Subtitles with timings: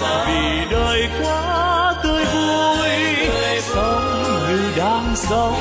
[0.00, 2.88] vì đời quá tươi vui
[3.60, 5.54] sống như đang sống.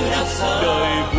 [0.61, 1.18] đời vui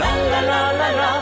[0.00, 1.19] La la la la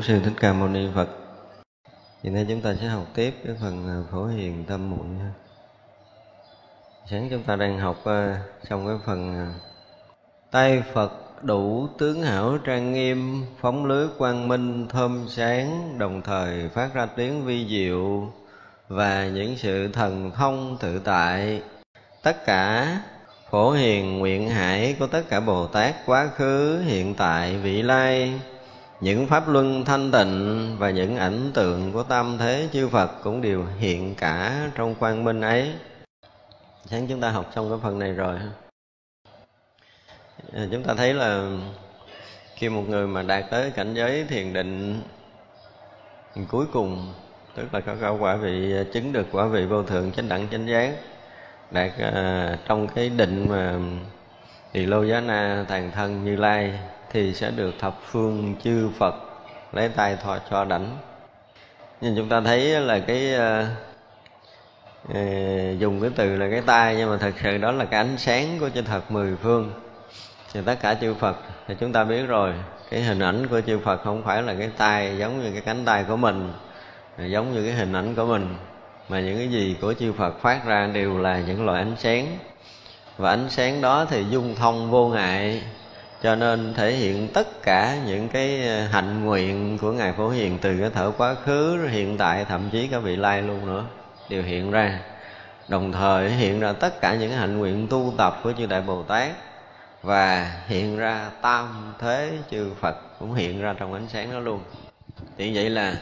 [0.00, 1.08] sư thích ca mâu ni phật.
[2.22, 5.32] Hiện nay chúng ta sẽ học tiếp cái phần à, phổ hiền tâm muội nha.
[7.10, 9.54] Sáng chúng ta đang học à, xong trong cái phần à,
[10.50, 11.12] tay phật
[11.42, 17.06] đủ tướng hảo trang nghiêm phóng lưới quang minh thơm sáng đồng thời phát ra
[17.06, 18.32] tiếng vi diệu
[18.88, 21.62] và những sự thần thông tự tại.
[22.22, 22.98] Tất cả
[23.50, 28.40] phổ hiền nguyện hải của tất cả bồ tát quá khứ hiện tại vị lai
[29.00, 33.42] những pháp luân thanh tịnh và những ảnh tượng của tam thế chư Phật cũng
[33.42, 35.72] đều hiện cả trong quang minh ấy.
[36.84, 38.38] Sáng chúng ta học xong cái phần này rồi
[40.52, 41.50] à, Chúng ta thấy là
[42.54, 45.02] khi một người mà đạt tới cảnh giới thiền định
[46.48, 47.12] cuối cùng
[47.54, 50.68] tức là có có quả vị chứng được quả vị vô thượng chánh đẳng chánh
[50.68, 50.94] giác
[51.70, 53.78] đạt uh, trong cái định mà
[54.72, 56.78] thì lô giá na tàn thân như lai
[57.12, 59.14] thì sẽ được thập phương chư Phật
[59.72, 60.96] lấy tay thọ cho đảnh.
[62.00, 63.40] Nhưng chúng ta thấy là cái uh,
[65.80, 68.58] dùng cái từ là cái tay nhưng mà thật sự đó là cái ánh sáng
[68.60, 69.72] của chư Phật mười phương.
[70.52, 71.36] Thì tất cả chư Phật
[71.68, 72.52] thì chúng ta biết rồi
[72.90, 75.84] cái hình ảnh của chư Phật không phải là cái tay giống như cái cánh
[75.84, 76.52] tay của mình
[77.18, 78.56] giống như cái hình ảnh của mình.
[79.08, 82.38] Mà những cái gì của chư Phật phát ra đều là những loại ánh sáng.
[83.16, 85.62] Và ánh sáng đó thì dung thông vô ngại
[86.26, 90.58] cho nên thể hiện tất cả những cái ờ, hạnh nguyện của ngài phổ hiền
[90.58, 93.84] từ cái thở quá khứ, hiện tại, thậm chí cả vị lai luôn nữa,
[94.28, 95.00] đều hiện ra.
[95.68, 99.02] Đồng thời hiện ra tất cả những hạnh nguyện tu tập của chư đại bồ
[99.02, 99.32] tát
[100.02, 104.60] và hiện ra tam thế chư phật cũng hiện ra trong ánh sáng đó luôn.
[105.38, 105.94] Thì vậy là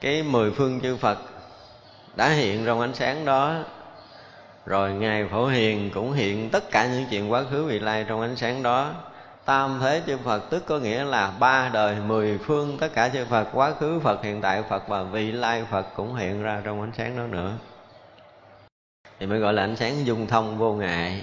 [0.00, 1.18] cái mười phương chư phật
[2.16, 3.54] đã hiện trong ánh sáng đó
[4.70, 8.20] rồi ngài phổ hiền cũng hiện tất cả những chuyện quá khứ, vị lai trong
[8.20, 8.92] ánh sáng đó.
[9.44, 13.24] Tam thế chư phật, tức có nghĩa là ba đời, mười phương, tất cả chư
[13.24, 16.80] phật, quá khứ, phật hiện tại, phật và vị lai phật cũng hiện ra trong
[16.80, 17.52] ánh sáng đó nữa.
[19.20, 21.22] Thì mới gọi là ánh sáng dung thông vô ngại.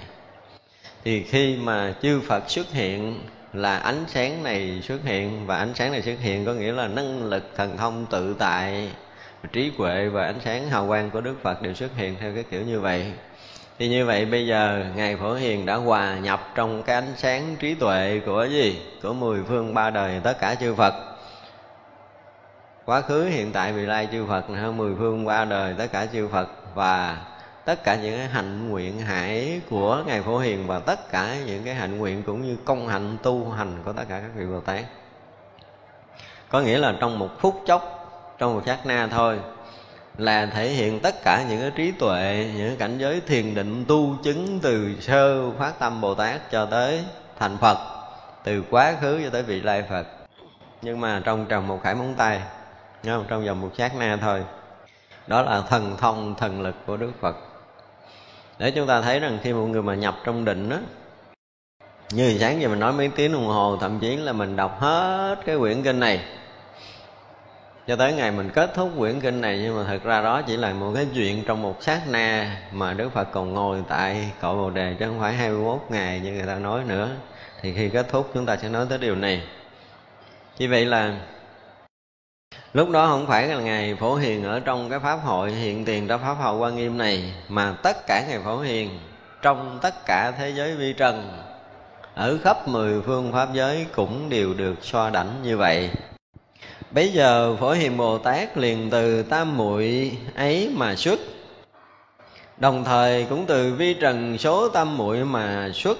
[1.04, 3.20] Thì khi mà chư phật xuất hiện,
[3.52, 6.88] là ánh sáng này xuất hiện, và ánh sáng này xuất hiện có nghĩa là
[6.88, 8.90] năng lực thần thông tự tại,
[9.52, 12.44] trí huệ và ánh sáng hào quang của đức phật đều xuất hiện theo cái
[12.50, 13.12] kiểu như vậy
[13.78, 17.56] thì như vậy bây giờ ngài phổ hiền đã hòa nhập trong cái ánh sáng
[17.58, 18.82] trí tuệ của gì?
[19.02, 20.94] Của mười phương ba đời tất cả chư phật.
[22.84, 26.06] Quá khứ, hiện tại, vị lai chư phật hơn mười phương ba đời tất cả
[26.06, 26.48] chư phật.
[26.74, 27.18] Và
[27.64, 31.64] tất cả những cái hạnh nguyện hải của ngài phổ hiền và tất cả những
[31.64, 34.60] cái hạnh nguyện cũng như công hạnh, tu hành của tất cả các vị bồ
[34.60, 34.84] tát.
[36.48, 37.94] Có nghĩa là trong một phút chốc,
[38.38, 39.38] trong một sát na thôi
[40.18, 44.16] là thể hiện tất cả những cái trí tuệ những cảnh giới thiền định tu
[44.22, 47.04] chứng từ sơ phát tâm bồ tát cho tới
[47.38, 47.78] thành phật
[48.44, 50.06] từ quá khứ cho tới vị lai phật.
[50.82, 52.40] Nhưng mà trong trồng một khải móng tay
[53.04, 53.24] không?
[53.28, 54.44] trong vòng một sát na thôi.
[55.26, 57.36] Đó là thần thông thần lực của đức phật.
[58.58, 60.76] Để chúng ta thấy rằng khi một người mà nhập trong định đó,
[62.10, 65.36] như sáng giờ mình nói mấy tiếng đồng hồ thậm chí là mình đọc hết
[65.46, 66.20] cái quyển kinh này
[67.88, 70.56] cho tới ngày mình kết thúc quyển kinh này, nhưng mà thực ra đó chỉ
[70.56, 74.56] là một cái chuyện trong một sát na mà Đức Phật còn ngồi tại cội
[74.56, 77.08] Bồ Đề chứ không phải 21 ngày như người ta nói nữa.
[77.62, 79.42] Thì khi kết thúc, chúng ta sẽ nói tới điều này.
[80.58, 81.20] Như vậy là
[82.72, 86.08] lúc đó không phải là ngày phổ hiền ở trong cái pháp hội, hiện tiền
[86.08, 88.90] trong pháp hội quan nghiêm này, mà tất cả ngày phổ hiền
[89.42, 91.42] trong tất cả thế giới vi trần,
[92.14, 95.90] ở khắp mười phương pháp giới cũng đều được so đảnh như vậy.
[96.90, 101.20] Bây giờ Phổ Hiền Bồ Tát liền từ tam muội ấy mà xuất.
[102.56, 105.98] Đồng thời cũng từ vi trần số tam muội mà xuất.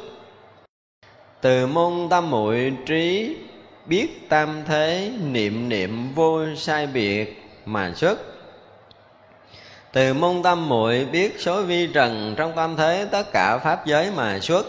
[1.40, 3.36] Từ môn tam muội trí
[3.86, 8.18] biết tam thế, niệm niệm vô sai biệt mà xuất.
[9.92, 14.10] Từ môn tâm muội biết số vi trần trong tam thế tất cả pháp giới
[14.16, 14.66] mà xuất.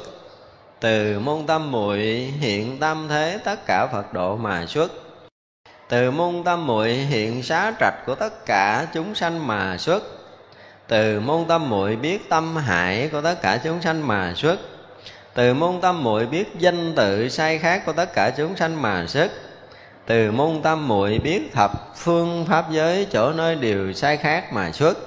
[0.79, 1.99] Từ môn tâm muội
[2.39, 4.91] hiện tam thế tất cả phật độ mà xuất
[5.89, 10.03] từ môn tâm muội hiện xá trạch của tất cả chúng sanh mà xuất.
[10.87, 14.59] Từ môn tâm muội biết tâm hại của tất cả chúng sanh mà xuất.
[15.33, 19.05] Từ môn tâm muội biết danh tự sai khác của tất cả chúng sanh mà
[19.07, 19.31] xuất.
[20.05, 24.71] Từ môn tâm muội biết thập phương pháp giới chỗ nơi đều sai khác mà
[24.71, 24.97] xuất.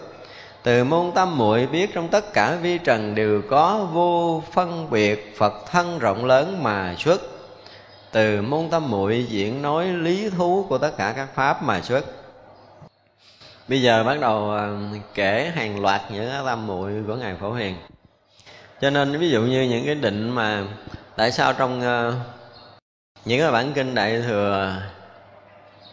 [0.63, 5.35] Từ môn tâm muội biết trong tất cả vi trần đều có vô phân biệt
[5.39, 7.32] phật thân rộng lớn mà xuất
[8.13, 12.05] từ môn tâm muội diễn nói lý thú của tất cả các pháp mà xuất.
[13.69, 14.77] Bây giờ bắt đầu ờ,
[15.15, 17.75] kể hàng loạt những tâm muội của ngài phổ hiền.
[18.81, 20.65] Cho nên ví dụ như những cái định mà
[21.17, 22.15] tại sao trong uh,
[23.25, 24.77] những cái bản kinh đại thừa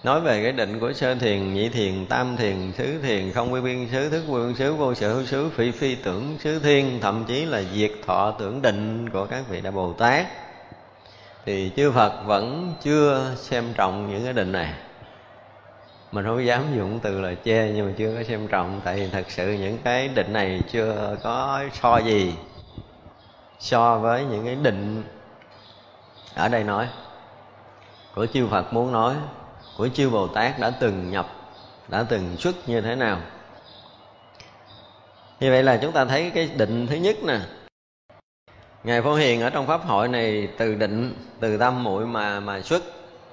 [0.03, 3.61] nói về cái định của sơ thiền nhị thiền tam thiền xứ thiền không quy
[3.61, 6.99] biên xứ thức quy biên xứ vô sở hữu xứ phi phi tưởng xứ thiên
[7.01, 10.25] thậm chí là diệt thọ tưởng định của các vị đại bồ tát
[11.45, 14.73] thì chư Phật vẫn chưa xem trọng những cái định này.
[16.11, 19.09] Mình không dám dùng từ là chê, nhưng mà chưa có xem trọng, tại vì
[19.09, 22.33] thật sự những cái định này chưa có so gì
[23.59, 25.03] so với những cái định
[26.35, 26.87] ở đây nói,
[28.15, 29.15] của chư Phật muốn nói,
[29.77, 31.27] của chư Bồ Tát đã từng nhập,
[31.87, 33.19] đã từng xuất như thế nào.
[35.39, 37.39] Như vậy là chúng ta thấy cái định thứ nhất nè
[38.83, 42.61] ngài phổ hiền ở trong pháp hội này từ định từ tâm muội mà mà
[42.61, 42.83] xuất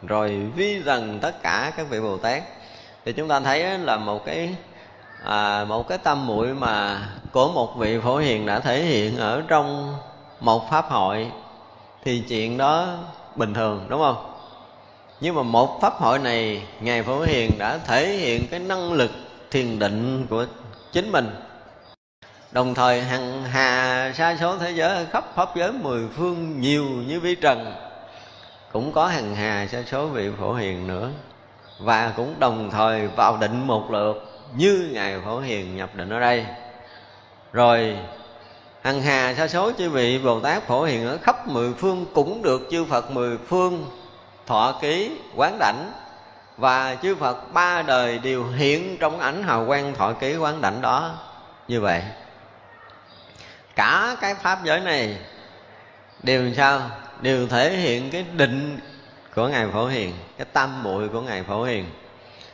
[0.03, 2.43] rồi vi dần tất cả các vị bồ tát.
[3.05, 4.55] Thì chúng ta thấy là một cái
[5.25, 9.43] à, một cái tâm muội mà của một vị phổ hiền đã thể hiện ở
[9.49, 9.97] trong
[10.41, 11.31] một pháp hội
[12.05, 12.87] thì chuyện đó
[13.37, 14.33] bình thường đúng không?
[15.21, 19.11] Nhưng mà một pháp hội này ngài phổ hiền đã thể hiện cái năng lực
[19.51, 20.47] thiền định của
[20.93, 21.31] chính mình
[22.53, 27.21] đồng thời hằng hà sa số thế giới khắp pháp giới mười phương nhiều như
[27.21, 27.75] vi trần,
[28.73, 31.11] cũng có hằng hà sa số vị phổ hiền nữa.
[31.79, 36.21] Và cũng đồng thời vào định một lượt như ngài phổ hiền nhập định ở
[36.21, 36.47] đây.
[37.53, 37.97] Rồi,
[38.83, 42.43] hằng hà sa số chư vị bồ tát phổ hiền ở khắp mười phương cũng
[42.43, 43.91] được chư phật mười phương
[44.47, 45.93] thọ ký, quán đảnh.
[46.57, 50.81] Và chư phật ba đời đều hiện trong ảnh hào quang thọ ký quán đảnh
[50.81, 51.15] đó.
[51.69, 52.03] Như vậy
[53.77, 55.17] cả cái pháp giới này
[56.23, 56.81] đều sao?
[57.21, 58.79] Đều thể hiện cái định
[59.35, 61.85] của ngài phổ hiền, cái tâm muội của ngài phổ hiền.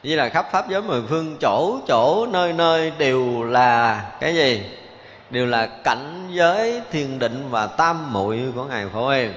[0.02, 4.62] Như là khắp pháp giới mười phương, chỗ chỗ, nơi nơi đều là cái gì?
[5.30, 9.34] Đều là cảnh giới thiền định và tam muội của ngài phổ hiền.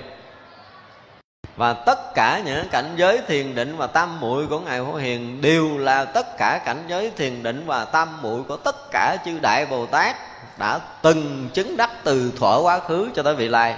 [1.56, 5.42] Và tất cả những cảnh giới thiền định và tam muội của ngài phổ hiền
[5.42, 9.40] đều là tất cả cảnh giới thiền định và tam muội của tất cả chư
[9.40, 10.16] đại bồ tát
[10.60, 13.76] đã từng chứng đắc từ thuở quá khứ cho tới vị lai.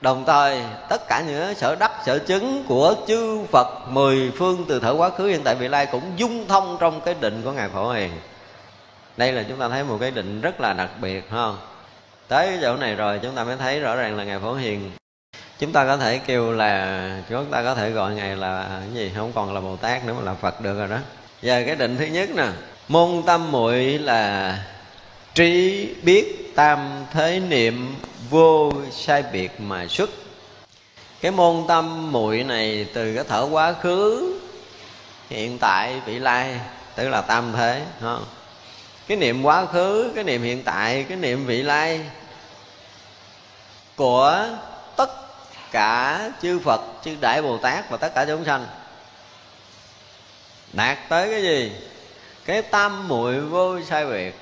[0.00, 4.80] Đồng thời, tất cả những sở đắc, sở chứng của chư phật mười phương từ
[4.80, 7.68] thở quá khứ hiện tại vị lai cũng dung thông trong cái định của ngài
[7.68, 8.10] phổ hiền.
[9.16, 11.58] Đây là chúng ta thấy một cái định rất là đặc biệt không
[12.28, 14.90] tới chỗ này rồi, chúng ta mới thấy rõ ràng là ngài phổ hiền.
[15.58, 19.12] Chúng ta có thể kêu là, chúng ta có thể gọi ngài là cái gì?
[19.16, 20.96] Không còn là bồ tát nữa mà là phật được rồi đó.
[21.42, 22.46] Giờ cái định thứ nhất nè.
[22.88, 24.58] Môn tâm muội là
[25.34, 27.96] trí biết tam thế niệm,
[28.30, 30.10] vô sai biệt mà xuất.
[31.20, 34.34] Cái môn tâm muội này từ cái thở quá khứ,
[35.30, 36.60] hiện tại, vị lai,
[36.94, 38.24] tức là tam thế không?
[39.06, 42.00] cái niệm quá khứ, cái niệm hiện tại, cái niệm vị lai
[43.96, 44.48] của
[44.96, 45.10] tất
[45.72, 48.66] cả chư phật, chư đại bồ tát và tất cả chúng sanh.
[50.72, 51.72] Đạt tới cái gì?
[52.44, 54.41] Cái tam muội vô sai biệt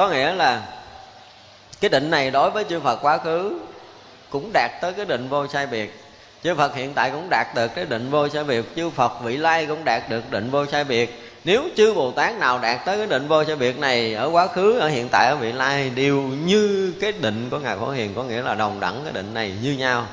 [0.00, 0.62] có nghĩa là
[1.80, 3.60] cái định này đối với chư phật quá khứ
[4.30, 6.00] cũng đạt tới cái định vô sai biệt.
[6.44, 9.36] Chư phật hiện tại cũng đạt được cái định vô sai biệt, chư phật vị
[9.36, 11.32] lai cũng đạt được định vô sai biệt.
[11.44, 14.46] Nếu chư bồ tát nào đạt tới cái định vô sai biệt này ở quá
[14.46, 18.14] khứ, ở hiện tại, ở vị lai, đều như cái định của ngài phổ hiền,
[18.14, 20.06] có nghĩa là đồng đẳng cái định này như nhau.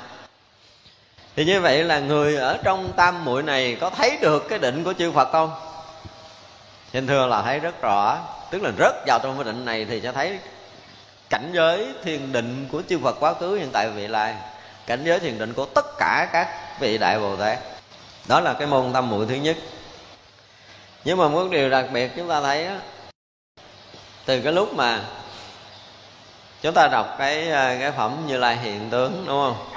[1.36, 4.84] Thì như vậy là người ở trong tam muội này có thấy được cái định
[4.84, 5.52] của chư phật không?
[6.94, 8.18] Xin thưa là thấy rất rõ
[8.52, 10.40] tức là rớt vào trong cái định này thì sẽ thấy
[11.30, 14.36] cảnh giới thiền định của chư Phật quá khứ hiện tại vị lai.
[14.86, 17.60] Cảnh giới thiền định của tất cả các vị đại Bồ Tát.
[18.28, 19.58] Đó là cái môn tâm muội thứ nhất.
[21.04, 22.76] Nhưng mà một điều đặc biệt chúng ta thấy đó,
[24.26, 25.00] từ cái lúc mà
[26.62, 29.70] chúng ta đọc cái à, cái phẩm như lai hiện tướng đúng không?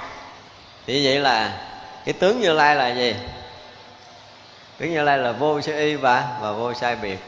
[0.87, 1.67] Thì vậy là
[2.05, 3.15] cái tướng như lai là gì?
[4.77, 7.19] Tướng như lai là vô sai y và và vô sai biệt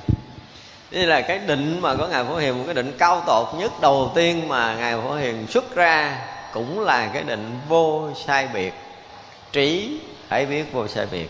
[0.93, 3.71] đây là cái định mà có ngài phổ hiền, một cái định cao tột nhất
[3.81, 8.73] đầu tiên mà ngài phổ hiền xuất ra cũng là cái định vô sai biệt.
[9.51, 11.29] Trí phải biết vô sai biệt,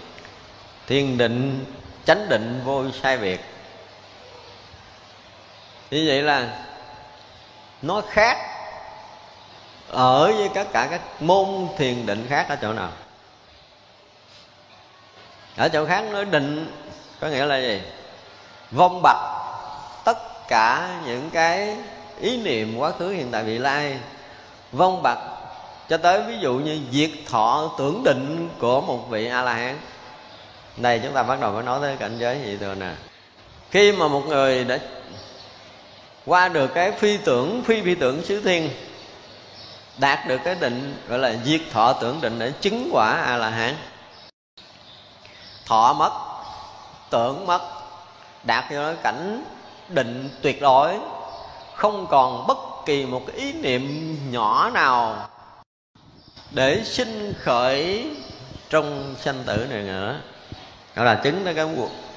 [0.87, 1.65] thiên định,
[2.05, 3.39] chánh định vô sai biệt.
[5.91, 6.47] Như vậy là
[7.81, 8.37] nó khác
[9.87, 12.91] ở với tất cả các môn thiền định khác ở chỗ nào?
[15.57, 16.71] Ở chỗ khác nói định
[17.19, 17.81] có nghĩa là gì?
[18.71, 19.42] Vong bạch
[20.53, 21.77] cả những cái
[22.19, 23.99] ý niệm quá khứ, hiện tại, vị lai.
[24.71, 25.17] Vong bạc
[25.89, 29.77] cho tới ví dụ như diệt thọ tưởng định của một vị a la hán
[30.77, 32.91] đây chúng ta bắt đầu mới nói tới cảnh giới gì thường nè.
[33.71, 34.79] Khi mà một người đã
[36.25, 38.69] qua được cái phi tưởng, phi phi tưởng xứ thiên,
[39.97, 43.49] đạt được cái định gọi là diệt thọ tưởng định để chứng quả a la
[43.49, 43.75] hán
[45.65, 46.11] thọ mất,
[47.09, 47.61] tưởng mất,
[48.43, 49.43] đạt cho nó cảnh
[49.93, 50.99] định tuyệt đối,
[51.75, 55.29] không còn bất kỳ một cái ý niệm nhỏ nào
[56.51, 58.05] để sinh khởi
[58.69, 60.19] trong sanh tử này nữa.
[60.95, 61.67] Đó là chứng tới cái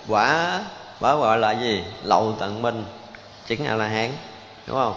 [0.08, 0.60] quả
[1.00, 1.84] quả gọi là gì?
[2.02, 2.84] Lậu tận minh
[3.46, 4.10] chứng a la hán
[4.66, 4.94] đúng không?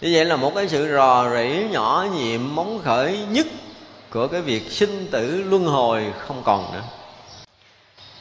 [0.00, 3.46] Như vậy là một cái sự rò rỉ nhỏ nhiệm móng khởi nhất
[4.10, 6.82] của cái việc sinh tử luân hồi không còn nữa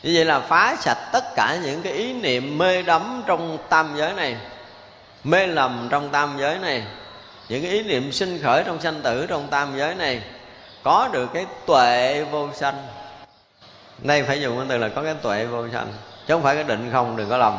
[0.04, 3.94] như vậy là phá sạch tất cả những cái ý niệm mê đắm trong tam
[3.98, 4.36] giới này,
[5.24, 6.84] mê lầm trong tam giới này,
[7.50, 10.22] những cái ý niệm sinh khởi trong sanh tử trong tam giới này,
[10.84, 12.88] có được cái tuệ vô sanh.
[13.98, 15.94] Đây phải dùng cái từ là có cái tuệ vô sanh,
[16.28, 17.58] chứ không phải cái định không, đừng có lầm.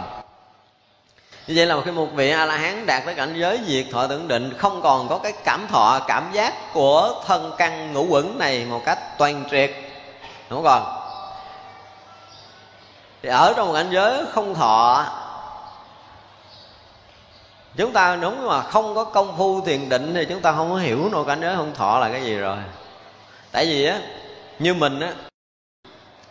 [1.46, 4.06] Như vậy là khi một vị a la hán đạt tới cảnh giới diệt thọ
[4.06, 8.38] tưởng định, không còn có cái cảm thọ, cảm giác của thân căn ngũ quẩn
[8.38, 9.70] này một cách toàn triệt
[10.50, 11.03] không còn
[13.24, 15.06] thì ở trong cảnh giới không thọ,
[17.76, 20.76] chúng ta đúng mà không có công phu thiền định thì chúng ta không có
[20.76, 22.56] hiểu nổi cảnh giới không thọ là cái gì rồi.
[23.52, 23.98] Tại vì á,
[24.58, 25.12] như mình á,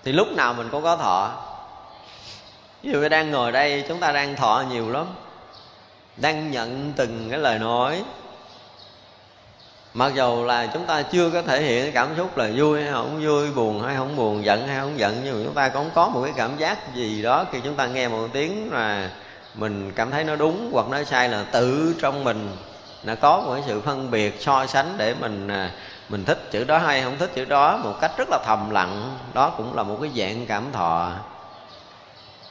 [0.03, 1.32] thì lúc nào mình cũng có thọ.
[2.84, 5.06] Ví dụ như đang ngồi đây, chúng ta đang thọ nhiều lắm,
[6.17, 8.03] đang nhận từng cái lời nói
[9.93, 13.25] mặc dù là chúng ta chưa có thể hiện cảm xúc là vui hay không
[13.25, 16.08] vui, buồn hay không buồn, giận hay không giận, nhưng mà chúng ta cũng có
[16.10, 19.10] một cái cảm giác gì đó khi chúng ta nghe một tiếng là
[19.53, 22.51] mình cảm thấy nó đúng hoặc nó sai là tự trong mình
[23.03, 25.71] nó có một cái sự phân biệt, so sánh để mình à,
[26.10, 29.17] mình thích chữ đó hay không thích chữ đó một cách rất là thầm lặng.
[29.34, 31.12] Đó cũng là một cái dạng cảm thọ.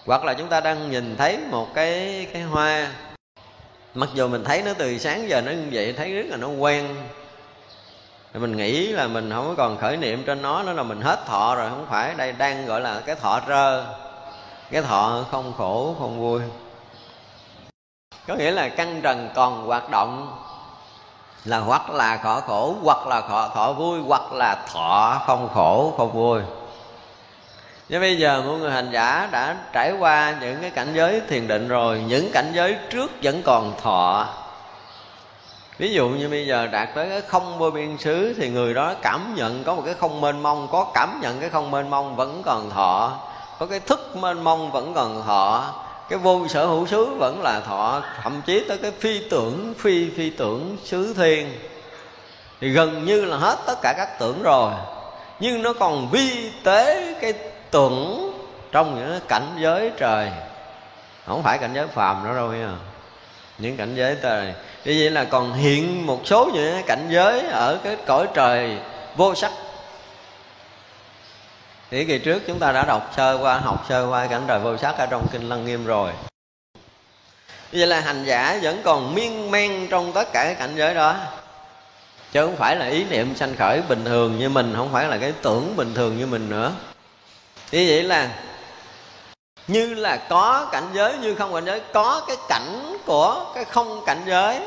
[0.07, 2.88] Hoặc là chúng ta đang nhìn thấy một cái cái hoa,
[3.94, 6.48] mặc dù mình thấy nó từ sáng giờ nó như vậy, thấy rất là nó
[6.48, 6.88] quen
[8.33, 11.01] thì mình nghĩ là mình không có còn khởi niệm trên nó nữa là mình
[11.01, 12.14] hết thọ rồi không phải.
[12.14, 13.85] Đây đang gọi là cái thọ rơ,
[14.71, 16.40] cái thọ không khổ không vui.
[18.27, 20.38] Có nghĩa là căn trần còn hoạt động
[21.45, 25.95] là hoặc là khổ khổ hoặc là thọ, thọ vui hoặc là thọ không khổ
[25.97, 26.40] không vui.
[27.88, 31.49] Nhưng bây giờ mọi người hành giả đã trải qua những cái cảnh giới thiền
[31.49, 32.03] định rồi.
[32.07, 34.27] Những cảnh giới trước vẫn còn thọ
[35.79, 38.95] ví dụ như bây giờ đạt tới cái không vô biên xứ thì người đó
[39.03, 42.17] cảm nhận có một cái không mênh mông, có cảm nhận cái không mênh mông
[42.17, 43.21] vẫn còn thọ,
[43.59, 45.75] có cái thức mênh mông vẫn còn thọ,
[46.09, 50.11] cái vô sở hữu xứ vẫn là thọ, thậm chí tới cái phi tưởng, phi
[50.11, 51.53] phi tưởng xứ thiên.
[52.61, 54.73] Thì gần như là hết tất cả các tưởng rồi.
[55.41, 57.33] Nhưng nó còn vi tế cái
[57.71, 58.33] tưởng
[58.73, 60.31] trong những cảnh giới trời.
[61.27, 62.71] Không phải cảnh giới phàm nữa đâu nha.
[63.59, 67.79] Những cảnh giới trời như vậy là còn hiện một số những cảnh giới ở
[67.85, 68.77] cái cõi trời
[69.16, 69.53] vô sắc.
[71.90, 74.77] Thì kỳ trước chúng ta đã đọc sơ qua, học sơ qua cảnh trời vô
[74.77, 76.12] sắc ở trong kinh lăng nghiêm rồi.
[77.73, 81.16] Vậy là hành giả vẫn còn miên man trong tất cả cái cảnh giới đó.
[82.33, 85.18] Chứ không phải là ý niệm sanh khởi bình thường như mình, không phải là
[85.18, 86.73] cái tưởng bình thường như mình nữa.
[87.73, 88.31] Như vậy là
[89.68, 91.81] như là có cảnh giới như không cảnh giới.
[91.92, 94.61] Có cái cảnh của cái không cảnh giới.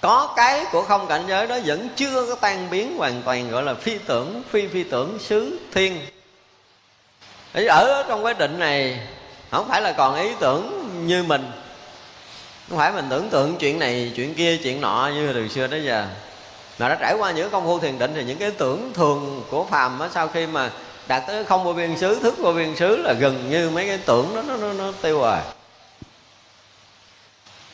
[0.00, 3.62] Có cái của không cảnh giới đó vẫn chưa có tan biến hoàn toàn, gọi
[3.62, 6.06] là phi tưởng, phi phi tưởng xứ thiên.
[7.68, 9.00] Ở trong cái định này,
[9.50, 11.50] không phải là còn ý tưởng như mình.
[12.68, 15.84] Không phải mình tưởng tượng chuyện này, chuyện kia, chuyện nọ như từ xưa tới
[15.84, 16.06] giờ.
[16.78, 19.64] Mà đã trải qua những công phu thiền định thì những cái tưởng thường của
[19.64, 20.70] phàm á, sau khi mà
[21.08, 23.98] đạt tới không vô biên xứ thức vô biên xứ là gần như mấy cái
[23.98, 25.38] tưởng đó nó, nó, nó tiêu rồi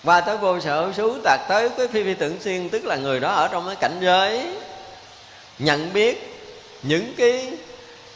[0.03, 3.20] và tới vô sở xứ đạt tới cái phi phi tưởng xuyên tức là người
[3.20, 4.47] đó ở trong cái cảnh giới
[5.59, 6.40] nhận biết
[6.83, 7.53] những cái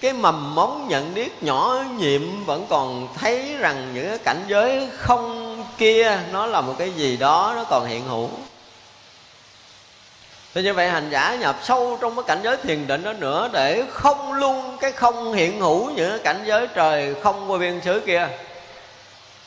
[0.00, 4.88] cái mầm móng nhận biết nhỏ nhiệm vẫn còn thấy rằng những cái cảnh giới
[4.96, 8.28] không kia nó là một cái gì đó nó còn hiện hữu.
[10.54, 13.50] Thế như vậy hành giả nhập sâu trong cái cảnh giới thiền định đó nữa
[13.52, 17.80] Để không luôn cái không hiện hữu những cái cảnh giới trời không vô biên
[17.84, 18.28] xứ kia.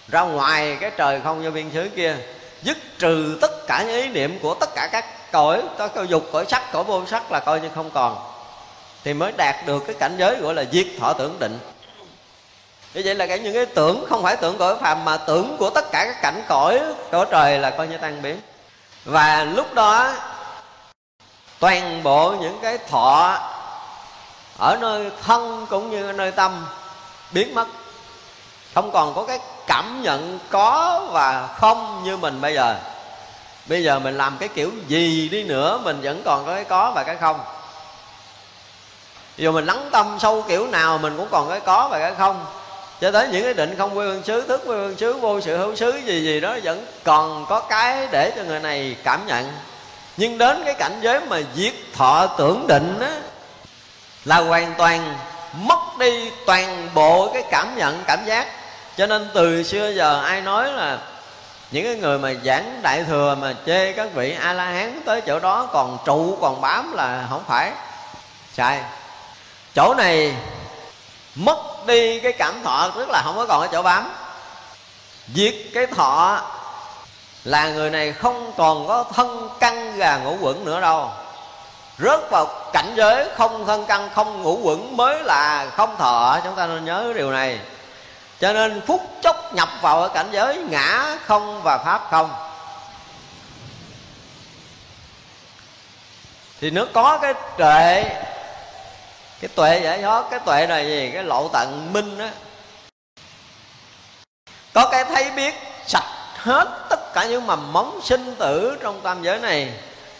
[0.07, 2.15] Ra ngoài cái trời không vô biên xứ kia
[2.61, 6.29] Dứt trừ tất cả những ý niệm của tất cả các cõi Các cõi dục,
[6.31, 8.17] cõi sắc, cõi vô sắc là coi như không còn.
[9.03, 11.59] Thì mới đạt được cái cảnh giới gọi là diệt thọ tưởng định.
[12.93, 15.69] Như vậy là cái những cái tưởng không phải tưởng cõi phàm mà tưởng của
[15.69, 16.79] tất cả các cảnh cõi
[17.11, 18.41] của trời là coi như tan biến.
[19.05, 20.13] Và lúc đó
[21.61, 23.39] toàn bộ những cái thọ
[24.59, 26.65] ở nơi thân cũng như nơi tâm
[27.31, 27.67] biến mất.
[28.73, 32.75] Không còn có cái cảm nhận có và không như mình bây giờ.
[33.65, 36.91] Bây giờ mình làm cái kiểu gì đi nữa, mình vẫn còn có cái có
[36.95, 37.39] và cái không.
[39.37, 42.45] Dù mình lắng tâm sâu kiểu nào, mình cũng còn cái có và cái không.
[43.01, 45.57] Cho tới những cái định không quy ương xứ, thức quy ương xứ, vô sự
[45.57, 49.51] hữu xứ, gì gì đó, vẫn còn có cái để cho người này cảm nhận
[50.21, 53.11] nhưng đến cái cảnh giới mà diệt thọ tưởng định á,
[54.25, 55.15] là hoàn toàn
[55.53, 58.47] mất đi toàn bộ cái cảm nhận, cảm giác.
[58.97, 60.97] Cho nên từ xưa giờ ai nói là
[61.71, 65.21] những cái người mà giảng đại thừa mà chê các vị a la hán tới
[65.21, 67.71] chỗ đó còn trụ, còn bám là không phải.
[68.53, 68.79] Sai.
[69.75, 70.35] Chỗ này
[71.35, 74.11] mất đi cái cảm thọ, tức là không có còn ở chỗ bám.
[75.35, 76.41] Diệt cái thọ
[77.43, 81.11] là người này không còn có thân căn gà ngũ quẩn nữa đâu.
[81.99, 86.39] Rớt vào cảnh giới không thân căn không ngũ quẩn mới là không thọ.
[86.43, 87.59] Chúng ta nên nhớ điều này.
[88.39, 92.33] Cho nên phút chốc nhập vào ở cảnh giới ngã không và pháp không.
[96.61, 98.03] Thì nó có cái tuệ,
[99.41, 101.11] cái tuệ giải thoát cái tuệ này gì?
[101.13, 102.31] Cái lộ tận minh á.
[104.73, 105.55] Có cái thấy biết
[105.87, 109.73] sạch hết tất cả những mầm móng sinh tử trong tam giới này.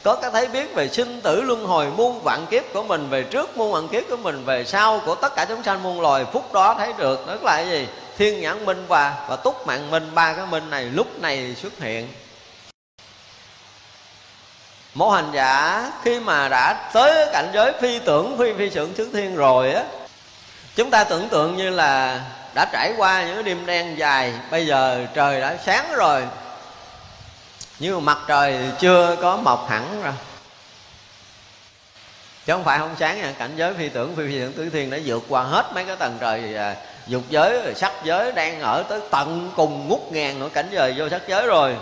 [0.03, 3.23] Có cái thấy biết về sinh tử luân hồi muôn vạn kiếp của mình, về
[3.23, 6.25] trước muôn vạn kiếp của mình, về sau của tất cả chúng sanh muôn loài
[6.33, 7.23] phút đó thấy được.
[7.27, 7.87] Tức là cái gì?
[8.17, 11.79] Thiên nhãn minh và và túc mạng minh ba cái minh này lúc này xuất
[11.79, 12.07] hiện.
[14.93, 19.09] Một hành giả khi mà đã tới cảnh giới phi tưởng, phi phi tưởng xứ
[19.13, 19.83] thiên rồi á,
[20.75, 22.21] chúng ta tưởng tượng như là
[22.53, 26.23] đã trải qua những đêm đen dài, bây giờ trời đã sáng rồi.
[27.79, 30.13] Nhưng mà mặt trời chưa có mọc hẳn rồi.
[32.45, 34.89] chứ không phải không sáng nha, cảnh giới phi tưởng, phi phi tưởng tứ thiên
[34.89, 36.75] đã vượt qua hết mấy cái tầng trời à,
[37.07, 41.09] dục giới, sắc giới đang ở tới tận cùng ngút ngàn nữa cảnh giới, vô
[41.09, 41.75] sắc giới rồi.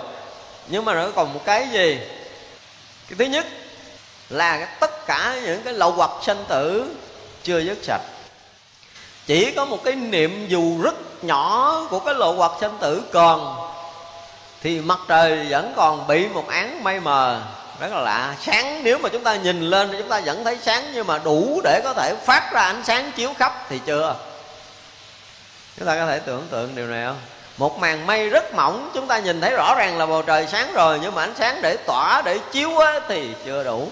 [0.67, 1.99] Nhưng mà nó còn một cái gì?
[3.10, 3.45] Cái thứ nhất
[4.29, 6.95] là tất cả những cái lậu hoặc sanh tử
[7.43, 8.01] chưa dứt sạch
[9.29, 13.55] chỉ có một cái niệm dù rất nhỏ của cái lộ hoặc sanh tử còn
[14.61, 17.41] thì mặt trời vẫn còn bị một án mây mờ.
[17.79, 18.35] Rất là lạ.
[18.41, 21.19] Sáng nếu mà chúng ta nhìn lên thì chúng ta vẫn thấy sáng nhưng mà
[21.23, 24.15] đủ để có thể phát ra ánh sáng chiếu khắp thì chưa?
[25.77, 27.19] Chúng ta có thể tưởng tượng điều này không?
[27.57, 30.73] Một màn mây rất mỏng chúng ta nhìn thấy rõ ràng là bầu trời sáng
[30.73, 33.89] rồi nhưng mà ánh sáng để tỏa để chiếu á, thì chưa đủ.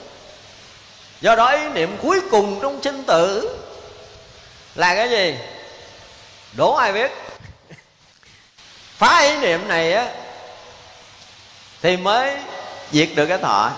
[1.21, 3.57] Do đó ý niệm cuối cùng trong sinh tử
[4.77, 5.37] là cái gì?
[6.53, 7.11] Đố ai biết?
[8.97, 10.07] Phá ý niệm này á,
[11.81, 12.37] thì mới
[12.91, 13.71] diệt được cái thọ.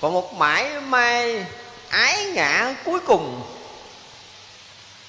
[0.00, 1.44] Còn một mãi may,
[1.88, 3.42] ái ngã cuối cùng,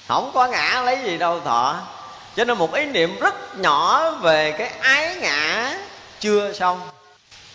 [0.08, 1.82] không có ngã lấy gì đâu thọ.
[2.36, 5.74] Cho nên một ý niệm rất nhỏ về cái ái ngã
[6.20, 6.90] chưa xong.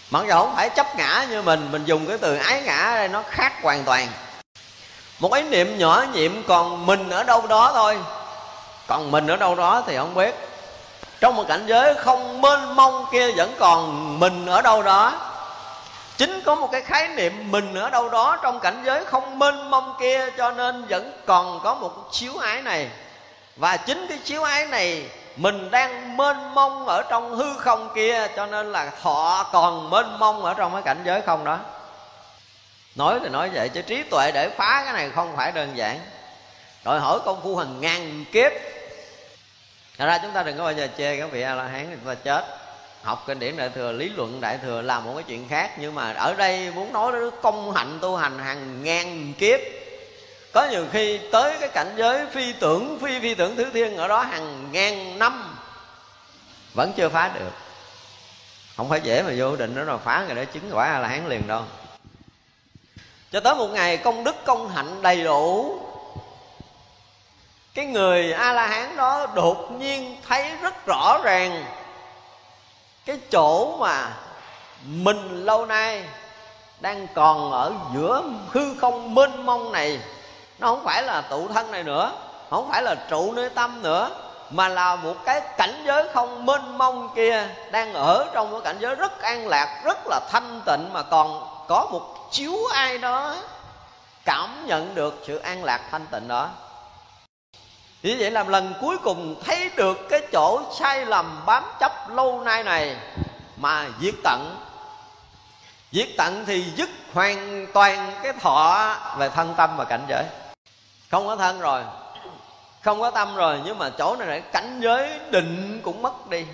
[0.10, 2.96] Mặc dù không phải chấp ngã như mình mình dùng cái từ ái ngã ở
[2.96, 4.08] đây nó khác hoàn toàn
[5.22, 7.98] một ý niệm nhỏ nhiệm còn mình ở đâu đó thôi.
[8.88, 10.36] Còn mình ở đâu đó thì không biết.
[11.20, 15.14] Trong một cảnh giới không mênh mông kia vẫn còn mình ở đâu đó.
[16.18, 19.72] Chính có một cái khái niệm mình ở đâu đó trong cảnh giới không mênh
[19.72, 22.90] mông kia, cho nên vẫn còn có một chiếu ái này.
[23.56, 25.06] Và chính cái chiếu ái này,
[25.36, 30.20] mình đang mênh mông ở trong hư không kia, cho nên là thọ còn mênh
[30.20, 31.58] mông ở trong cái cảnh giới không đó
[32.96, 36.00] nói thì nói vậy, chứ trí tuệ để phá cái này không phải đơn giản.
[36.84, 38.52] Đòi hỏi công phu hàng ngàn kiếp.
[39.98, 42.16] Thật ra chúng ta đừng có bao giờ chê các vị a la hán chúng
[42.16, 42.46] ta chết.
[43.04, 45.96] Học kinh điển đại thừa, lý luận đại thừa là một cái chuyện khác, nhưng
[45.96, 49.60] mà ở đây muốn nói đến công hạnh tu hành hàng ngàn kiếp.
[50.54, 54.08] Có nhiều khi tới cái cảnh giới phi tưởng, phi phi tưởng thứ thiên ở
[54.08, 55.58] đó hàng ngàn năm,
[56.74, 57.52] vẫn chưa phá được.
[58.78, 61.30] Không phải dễ mà vô định đó rồi phá người đó chứng quả la hán
[61.30, 61.64] liền đâu
[63.32, 65.76] cho tới một ngày công đức, công hạnh đầy đủ.
[67.74, 71.66] Cái người a la hán đó đột nhiên thấy rất rõ ràng
[73.06, 74.10] cái chỗ mà
[74.86, 76.04] mình lâu nay
[76.80, 80.00] đang còn ở giữa hư không mênh mông này.
[80.60, 82.12] Nó không phải là tụ thân này nữa,
[82.50, 84.10] không phải là trụ nơi tâm nữa,
[84.50, 88.78] mà là một cái cảnh giới không mênh mông kia đang ở trong một cảnh
[88.80, 93.36] giới rất an lạc, rất là thanh tịnh mà còn có một chiếu ai đó.
[94.26, 96.50] Cảm nhận được sự an lạc thanh tịnh đó.
[98.04, 102.42] Như vậy làm lần cuối cùng thấy được cái chỗ sai lầm bám chấp lâu
[102.42, 102.96] nay này
[103.58, 104.56] mà diệt tận.
[105.92, 110.26] Diệt tận thì dứt hoàn toàn cái thọ về thân tâm và cảnh giới.
[111.12, 111.84] Không có thân rồi,
[112.82, 116.46] không có tâm rồi, nhưng mà chỗ này là cảnh giới định cũng mất đi.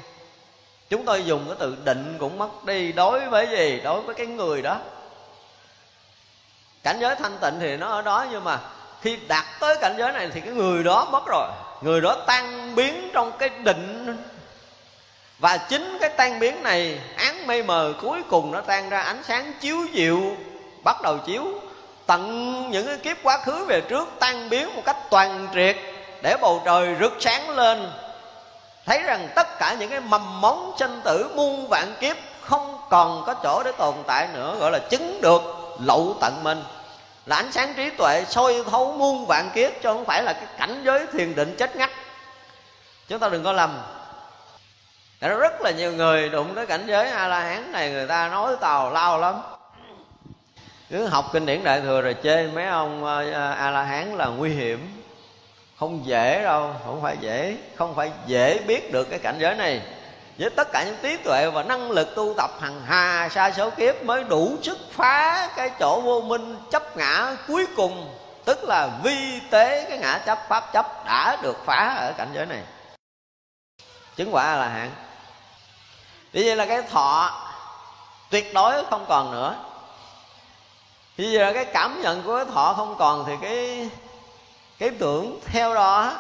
[0.90, 3.82] Chúng tôi dùng cái từ định cũng mất đi đối với gì?
[3.84, 4.78] Đối với cái người đó
[6.88, 8.60] cảnh giới thanh tịnh thì nó ở đó, nhưng mà
[9.02, 11.48] khi đạt tới cảnh giới này thì cái người đó mất rồi.
[11.82, 14.18] Người đó tan biến trong cái định.
[15.40, 19.24] Và chính cái tan biến này, án mây mờ cuối cùng nó tan ra, ánh
[19.24, 20.20] sáng chiếu diệu
[20.84, 21.44] bắt đầu chiếu.
[22.06, 25.76] Tận những cái kiếp quá khứ về trước tan biến một cách toàn triệt
[26.22, 27.92] để bầu trời rực sáng lên.
[28.86, 33.24] Thấy rằng tất cả những cái mầm móng sinh tử, muôn vạn kiếp không còn
[33.26, 35.42] có chỗ để tồn tại nữa, gọi là chứng được
[35.80, 36.64] lậu tận minh
[37.28, 40.46] là ánh sáng trí tuệ soi thấu muôn vạn kiếp, chứ không phải là cái
[40.58, 41.90] cảnh giới thiền định chết ngắt.
[43.08, 43.82] Chúng ta đừng có lầm.
[45.22, 48.30] Đã rất là nhiều người đụng tới cảnh giới a la hán này, người ta
[48.30, 49.36] nói tào lao lắm.
[50.90, 54.18] Cứ học kinh điển đại thừa rồi chê mấy ông ờ, ờ, a la hán
[54.18, 55.04] là nguy hiểm.
[55.80, 59.82] Không dễ đâu, không phải dễ, không phải dễ biết được cái cảnh giới này
[60.40, 63.70] với tất cả những trí tuệ và năng lực tu tập hằng hà, sa số
[63.70, 68.90] kiếp mới đủ sức phá cái chỗ vô minh chấp ngã cuối cùng, tức là
[69.04, 72.64] vi tế cái ngã chấp, pháp chấp đã được phá ở cảnh giới này.
[74.16, 74.92] Chứng quả là hạn
[76.32, 77.42] vì vậy là cái thọ
[78.30, 79.56] tuyệt đối không còn nữa.
[81.18, 83.90] Vì vậy là cái cảm nhận của cái thọ không còn thì cái
[84.80, 86.14] cái tưởng theo đó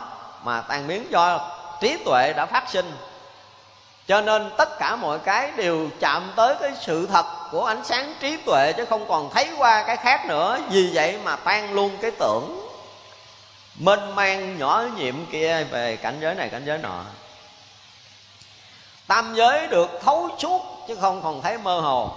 [0.43, 1.51] mà tàn biến do
[1.81, 2.91] trí tuệ đã phát sinh
[4.07, 8.13] cho nên tất cả mọi cái đều chạm tới cái sự thật của ánh sáng
[8.19, 10.59] trí tuệ, chứ không còn thấy qua cái khác nữa.
[10.69, 12.69] Vì vậy mà tan luôn cái tưởng
[13.79, 17.03] mênh mang nhỏ nhiệm kia về cảnh giới này, cảnh giới nọ.
[19.07, 22.11] Tam giới được thấu suốt, chứ không còn thấy mơ hồ.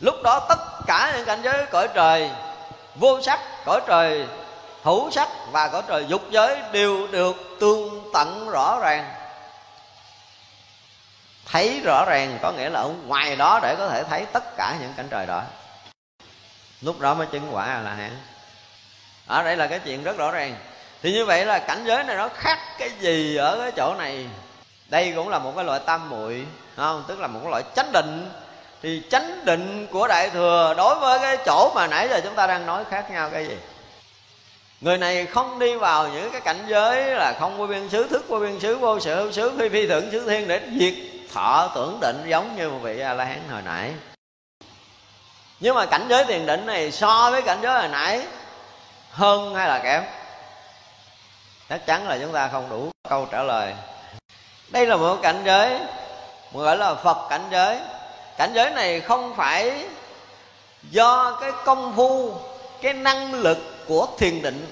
[0.00, 2.30] Lúc đó tất cả những cảnh giới cõi trời,
[2.94, 4.26] vô sắc, cõi trời,
[4.82, 9.23] hữu sắc và cõi trời dục giới đều được tương tận rõ ràng
[11.54, 14.76] thấy rõ ràng có nghĩa là ở ngoài đó để có thể thấy tất cả
[14.80, 15.42] những cảnh trời đó.
[16.80, 18.16] Lúc đó mới chứng quả là hạng
[19.26, 20.56] ở à, đây là cái chuyện rất rõ ràng.
[21.02, 24.26] Thì như vậy là cảnh giới này nó khác cái gì ở cái chỗ này?
[24.88, 27.04] Đây cũng là một cái loại tam muội không?
[27.08, 28.30] Tức là một cái loại chánh định.
[28.82, 32.46] Thì chánh định của đại thừa đối với cái chỗ mà nãy giờ chúng ta
[32.46, 33.56] đang nói khác nhau cái gì?
[34.80, 38.28] Người này không đi vào những cái cảnh giới là không vô biên xứ, thức
[38.28, 41.70] vô biên xứ, vô sự hữu xứ, phi phi thượng xứ thiên để diệt thọ
[41.74, 43.94] tưởng định giống như một vị a la hán hồi nãy.
[45.60, 48.26] Nhưng mà cảnh giới tiền định này so với cảnh giới hồi nãy
[49.10, 50.04] hơn hay là kém?
[51.68, 53.74] Chắc chắn là chúng ta không đủ câu trả lời.
[54.68, 55.80] Đây là một cảnh giới
[56.52, 57.78] gọi là phật cảnh giới.
[58.36, 59.84] Cảnh giới này không phải
[60.90, 62.34] do cái công phu,
[62.82, 64.66] cái năng lực của thiền định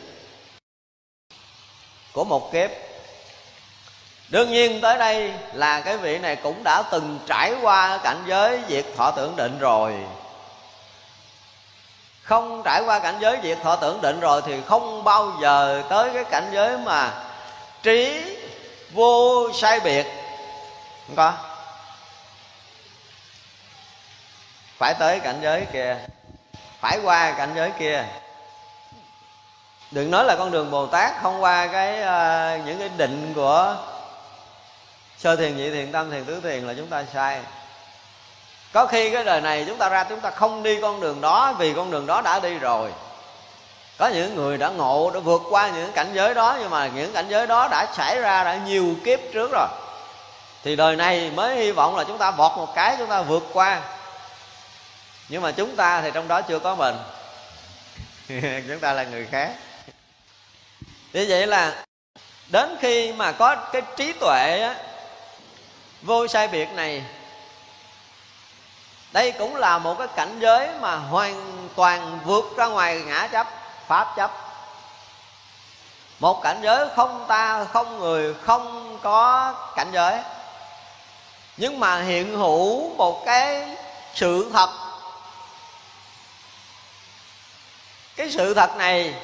[2.13, 2.71] của một kiếp
[4.33, 8.61] đương nhiên tới đây là cái vị này cũng đã từng trải qua cảnh giới
[8.69, 9.95] diệt thọ tưởng định rồi.
[12.23, 16.11] Không trải qua cảnh giới diệt thọ tưởng định rồi thì không bao giờ tới
[16.15, 17.11] cái cảnh giới mà
[17.83, 18.23] trí
[18.93, 20.07] vô sai biệt.
[21.07, 21.33] Không có.
[24.79, 25.97] Phải tới cảnh giới kia.
[26.81, 28.05] Phải qua cảnh giới kia.
[29.91, 33.77] Đừng nói là con đường bồ tát không qua cái uh, những cái định của
[35.23, 37.41] sơ thiền nhị thiền tam thiền tứ thiền là chúng ta sai.
[38.73, 41.53] Có khi cái đời này chúng ta ra chúng ta không đi con đường đó
[41.59, 42.93] vì con đường đó đã đi rồi.
[43.99, 47.13] Có những người đã ngộ đã vượt qua những cảnh giới đó nhưng mà những
[47.13, 49.69] cảnh giới đó đã xảy ra đã nhiều kiếp trước rồi.
[50.65, 53.43] Thì đời này mới hy vọng là chúng ta vọt một cái chúng ta vượt
[53.53, 53.81] qua.
[55.29, 56.97] Nhưng mà chúng ta thì trong đó chưa có mình.
[58.69, 59.53] Chúng ta là người khác.
[61.13, 61.85] Như vậy là
[62.49, 64.75] đến khi mà có cái trí tuệ á,
[66.03, 67.05] vô sai biệt này.
[69.13, 73.47] Đây cũng là một cái cảnh giới mà hoàn toàn vượt ra ngoài ngã chấp,
[73.87, 74.31] pháp chấp.
[76.19, 80.21] Một cảnh giới không ta, không người, không có cảnh giới.
[81.57, 83.77] Nhưng mà hiện hữu một cái
[84.15, 84.71] sự thật.
[88.17, 89.15] Cái sự thật này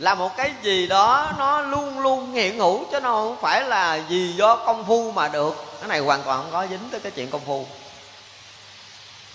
[0.00, 3.94] là một cái gì đó nó luôn luôn hiện hữu chứ nó không phải là
[4.08, 5.64] gì do công phu mà được.
[5.80, 7.66] Cái này hoàn toàn không có dính tới cái chuyện công phu.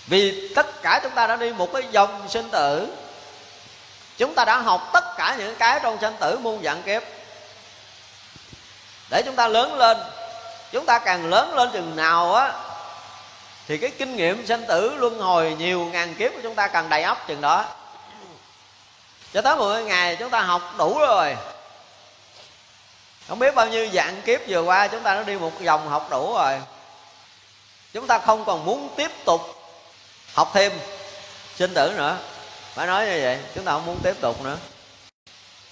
[0.06, 2.88] Vì tất cả chúng ta đã đi một cái dòng sinh tử.
[4.16, 7.02] Chúng ta đã học tất cả những cái trong sinh tử muôn dạng kiếp.
[9.10, 9.98] Để chúng ta lớn lên,
[10.72, 12.52] chúng ta càng lớn lên chừng nào á,
[13.68, 16.88] thì cái kinh nghiệm sinh tử luân hồi nhiều ngàn kiếp của chúng ta càng
[16.88, 17.64] đầy ắp chừng đó
[19.36, 21.36] cho tới 10 ngày chúng ta học đủ rồi.
[23.28, 26.08] Không biết bao nhiêu dạng kiếp vừa qua chúng ta đã đi một vòng học
[26.10, 26.60] đủ rồi.
[27.92, 29.40] Chúng ta không còn muốn tiếp tục
[30.34, 30.72] học thêm.
[31.56, 32.18] Sinh tử nữa.
[32.74, 34.56] Phải nói như vậy, chúng ta không muốn tiếp tục nữa.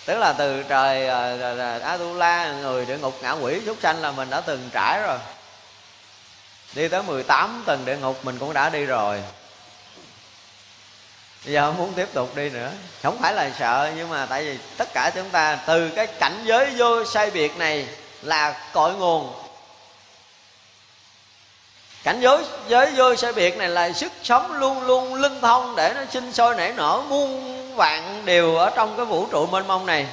[0.07, 4.03] Tức là từ trời ờ, ờ, ờ, Atula, người địa ngục ngạ quỷ súc sanh
[4.03, 5.19] là mình đã từng trải rồi.
[6.75, 9.23] Đi tới 18 tầng địa ngục mình cũng đã đi rồi
[11.45, 12.71] bây giờ không muốn tiếp tục đi nữa.
[13.03, 16.43] Không phải là sợ, nhưng mà tại vì tất cả chúng ta từ cái cảnh
[16.45, 17.87] giới vô sai biệt này
[18.23, 19.33] là cội nguồn.
[22.05, 25.93] Cảnh giới giới vô sai biệt này là sức sống luôn luôn linh thông để
[25.95, 29.87] nó sinh sôi nảy nở, muôn vạn điều ở trong cái vũ trụ mênh mông
[29.87, 30.07] này.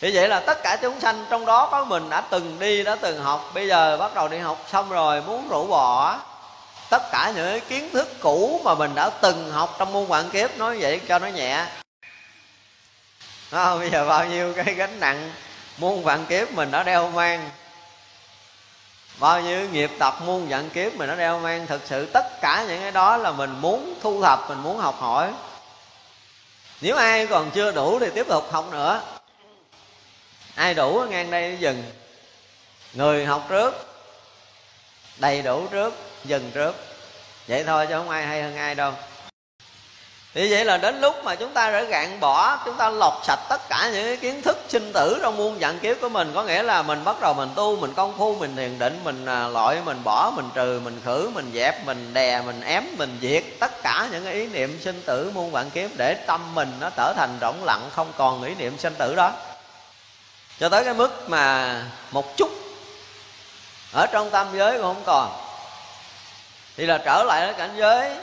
[0.00, 2.96] Thì vậy là tất cả chúng sanh trong đó có mình đã từng đi, đã
[3.00, 3.50] từng học.
[3.54, 6.18] Bây giờ bắt đầu đi học xong rồi, muốn rũ bỏ
[6.90, 10.30] tất cả những cái kiến thức cũ mà mình đã từng học trong môn vạn
[10.30, 11.66] kiếp, nói vậy cho nó nhẹ.
[13.50, 13.78] Không?
[13.78, 15.32] bây giờ bao nhiêu cái gánh nặng
[15.78, 17.50] muôn vạn kiếp mình đã đeo mang.
[19.18, 21.66] Bao nhiêu nghiệp tập muôn vạn kiếp mình đã đeo mang.
[21.66, 24.96] Thực sự tất cả những cái đó là mình muốn thu thập, mình muốn học
[25.00, 25.32] hỏi.
[26.80, 29.02] Nếu ai còn chưa đủ thì tiếp tục học nữa.
[30.54, 31.84] Ai đủ ngang đây dừng.
[32.92, 33.74] Người học trước,
[35.16, 36.76] đầy đủ trước dần trước.
[37.48, 38.92] Vậy thôi chứ không ai hay hơn ai đâu.
[40.34, 43.38] Thì vậy là đến lúc mà chúng ta đã gạn bỏ, chúng ta lọc sạch
[43.48, 46.32] tất cả những cái kiến thức sinh tử trong muôn dạng kiếp của mình.
[46.34, 49.26] Có nghĩa là mình bắt đầu mình tu, mình công phu, mình thiền định, mình
[49.26, 53.18] à, loại, mình bỏ, mình trừ, mình khử, mình dẹp, mình đè, mình ém, mình
[53.22, 56.72] diệt tất cả những cái ý niệm sinh tử muôn vạn kiếp để tâm mình
[56.80, 59.32] nó trở thành rỗng lặng, không còn ý niệm sinh tử đó.
[60.60, 61.74] Cho tới cái mức mà
[62.10, 62.50] một chút
[63.92, 65.45] ở trong tâm giới cũng không còn
[66.76, 68.16] thì là trở lại cái cảnh giới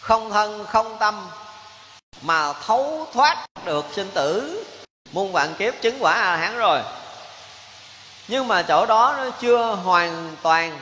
[0.00, 1.28] không thân không tâm
[2.22, 4.64] mà thấu thoát được sinh tử.
[5.12, 6.80] Muôn vạn kiếp chứng quả a hán rồi.
[8.28, 10.78] Nhưng mà chỗ đó nó chưa hoàn toàn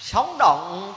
[0.00, 0.94] sống động.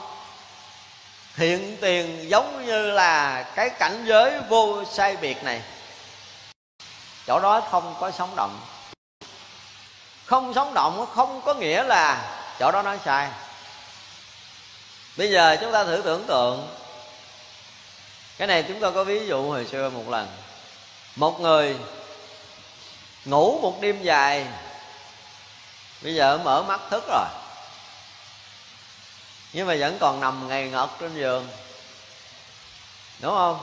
[1.36, 5.62] Hiện tiền giống như là cái cảnh giới vô sai biệt này.
[7.26, 8.60] Chỗ đó không có sống động.
[10.26, 13.28] Không sống động không có nghĩa là chỗ đó nói sai
[15.16, 16.68] bây giờ chúng ta thử tưởng tượng.
[18.38, 20.28] Cái này chúng ta có ví dụ hồi xưa một lần.
[21.16, 21.76] Một người
[23.24, 24.46] ngủ một đêm dài.
[26.02, 27.26] Bây giờ mở mắt thức rồi.
[29.52, 31.48] Nhưng mà vẫn còn nằm ngày ngọt trên giường.
[33.20, 33.60] Đúng không?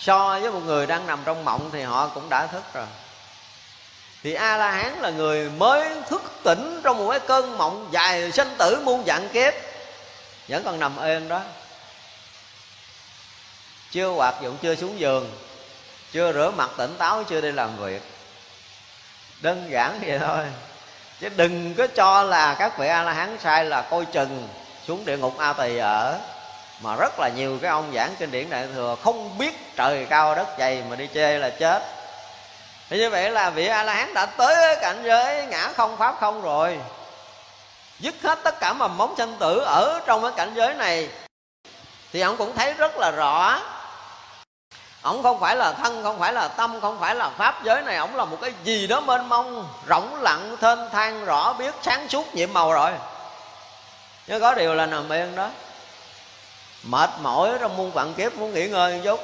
[0.00, 2.86] So với một người đang nằm trong mộng thì họ cũng đã thức rồi.
[4.22, 8.32] Thì a la hán là người mới thức tỉnh trong một cái cơn mộng dài
[8.32, 9.54] sinh tử muôn vạn kiếp
[10.48, 11.40] vẫn còn nằm êm đó.
[13.90, 15.38] Chưa hoạt dụng, chưa xuống giường,
[16.12, 18.02] chưa rửa mặt tỉnh táo, chưa đi làm việc.
[19.40, 20.44] Đơn giản vậy thôi.
[21.20, 24.48] Chứ đừng có cho là các vị a la hán sai là coi chừng
[24.86, 26.18] xuống địa ngục a tỳ ở.
[26.80, 30.34] Mà rất là nhiều cái ông giảng kinh điển đại thừa không biết trời cao
[30.34, 31.82] đất dày mà đi chê là chết.
[32.90, 36.16] Thì như vậy là vị a la hán đã tới cảnh giới ngã không, pháp
[36.20, 36.78] không rồi
[38.00, 41.08] dứt hết tất cả mầm móng sanh tử ở trong cái cảnh giới này.
[42.12, 43.60] Thì ông cũng thấy rất là rõ.
[45.02, 47.96] Ông không phải là thân, không phải là tâm, không phải là pháp giới này.
[47.96, 52.08] Ông là một cái gì đó mênh mông, rỗng lặng, thênh thang, rõ biết, sáng
[52.08, 52.92] suốt, nhiệm màu rồi.
[54.26, 55.48] Nhưng có điều là nằm yên đó.
[56.82, 59.20] Mệt mỏi trong muôn vạn kiếp, muốn nghỉ ngơi một chút.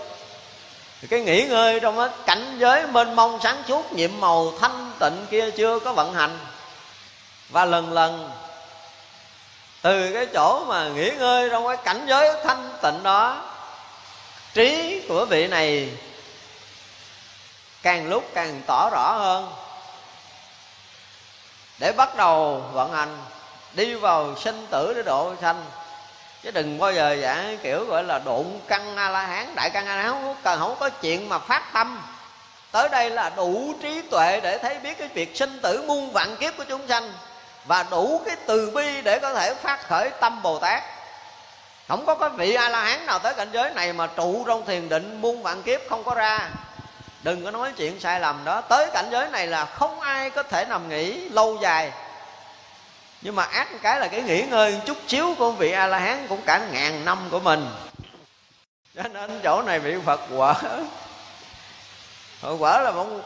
[1.00, 4.92] Thì cái nghỉ ngơi trong cái cảnh giới mênh mông, sáng suốt, nhiệm màu, thanh
[5.00, 6.38] tịnh kia chưa có vận hành.
[7.48, 8.30] Và lần lần
[9.82, 13.44] từ cái chỗ mà nghỉ ngơi trong cái cảnh giới thanh tịnh đó,
[14.54, 15.88] trí của vị này
[17.82, 19.52] càng lúc càng tỏ rõ hơn.
[21.78, 23.18] Để bắt đầu vận hành,
[23.72, 25.64] đi vào sinh tử để độ sanh.
[26.42, 29.86] Chứ đừng bao giờ giả kiểu gọi là độn căn a la hán đại căn
[29.86, 32.02] a la hán cần, không có chuyện mà phát tâm.
[32.72, 36.36] Tới đây là đủ trí tuệ để thấy biết cái việc sinh tử muôn vạn
[36.36, 37.12] kiếp của chúng sanh
[37.64, 40.82] và đủ cái từ bi để có thể phát khởi tâm bồ tát.
[41.88, 44.66] Không có cái vị a la hán nào tới cảnh giới này mà trụ trong
[44.66, 46.50] thiền định, muôn vạn kiếp không có ra.
[47.22, 48.60] Đừng có nói chuyện sai lầm đó.
[48.60, 51.92] Tới cảnh giới này là không ai có thể nằm nghỉ lâu dài.
[53.22, 56.26] Nhưng mà ác cái là cái nghỉ ngơi chút xíu của vị a la hán
[56.28, 57.70] cũng cả ngàn năm của mình.
[58.96, 60.54] Cho nên chỗ này bị phật quả
[62.40, 63.22] phật quả là muốn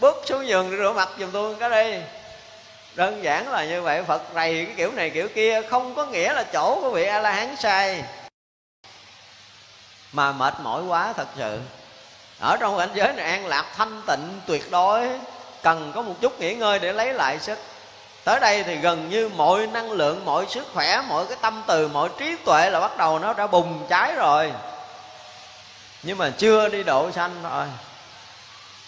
[0.00, 2.02] bước xuống giường để rửa mặt giùm tôi cái đây
[2.94, 6.32] đơn giản là như vậy, phật rầy cái kiểu này kiểu kia, không có nghĩa
[6.32, 8.04] là chỗ của vị a la hán sai.
[10.12, 11.60] Mà mệt mỏi quá thật sự.
[12.40, 15.08] Ở trong cảnh giới này an lạc thanh tịnh tuyệt đối,
[15.62, 17.58] cần có một chút nghỉ ngơi để lấy lại sức.
[18.24, 21.88] Tới đây thì gần như mọi năng lượng, mọi sức khỏe, mọi cái tâm từ,
[21.88, 24.52] mọi trí tuệ là bắt đầu nó đã bùng cháy rồi.
[26.02, 27.66] Nhưng mà chưa đi độ sanh thôi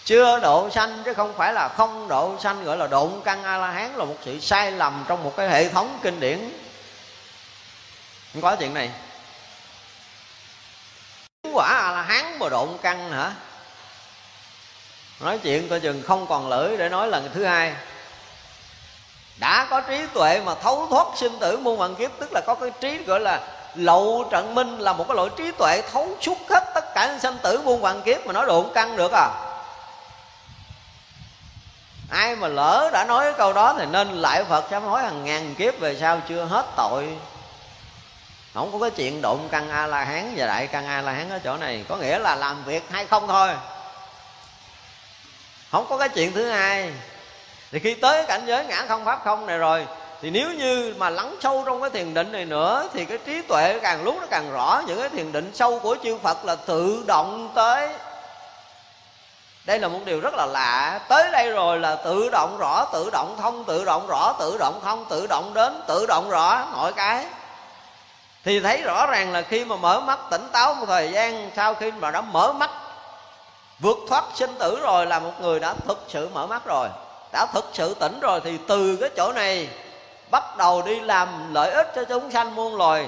[0.05, 3.57] chưa độ sanh chứ không phải là không độ sanh, gọi là độn căn a
[3.57, 6.39] la hán là một sự sai lầm trong một cái hệ thống kinh điển.
[8.33, 8.89] Không có chuyện này.
[11.53, 13.31] Quả a la hán mà độn căn hả?
[15.19, 17.73] Nói chuyện coi chừng không còn lưỡi để nói lần thứ hai.
[19.39, 22.55] Đã có trí tuệ mà thấu thoát sinh tử muôn vạn kiếp, tức là có
[22.55, 23.39] cái trí gọi là
[23.75, 27.37] lậu trận minh, là một cái loại trí tuệ thấu suốt hết tất cả sinh
[27.43, 29.29] tử muôn vạn kiếp mà nói độn căn được à?
[32.09, 35.25] Ai mà lỡ đã nói cái câu đó thì nên lại phật sám hối hàng
[35.25, 37.17] ngàn kiếp về sau chưa hết tội.
[38.53, 41.29] Không có cái chuyện độn căn a la hán và đại căn a la hán
[41.29, 41.85] ở chỗ này.
[41.89, 43.49] Có nghĩa là làm việc hay không thôi.
[45.71, 46.91] Không có cái chuyện thứ hai.
[47.71, 49.87] Thì khi tới cảnh giới ngã không pháp không này rồi,
[50.21, 53.41] thì nếu như mà lắng sâu trong cái thiền định này nữa, thì cái trí
[53.41, 54.81] tuệ càng lúc nó càng rõ.
[54.87, 57.89] Những cái thiền định sâu của chư phật là tự động tới
[59.65, 60.99] đây là một điều rất là lạ.
[61.07, 64.79] Tới đây rồi là tự động rõ, tự động thông, tự động rõ, tự động
[64.83, 67.25] thông, tự động đến, tự động rõ, mọi cái.
[68.43, 71.73] Thì thấy rõ ràng là khi mà mở mắt tỉnh táo một thời gian, sau
[71.73, 72.69] khi mà đã mở mắt,
[73.79, 76.87] vượt thoát sinh tử rồi là một người đã thực sự mở mắt rồi.
[77.31, 79.69] Đã thực sự tỉnh rồi thì từ cái chỗ này
[80.31, 83.07] bắt đầu đi làm lợi ích cho chúng sanh muôn loài.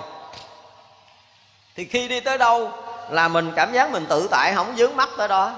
[1.76, 2.72] Thì khi đi tới đâu
[3.10, 5.52] là mình cảm giác mình tự tại, không dướng mắt tới đó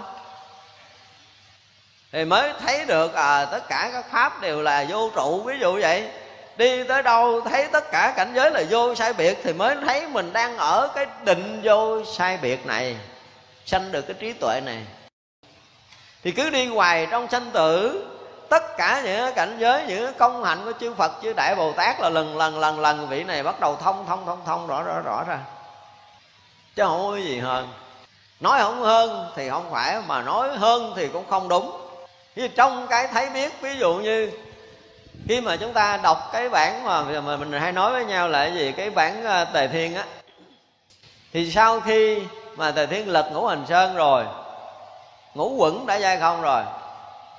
[2.12, 5.80] thì mới thấy được à, tất cả các pháp đều là vô trụ ví dụ
[5.82, 6.10] vậy.
[6.58, 10.08] Đi tới đâu thấy tất cả cảnh giới là vô sai biệt thì mới thấy
[10.08, 12.97] mình đang ở cái định vô sai biệt này
[13.66, 14.86] sanh được cái trí tuệ này.
[16.24, 18.05] Thì cứ đi hoài trong sanh tử
[18.49, 21.99] tất cả những cảnh giới những công hạnh của chư Phật chư Đại Bồ Tát
[21.99, 24.99] là lần lần lần lần vị này bắt đầu thông thông thông thông rõ rõ
[25.05, 25.39] rõ ra.
[26.76, 27.68] Chứ không có gì hơn.
[28.39, 31.86] Nói không hơn thì không phải mà nói hơn thì cũng không đúng.
[32.38, 34.31] Thì trong cái thấy biết, ví dụ như
[35.27, 38.45] khi mà chúng ta đọc cái bản mà mà mình hay nói với nhau là
[38.45, 38.71] cái gì?
[38.71, 40.03] Cái bản ờ, tề thiên á.
[41.33, 42.21] Thì sau khi
[42.55, 44.25] mà tề thiên lật ngũ hành sơn rồi,
[45.33, 46.63] ngũ quẩn đã dai không rồi,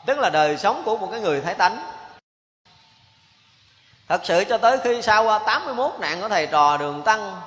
[0.06, 1.78] tức là đời sống của một cái người thái tánh.
[4.08, 7.40] Thật sự cho tới khi sau ờ, qua 81 nạn của thầy trò đường tăng,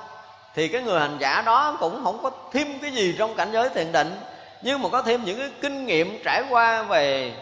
[0.54, 3.68] thì cái người hành giả đó cũng không có thêm cái gì trong cảnh giới
[3.68, 4.20] thiền định
[4.62, 7.32] nhưng mà có thêm những cái kinh nghiệm trải qua về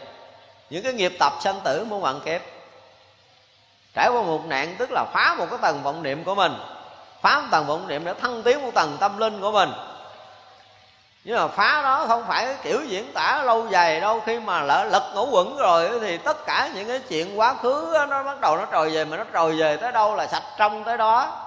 [0.70, 2.40] những cái nghiệp tập sanh tử muôn vạn kiếp
[3.94, 6.52] trải qua một nạn tức là phá một cái tầng vọng niệm của mình.
[7.22, 9.70] Phá một tầng vọng niệm để thăng tiến một tầng tâm linh của mình.
[11.24, 14.22] Nhưng mà phá đó không phải cái kiểu diễn tả lâu dài đâu.
[14.26, 18.04] Khi mà lỡ lật ngũ quẩn rồi thì tất cả những cái chuyện quá khứ
[18.08, 20.84] nó bắt đầu nó trồi về, mà nó trồi về tới đâu là sạch trong
[20.84, 21.46] tới đó.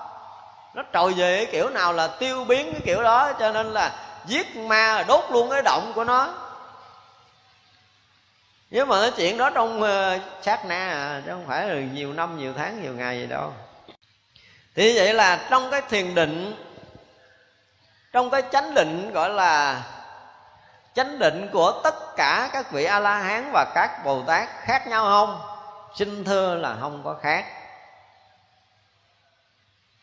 [0.74, 3.92] Nó trồi về cái kiểu nào là tiêu biến cái kiểu đó, cho nên là
[4.26, 6.34] giết ma đốt luôn cái động của nó.
[8.72, 12.14] Nếu mà cái chuyện đó trong uh, sát na à, chứ không phải là nhiều
[12.14, 13.54] năm nhiều tháng nhiều ngày gì đâu.
[14.76, 16.56] Thì vậy là trong cái thiền định
[18.14, 19.84] trong cái chánh định gọi là
[20.94, 24.88] chánh định của tất cả các vị a la hán và các bồ tát khác
[24.88, 25.42] nhau không?
[25.96, 27.46] Xin thưa là không có khác.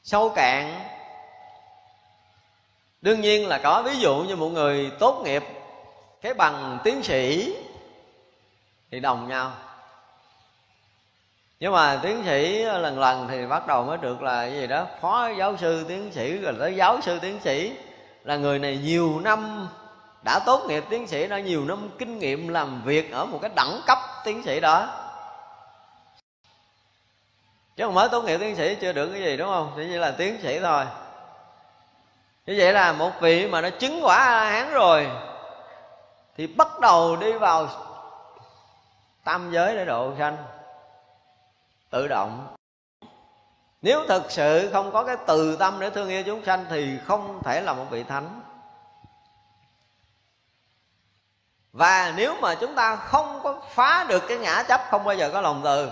[0.02, 0.80] Sâu cạn
[3.02, 5.44] đương nhiên là có ví dụ như một người tốt nghiệp
[6.22, 7.54] cái bằng tiến sĩ
[8.90, 9.52] thì đồng nhau.
[11.60, 14.86] Nhưng mà tiến sĩ lần lần thì bắt đầu mới được là cái gì đó,
[15.00, 17.72] phó giáo sư tiến sĩ, rồi tới giáo sư tiến sĩ.
[18.24, 19.68] Là người này nhiều năm
[20.24, 23.50] đã tốt nghiệp tiến sĩ, đã nhiều năm kinh nghiệm làm việc ở một cái
[23.56, 24.88] đẳng cấp tiến sĩ đó.
[27.76, 29.72] Chứ không mới tốt nghiệp tiến sĩ chưa được cái gì, đúng không?
[29.76, 30.84] Chỉ là tiến sĩ thôi
[32.50, 35.10] như vậy là một vị mà nó chứng quả a la hán rồi,
[36.36, 37.68] thì bắt đầu đi vào
[39.24, 40.36] tam giới để độ sanh,
[41.90, 42.54] tự động.
[43.82, 47.42] Nếu thực sự không có cái từ tâm để thương yêu chúng sanh, thì không
[47.42, 48.40] thể là một vị thánh.
[51.72, 55.30] Và nếu mà chúng ta không có phá được cái ngã chấp, không bao giờ
[55.32, 55.90] có lòng từ.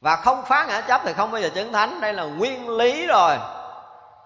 [0.00, 2.00] Và không phá ngã chấp thì không bao giờ chứng thánh.
[2.00, 3.36] Đây là nguyên lý rồi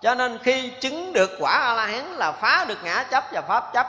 [0.05, 3.41] cho nên khi chứng được quả a la hán là phá được ngã chấp và
[3.41, 3.87] pháp chấp.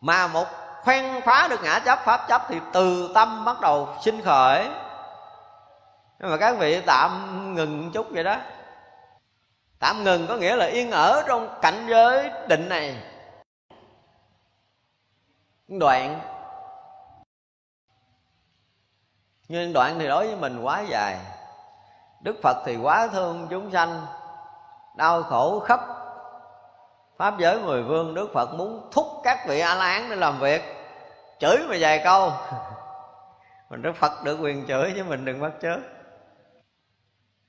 [0.00, 0.46] Mà một
[0.82, 4.68] khoen phá được ngã chấp, pháp chấp thì từ tâm bắt đầu sinh khởi.
[6.18, 8.36] Nhưng mà các vị tạm ngừng chút vậy đó.
[9.78, 13.02] Tạm ngừng có nghĩa là yên ở trong cảnh giới định này.
[15.68, 16.20] Đoạn.
[19.48, 21.18] Nhưng đoạn thì đối với mình quá dài.
[22.20, 24.06] Đức phật thì quá thương chúng sanh
[24.94, 25.80] đau khổ khắp
[27.16, 30.40] pháp giới mười vương đức phật muốn thúc các vị a la hán để làm
[30.40, 30.62] việc.
[31.38, 32.32] Chửi mà vài câu.
[33.70, 35.78] Mình đức phật được quyền chửi chứ mình đừng bắt chước.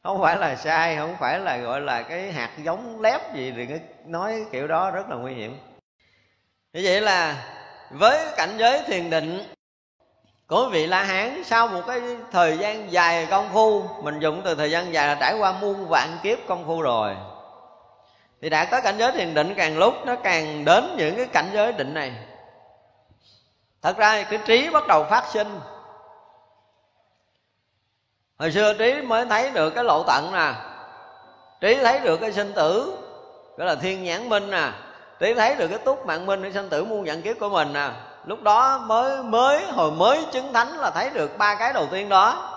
[0.03, 3.79] Không phải là sai, không phải là, gọi là cái hạt giống lép gì đừng
[4.05, 5.59] nói kiểu đó rất là nguy hiểm.
[6.73, 7.45] Như vậy là
[7.91, 9.43] với cảnh giới thiền định
[10.47, 14.55] của vị la hán sau một cái thời gian dài công phu, mình dùng từ
[14.55, 17.15] thời gian dài là trải qua muôn vạn kiếp công phu rồi
[18.45, 21.49] thì đạt tới cảnh giới thiền định, càng lúc nó càng đến những cái cảnh
[21.53, 22.13] giới định này.
[23.81, 25.59] Thật ra cái trí bắt đầu phát sinh.
[28.39, 30.53] Hồi xưa trí mới thấy được cái lộ tận nè.
[31.61, 32.97] Trí thấy được cái sinh tử,
[33.57, 34.71] gọi là thiên nhãn minh nè.
[35.19, 37.73] Trí thấy được cái túc mạng minh, cái sinh tử muôn nhận kiếp của mình
[37.73, 37.89] nè.
[38.25, 42.09] Lúc đó mới mới, hồi mới chứng thánh là thấy được ba cái đầu tiên
[42.09, 42.51] đó.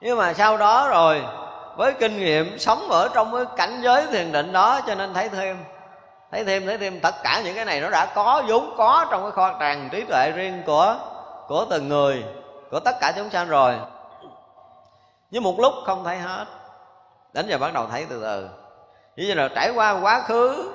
[0.00, 1.22] Nhưng mà sau đó rồi
[1.76, 5.28] với kinh nghiệm sống ở trong cái cảnh giới thiền định đó cho nên thấy
[5.28, 5.64] thêm.
[6.32, 7.00] Thấy thêm thấy thêm.
[7.00, 10.04] Tất cả những cái này nó đã có vốn có trong cái kho tàng trí
[10.04, 10.96] tuệ riêng của
[11.48, 12.24] của từng người
[12.70, 13.74] của tất cả chúng sanh rồi.
[15.30, 16.44] Nhưng một lúc không thấy hết
[17.32, 18.48] đến giờ bắt đầu thấy từ từ.
[19.16, 20.70] Như là trải qua quá khứ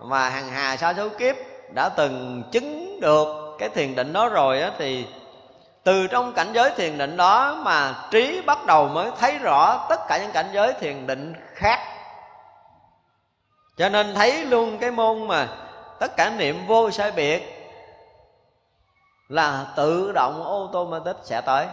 [0.00, 1.36] mà hàng hà sa số kiếp
[1.74, 5.06] đã từng chứng được cái thiền định đó rồi á, thì
[5.88, 10.00] từ trong cảnh giới thiền định đó mà trí bắt đầu mới thấy rõ tất
[10.08, 11.78] cả những cảnh giới thiền định khác.
[13.76, 15.48] Cho nên thấy luôn cái môn mà
[15.98, 17.42] tất cả niệm vô sai biệt
[19.28, 21.66] là tự động automatic sẽ tới.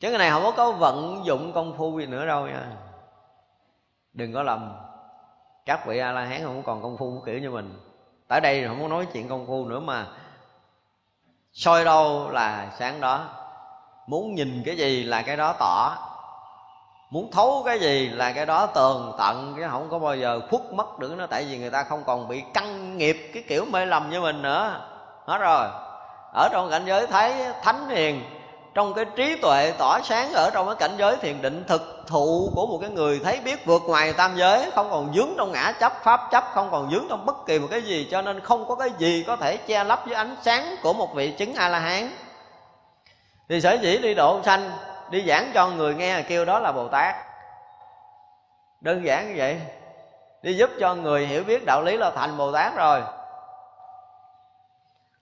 [0.00, 2.66] Chứ cái này không có có vận dụng công phu gì nữa đâu nha.
[4.12, 4.76] Đừng có lầm.
[5.66, 7.80] Các vị a la hán không còn công phu kiểu như mình.
[8.28, 10.06] Tại đây không có nói chuyện công phu nữa mà
[11.52, 13.24] soi đâu là sáng đó.
[14.06, 15.96] Muốn nhìn cái gì là cái đó tỏ.
[17.10, 20.62] Muốn thấu cái gì là cái đó tường tận cái không có bao giờ khuất
[20.72, 21.26] mất được nó.
[21.26, 24.42] Tại vì người ta không còn bị căng nghiệp cái kiểu mê lầm như mình
[24.42, 24.80] nữa.
[25.26, 25.68] Hết rồi.
[26.34, 28.22] Ở trong cảnh giới thấy thánh hiền
[28.74, 32.52] trong cái trí tuệ tỏa sáng ở trong cái cảnh giới thiền định thực thụ
[32.54, 35.72] của một cái người thấy biết vượt ngoài tam giới, không còn dướng trong ngã
[35.80, 38.68] chấp pháp chấp, không còn dướng trong bất kỳ một cái gì, cho nên không
[38.68, 41.68] có cái gì có thể che lấp với ánh sáng của một vị chứng a
[41.68, 42.10] la hán
[43.48, 44.70] thì sở dĩ đi độ sanh,
[45.10, 47.14] đi giảng cho người nghe kêu đó là bồ tát.
[48.80, 49.60] Đơn giản như vậy.
[50.42, 53.02] Đi giúp cho người hiểu biết đạo lý là thành bồ tát rồi.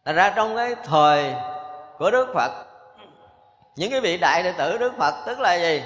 [0.05, 1.35] Thành ra trong cái thời
[1.99, 2.68] của Đức Phật
[3.79, 5.83] những cái vị đại đệ tử Đức Phật tức là gì?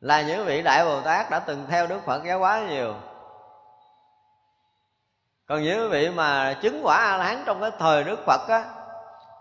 [0.00, 2.94] Là những vị đại Bồ Tát đã từng theo Đức Phật giáo hóa nhiều
[5.48, 8.64] Còn những vị mà chứng quả A-la-hán trong cái thời Đức Phật á,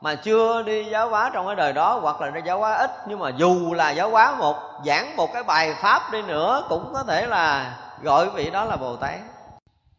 [0.02, 2.92] mà chưa đi giáo hóa trong cái đời đó, hoặc là đi giáo hóa ít,
[3.08, 4.56] nhưng mà dù là giáo hóa một,
[4.86, 8.76] giảng một cái bài pháp đi nữa, cũng có thể là gọi vị đó là
[8.76, 9.20] bồ tát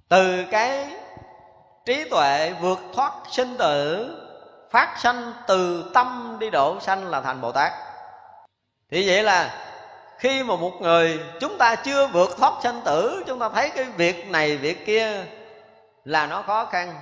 [0.09, 0.97] từ cái
[1.85, 4.11] trí tuệ vượt thoát sinh tử
[4.71, 7.73] phát sanh từ tâm đi độ sanh là thành bồ tát.
[8.91, 9.67] Thì vậy là
[10.19, 13.85] khi mà một người chúng ta chưa vượt thoát sanh tử, chúng ta thấy cái
[13.85, 15.25] việc này, việc kia
[16.05, 16.95] là nó khó khăn.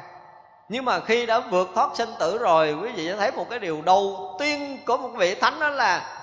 [0.68, 3.58] Nhưng mà khi đã vượt thoát sinh tử rồi, quý vị sẽ thấy một cái
[3.58, 6.20] điều đầu tiên của một vị thánh đó là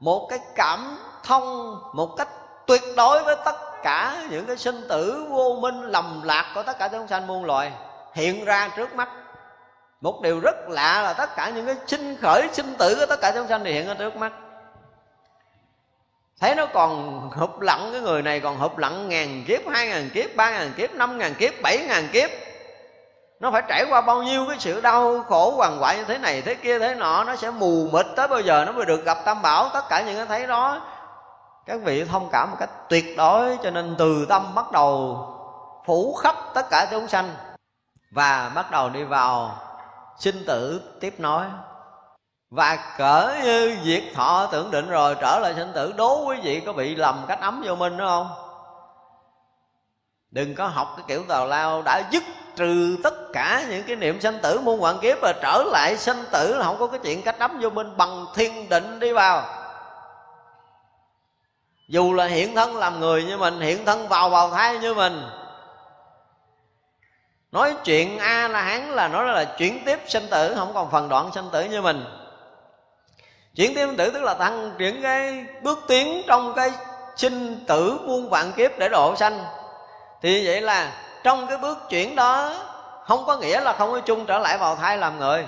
[0.00, 2.28] một cái cảm thông, một cách
[2.66, 6.78] tuyệt đối với tất cả những cái sinh tử vô minh lầm lạc của tất
[6.78, 7.72] cả chúng sanh muôn loài
[8.14, 9.08] hiện ra trước mắt
[10.02, 13.20] một điều rất lạ là tất cả những cái sinh khởi, sinh tử của tất
[13.20, 14.32] cả chúng sanh thì hiện ở trước mắt.
[16.40, 20.10] Thấy nó còn hụp lặng cái người này còn hụp lặng ngàn kiếp, hai ngàn
[20.14, 22.30] kiếp, ba ngàn kiếp, năm ngàn kiếp, bảy ngàn kiếp.
[23.40, 26.42] Nó phải trải qua bao nhiêu cái sự đau khổ hoàng hoại như thế này,
[26.42, 29.18] thế kia, thế nọ, nó sẽ mù mịt tới bao giờ nó mới được gặp
[29.24, 29.68] tam bảo.
[29.74, 30.80] Tất cả những cái thấy đó,
[31.66, 35.18] các vị thông cảm một cách tuyệt đối, cho nên từ tâm bắt đầu
[35.86, 37.34] phủ khắp tất cả chúng sanh
[38.10, 39.58] và bắt đầu đi vào
[40.22, 41.44] sinh tử tiếp nối
[42.50, 46.60] và cỡ như diệt thọ tưởng định rồi, trở lại sinh tử, đố quý vị
[46.66, 48.28] có bị lầm cách ấm vô minh nữa không?
[50.30, 52.22] Đừng có học cái kiểu tào lao đã dứt
[52.56, 56.24] trừ tất cả những cái niệm sanh tử, muôn vạn kiếp và trở lại sanh
[56.32, 59.44] tử là không có cái chuyện cách ấm vô minh, bằng thiên định đi vào.
[61.88, 65.22] Dù là hiện thân làm người như mình, hiện thân vào bào thai như mình
[67.52, 71.08] nói chuyện a la hán là nói là chuyển tiếp sinh tử, không còn phần
[71.08, 72.04] đoạn sinh tử như mình.
[73.54, 76.70] Chuyển tiếp sinh tử tức là tăng chuyển cái bước tiến trong cái
[77.16, 79.44] sinh tử muôn vạn kiếp để độ sanh.
[80.22, 80.92] Thì vậy là
[81.22, 82.54] trong cái bước chuyển đó,
[83.06, 85.46] không có nghĩa là không có chung trở lại vào thai làm người.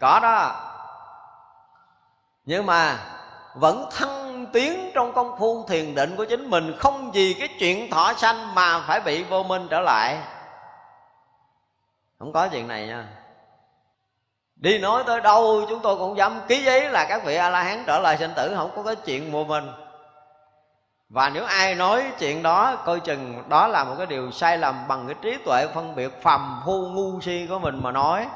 [0.00, 0.52] Có đó.
[2.44, 2.98] Nhưng mà
[3.54, 7.90] vẫn thăng tiến trong công phu thiền định của chính mình, không vì cái chuyện
[7.90, 10.18] thọ sanh mà phải bị vô minh trở lại
[12.24, 13.06] không có chuyện này nha.
[14.56, 17.62] Đi nói tới đâu, chúng tôi cũng dám ký giấy là các vị a la
[17.62, 19.64] hán trở lại sinh tử, không có cái chuyện mua mình.
[21.08, 24.88] Và nếu ai nói chuyện đó, coi chừng đó là một cái điều sai lầm
[24.88, 28.26] bằng cái trí tuệ phân biệt phàm phu ngu si của mình mà nói.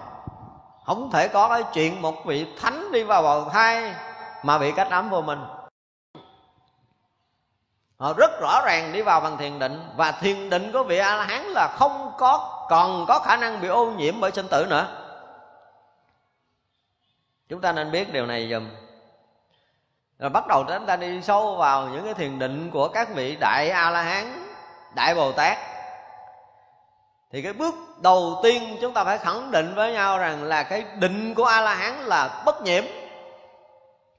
[0.86, 3.94] Không thể có cái chuyện một vị thánh đi vào bào thai
[4.42, 5.40] mà bị cách ấm vô mình
[7.98, 9.80] họ rất rõ ràng đi vào bằng thiền định.
[9.96, 13.60] Và thiền định của vị a la hán là không có, còn có khả năng
[13.60, 14.86] bị ô nhiễm bởi sinh tử nữa.
[17.48, 18.68] Chúng ta nên biết điều này dùm.
[20.18, 23.36] Rồi bắt đầu chúng ta đi sâu vào những cái thiền định của các vị
[23.40, 24.46] đại a la hán
[24.94, 25.58] đại bồ tát
[27.32, 30.84] thì cái bước đầu tiên chúng ta phải khẳng định với nhau rằng là cái
[30.94, 32.84] định của a la hán là bất nhiễm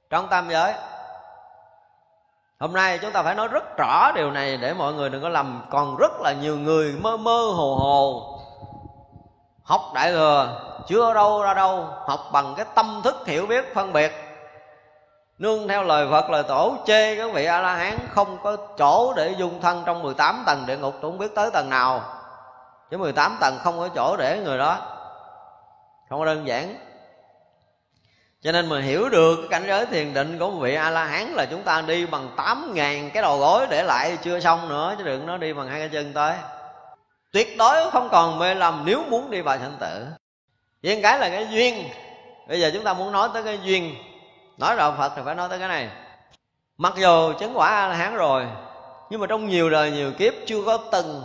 [0.09, 0.73] trong tam giới
[2.59, 5.29] hôm nay chúng ta phải nói rất rõ điều này để mọi người đừng có
[5.29, 5.61] lầm.
[5.69, 8.39] Còn rất là nhiều người mơ mơ hồ hồ.
[9.63, 11.87] Học đại thừa, chưa đâu ra đâu.
[12.07, 14.11] Học bằng cái tâm thức hiểu biết, phân biệt.
[15.37, 19.13] Nương theo lời Phật, lời tổ chê các vị A La Hán không có chỗ
[19.13, 22.01] để dung thân trong 18 tầng địa ngục tôi không biết tới tầng nào.
[22.91, 24.77] Chứ 18 tầng không có chỗ để người đó.
[26.09, 26.75] Không có đơn giản
[28.41, 31.03] cho nên mà hiểu được cái cảnh giới thiền định của một vị A La
[31.03, 34.69] Hán là chúng ta đi bằng tám ngàn cái đầu gối để lại chưa xong
[34.69, 36.35] nữa, chứ đừng nó đi bằng hai cái chân tới.
[37.31, 40.05] Tuyệt đối không còn mê lầm nếu muốn đi vào sanh tử.
[40.83, 41.89] Vậy cái là cái duyên.
[42.47, 43.95] Bây giờ chúng ta muốn nói tới cái duyên.
[44.57, 45.89] Nói đạo phật thì phải nói tới cái này.
[46.77, 48.45] Mặc dù chứng quả a la hán rồi,
[49.09, 51.23] nhưng mà trong nhiều đời nhiều kiếp chưa có từng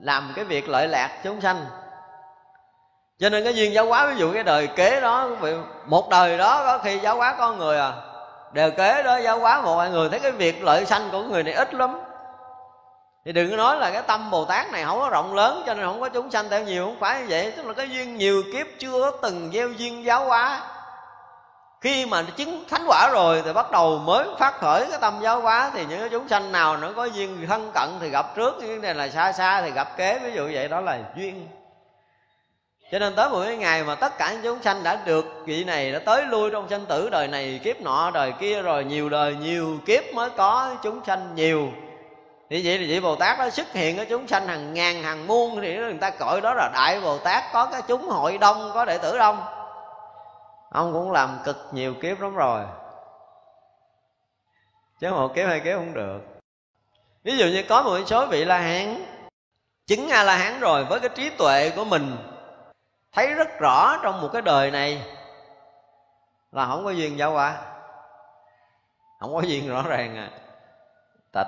[0.00, 1.64] làm cái việc lợi lạc chúng sanh
[3.22, 5.28] cho nên cái duyên giáo hóa, ví dụ cái đời kế đó
[5.86, 7.92] một đời đó, có khi giáo hóa con người à.
[8.52, 11.42] Đời kế đó giáo hóa một vài người, thấy cái việc lợi sanh của người
[11.42, 12.00] này ít lắm.
[13.24, 15.74] Thì đừng có nói là cái tâm bồ tát này không có rộng lớn, cho
[15.74, 17.52] nên không có chúng sanh theo nhiều, không phải như vậy.
[17.56, 20.60] Tức là cái duyên nhiều kiếp chưa từng gieo duyên giáo hóa.
[21.80, 25.40] Khi mà chứng thánh quả rồi thì bắt đầu mới phát khởi cái tâm giáo
[25.40, 28.54] hóa, thì những cái chúng sanh nào nó có duyên thân cận thì gặp trước,
[28.60, 30.18] những này là xa xa thì gặp kế.
[30.18, 31.48] Ví dụ vậy, đó là duyên
[32.92, 35.64] cho nên tới một cái ngày mà tất cả những chúng sanh đã được vị
[35.64, 39.08] này, đã tới lui trong sanh tử đời này, kiếp nọ đời kia rồi, nhiều
[39.08, 41.68] đời nhiều kiếp mới có chúng sanh nhiều.
[42.50, 45.26] Thì vậy thì vị bồ tát đó xuất hiện ở chúng sanh hàng ngàn, hàng
[45.26, 48.70] muôn thì người ta gọi đó là đại bồ tát, có cái chúng hội đông,
[48.74, 49.42] có đệ tử đông.
[50.70, 52.64] Ông cũng làm cực nhiều kiếp lắm rồi.
[55.00, 56.18] Chứ một kiếp, hai kiếp không được.
[57.24, 59.04] Ví dụ như có một số vị la hán,
[59.86, 62.16] chứng a la hán rồi với cái trí tuệ của mình
[63.12, 65.02] thấy rất rõ trong một cái đời này
[66.52, 67.56] là không có duyên giáo quả
[69.20, 70.30] không có duyên rõ ràng à.
[71.32, 71.46] Tịch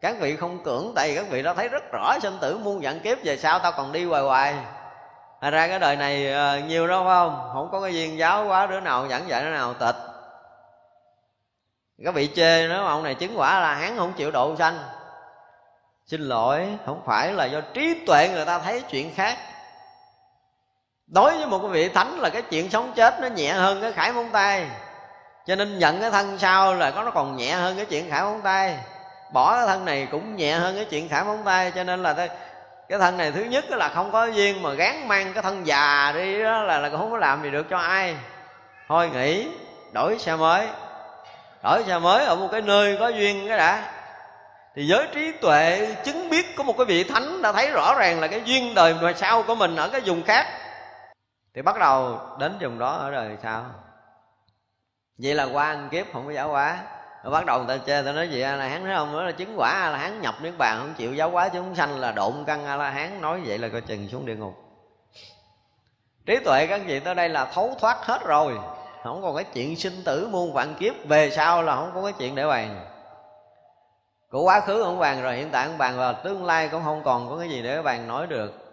[0.00, 2.80] các vị không cưỡng tại vì các vị đã thấy rất rõ sinh tử muôn
[2.82, 4.54] vạn kiếp về sau tao còn đi hoài hoài.
[5.40, 7.50] Thật ra cái đời này uh, nhiều đâu phải không?
[7.52, 9.96] Không có cái duyên giáo quá đứa nào dẫn dạy đứa nào tịch
[12.04, 14.78] các vị chê nếu ông này chứng quả là hắn không chịu độ sanh.
[16.06, 19.38] Xin lỗi không phải là do trí tuệ người ta thấy chuyện khác
[21.10, 23.92] đối với một cái vị thánh là cái chuyện sống chết nó nhẹ hơn cái
[23.92, 24.66] khải móng tay.
[25.46, 28.22] Cho nên nhận cái thân sau là có nó còn nhẹ hơn cái chuyện khải
[28.22, 28.76] móng tay.
[29.32, 32.28] Bỏ cái thân này cũng nhẹ hơn cái chuyện khải móng tay, cho nên là
[32.88, 36.12] cái thân này thứ nhất là không có duyên mà gán mang cái thân già
[36.14, 38.16] đi đó là là không có làm gì được cho ai.
[38.88, 39.48] Thôi nghỉ,
[39.92, 40.66] đổi xe mới.
[41.64, 43.82] Đổi xe mới ở một cái nơi có duyên cái đã.
[44.76, 48.20] Thì giới trí tuệ chứng biết có một cái vị thánh đã thấy rõ ràng
[48.20, 50.46] là cái duyên đời mà sau của mình ở cái vùng khác
[51.54, 53.64] thì bắt đầu đến vùng đó ở đời sao
[55.18, 56.78] vậy là qua ăn kiếp không có giáo hóa.
[57.24, 59.32] Rồi bắt đầu người ta chê ta nói gì a la hán không nói là
[59.32, 62.12] chứng quả a la hán nhập niết bàn, không chịu giáo hóa chúng sanh là
[62.12, 64.54] độn căn a la hán nói vậy là coi chừng xuống địa ngục.
[66.26, 68.58] Trí tuệ các vị tới đây là thấu thoát hết rồi.
[69.04, 70.94] Không còn cái chuyện sinh tử, muôn vạn kiếp.
[71.08, 72.86] Về sau là không có cái chuyện để bàn.
[74.30, 77.02] Của quá khứ không bàn rồi, hiện tại không bàn và tương lai cũng không
[77.04, 78.69] còn có cái gì để bàn nói được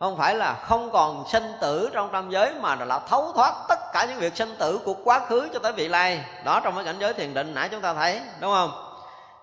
[0.00, 3.78] không phải là không còn sinh tử trong tam giới mà là thấu thoát tất
[3.92, 6.24] cả những việc sinh tử của quá khứ cho tới vị lai.
[6.44, 8.84] Đó trong cái cảnh giới thiền định nãy chúng ta thấy, đúng không?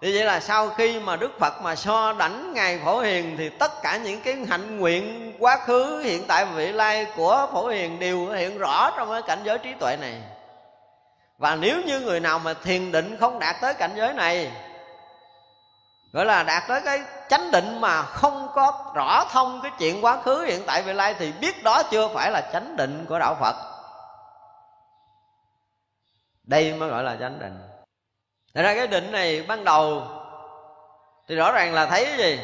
[0.02, 3.50] Thì vậy là sau khi mà đức phật mà so đảnh ngài phổ hiền thì
[3.50, 7.68] tất cả những cái hạnh nguyện quá khứ, hiện tại và vị lai của phổ
[7.68, 10.22] hiền đều hiện rõ trong cái cảnh giới trí tuệ này.
[11.38, 14.52] Và nếu như người nào mà thiền định không đạt tới cảnh giới này
[16.16, 20.22] gọi là đạt tới cái chánh định mà không có rõ thông cái chuyện quá
[20.22, 23.36] khứ hiện tại vị lai thì biết đó chưa phải là chánh định của đạo
[23.40, 23.56] phật.
[26.44, 27.62] Đây mới gọi là chánh định.
[28.54, 30.04] Thật ra cái định này ban đầu
[31.28, 32.40] thì rõ ràng là thấy cái gì?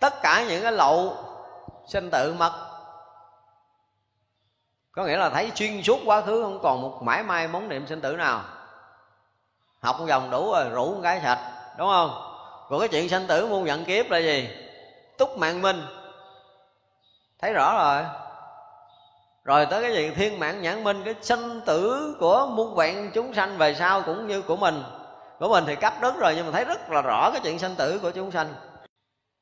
[0.00, 1.16] Tất cả những cái lậu
[1.86, 2.52] sinh tự mật.
[4.92, 7.86] Có nghĩa là thấy xuyên suốt quá khứ, không còn một mãi may món niệm
[7.86, 8.40] sinh tử nào.
[9.80, 12.29] Học một vòng đủ rồi, rủ một cái sạch, đúng không?
[12.70, 14.48] Còn cái chuyện sanh tử muôn vạn kiếp là gì?
[15.18, 15.82] Túc mạng minh.
[17.38, 18.04] Thấy rõ rồi.
[19.44, 20.10] Rồi tới cái gì?
[20.10, 24.26] Thiên mạng nhãn minh, cái sanh tử của muôn vạn chúng sanh về sau cũng
[24.26, 24.82] như của mình.
[25.38, 27.74] Của mình thì cấp đất rồi, nhưng mà thấy rất là rõ cái chuyện sanh
[27.74, 28.54] tử của chúng sanh.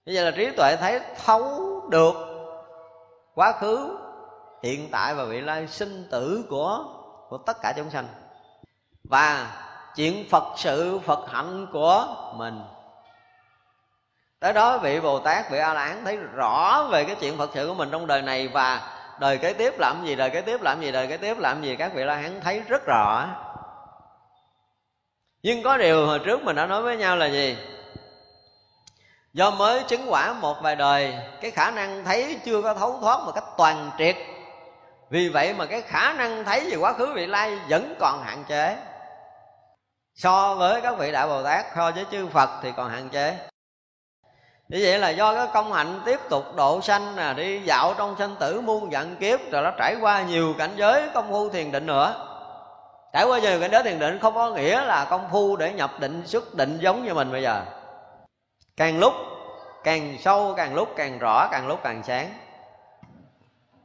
[0.06, 2.14] Như vậy là trí tuệ thấy thấu được
[3.34, 3.98] quá khứ,
[4.62, 6.84] hiện tại và vị lai sinh tử của
[7.28, 8.06] của tất cả chúng sanh.
[9.04, 9.56] Và
[9.96, 12.06] chuyện phật sự phật hạnh của
[12.36, 12.60] mình
[14.40, 17.50] tới đó vị bồ tát vị a la hán thấy rõ về cái chuyện phật
[17.54, 18.80] sự của mình trong đời này và
[19.20, 21.76] đời kế tiếp làm gì, đời kế tiếp làm gì, đời kế tiếp làm gì,
[21.76, 23.28] các vị la hán thấy rất rõ.
[25.42, 27.56] Nhưng có điều hồi trước mình đã nói với nhau là gì?
[29.32, 33.20] Do mới chứng quả một vài đời, cái khả năng thấy chưa có thấu thoát
[33.20, 34.16] một cách toàn triệt.
[35.10, 38.44] Vì vậy mà cái khả năng thấy về quá khứ, vị lai vẫn còn hạn
[38.48, 38.76] chế.
[40.14, 43.47] So với các vị đại bồ tát so với chư phật thì còn hạn chế
[44.68, 48.16] như vậy là do cái công hạnh tiếp tục độ sanh nè, đi dạo trong
[48.18, 51.72] sanh tử, muôn vạn kiếp, rồi nó trải qua nhiều cảnh giới, công phu thiền
[51.72, 52.14] định nữa.
[53.12, 55.90] Trải qua nhiều cảnh giới thiền định không có nghĩa là công phu để nhập
[56.00, 57.62] định, xuất định giống như mình bây giờ.
[58.76, 59.12] Càng lúc,
[59.84, 62.34] càng sâu, càng lúc càng rõ, càng lúc càng sáng.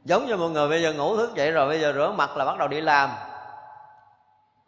[0.04, 2.44] Giống như một người bây giờ ngủ thức dậy rồi, bây giờ rửa mặt là
[2.44, 3.10] bắt đầu đi làm.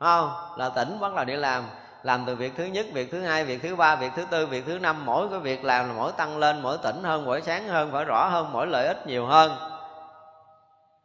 [0.00, 0.30] Không?
[0.56, 1.64] Là tỉnh bắt đầu đi làm
[2.06, 4.64] làm từ việc thứ nhất việc thứ hai việc thứ ba việc thứ tư việc
[4.66, 7.68] thứ năm mỗi cái việc làm là mỗi tăng lên mỗi tỉnh hơn mỗi sáng
[7.68, 9.52] hơn mỗi rõ hơn mỗi lợi ích nhiều hơn.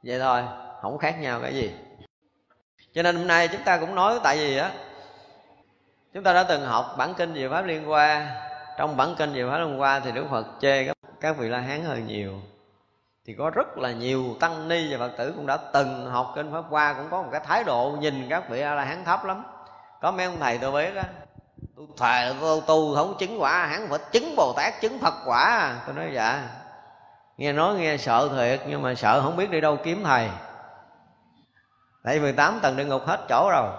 [0.03, 0.43] Vậy thôi
[0.81, 1.71] không khác nhau cái gì.
[2.93, 4.71] Cho nên hôm nay chúng ta cũng nói tại vì á
[6.13, 8.27] chúng ta đã từng học bản kinh về pháp liên hoa.
[8.77, 11.59] Trong bản kinh về pháp liên hoa thì đức phật chê các, các vị la
[11.59, 12.33] hán hơi nhiều.
[13.25, 16.51] Thì có rất là nhiều tăng ni và phật tử cũng đã từng học kinh
[16.51, 19.43] pháp hoa cũng có một cái thái độ nhìn các vị la hán thấp lắm
[20.01, 21.03] có mấy ông thầy tôi biết á
[21.75, 25.75] tôi thề, tôi tu không chứng quả hắn phải chứng bồ tát, chứng phật quả.
[25.85, 26.49] Tôi nói dạ.
[27.37, 30.29] Nghe nói, nghe sợ thiệt, nhưng mà sợ không biết đi đâu kiếm thầy.
[32.03, 33.69] Tại 18 tầng địa ngục hết chỗ rồi.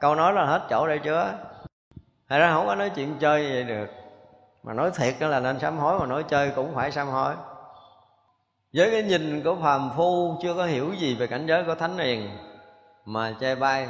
[0.00, 1.32] Câu nói là hết chỗ đây chưa
[2.28, 3.90] Thật ra không có nói chuyện chơi vậy được.
[4.62, 7.34] Mà nói thiệt đó là nên sám hối, mà nói chơi cũng phải sám hối.
[8.74, 11.98] Với cái nhìn của phàm phu, chưa có hiểu gì về cảnh giới của thánh
[11.98, 12.30] hiền,
[13.04, 13.88] mà chê bai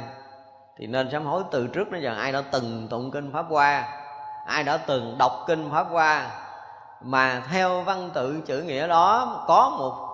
[0.77, 2.13] thì nên sám hối từ trước đến giờ.
[2.13, 3.87] Ai đã từng tụng kinh pháp hoa,
[4.45, 6.29] ai đã từng đọc kinh pháp hoa,
[7.01, 10.07] mà theo văn tự chữ nghĩa đó có một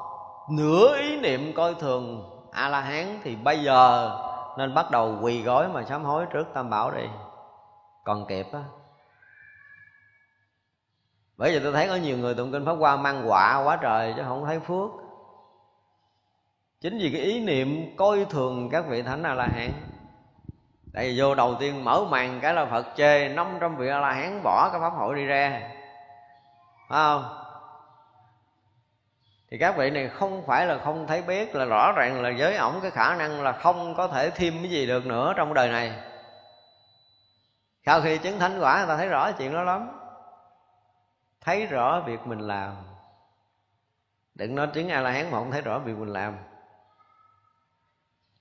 [0.49, 4.11] nửa ý niệm coi thường a la hán thì bây giờ
[4.57, 7.03] nên bắt đầu quỳ gối mà sám hối trước tam bảo đi.
[8.03, 8.59] Còn kịp á.
[11.37, 14.13] Bởi vì tôi thấy có nhiều người tụng kinh pháp hoa mang quả quá trời
[14.17, 14.89] chứ không thấy phước.
[16.81, 19.71] Chính vì cái ý niệm coi thường các vị thánh a la hán
[20.97, 24.13] tại vì vô đầu tiên mở màn cái là phật chê 500 vị a la
[24.13, 25.61] hán bỏ cái pháp hội đi ra.
[26.89, 27.43] Phải không?
[29.51, 32.55] Thì các vị này không phải là không thấy biết, là rõ ràng là với
[32.55, 35.69] ổng cái khả năng là không có thể thêm cái gì được nữa trong đời
[35.69, 35.93] này.
[37.85, 39.99] Sau khi chứng thánh quả, người ta thấy rõ chuyện đó lắm.
[41.41, 42.75] Thấy rõ việc mình làm.
[44.35, 46.37] Đừng nói chứng a la hán mà không thấy rõ việc mình làm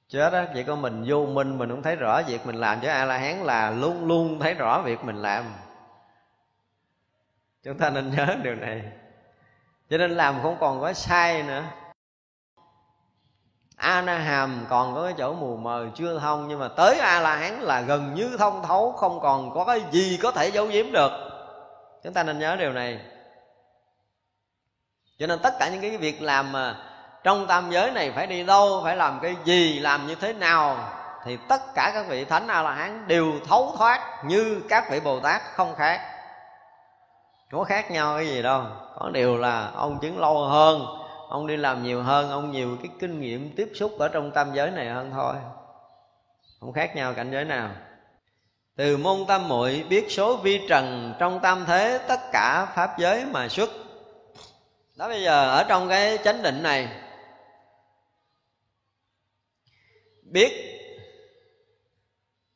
[0.08, 2.88] chết á chỉ có mình vô minh, mình không thấy rõ việc mình làm chứ
[2.88, 5.44] a la hán là luôn luôn thấy rõ việc mình làm.
[7.62, 8.82] Chúng ta nên nhớ điều này.
[9.90, 11.62] Cho nên làm không còn có sai nữa.
[13.76, 17.20] A na hàm còn có cái chỗ mù mờ chưa thông, nhưng mà tới a
[17.20, 20.66] la hán là gần như thông thấu, không còn có cái gì có thể giấu
[20.66, 21.10] giếm được.
[22.02, 23.00] Chúng ta nên nhớ điều này.
[25.18, 26.85] Cho nên tất cả những cái việc làm mà
[27.26, 30.76] trong tam giới này phải đi đâu, phải làm cái gì, làm như thế nào,
[31.24, 35.00] thì tất cả các vị thánh a la hán đều thấu thoát như các vị
[35.00, 36.00] bồ tát không khác.
[37.50, 38.62] Có khác nhau cái gì đâu.
[38.98, 40.86] Có điều là ông chứng lâu hơn,
[41.28, 44.54] ông đi làm nhiều hơn, ông nhiều cái kinh nghiệm tiếp xúc ở trong tam
[44.54, 45.34] giới này hơn thôi.
[46.60, 47.68] Không khác nhau cảnh giới nào.
[48.76, 53.24] Từ môn tam muội biết số vi trần trong tam thế, tất cả pháp giới
[53.24, 53.70] mà xuất.
[54.96, 56.88] Đó bây giờ ở trong cái chánh định này
[60.30, 60.80] biết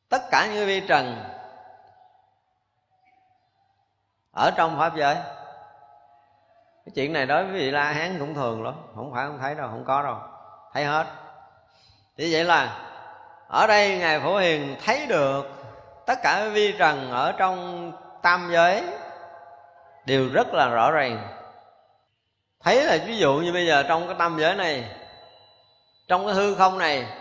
[0.09, 1.23] tất cả những vi trần
[4.31, 5.15] ở trong pháp giới.
[6.85, 9.55] Cái chuyện này đối với vị la hán cũng thường lắm, không phải không thấy
[9.55, 10.17] đâu, không có đâu,
[10.73, 11.07] thấy hết.
[12.17, 12.87] Thì vậy là
[13.47, 15.45] ở đây ngài phổ hiền thấy được
[16.05, 17.91] tất cả vi trần ở trong
[18.21, 18.83] tam giới
[20.05, 21.37] đều rất là rõ ràng.
[22.59, 24.95] Thấy là ví dụ như bây giờ trong cái tam giới này,
[26.07, 27.20] trong cái hư không này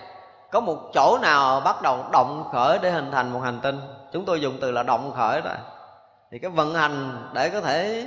[0.53, 3.81] có một chỗ nào bắt đầu động khởi để hình thành một hành tinh?
[4.13, 5.51] Chúng tôi dùng từ là động khởi đó.
[6.31, 8.07] Thì cái vận hành để có thể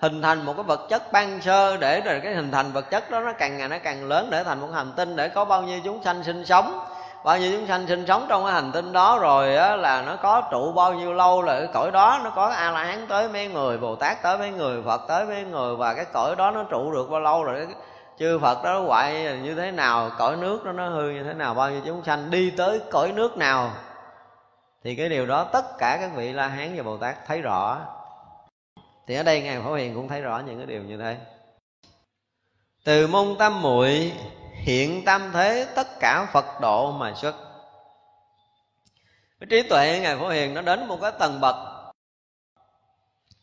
[0.00, 3.10] hình thành một cái vật chất ban sơ để rồi cái hình thành vật chất
[3.10, 5.62] đó nó càng ngày nó càng lớn để thành một hành tinh để có bao
[5.62, 6.80] nhiêu chúng sanh sinh sống.
[7.24, 10.16] Bao nhiêu chúng sanh sinh sống trong cái hành tinh đó rồi á, là nó
[10.16, 13.28] có trụ bao nhiêu lâu là cái cõi đó nó có a la hán tới
[13.28, 16.50] mấy người bồ tát tới mấy người phật tới mấy người và cái cõi đó
[16.50, 17.66] nó trụ được bao lâu rồi
[18.20, 21.54] chư phật đó hoại như thế nào, cõi nước đó, nó hư như thế nào,
[21.54, 23.72] bao nhiêu chúng sanh đi tới cõi nước nào.
[24.84, 27.80] Thì cái điều đó tất cả các vị la hán và bồ tát thấy rõ.
[29.06, 31.16] Thì ở đây ngài phổ hiền cũng thấy rõ những cái điều như thế.
[32.84, 34.12] Từ môn tam muội,
[34.52, 37.34] hiện tam thế, tất cả phật độ mà xuất.
[39.40, 41.56] Cái trí tuệ ngài phổ hiền nó đến một cái tầng bậc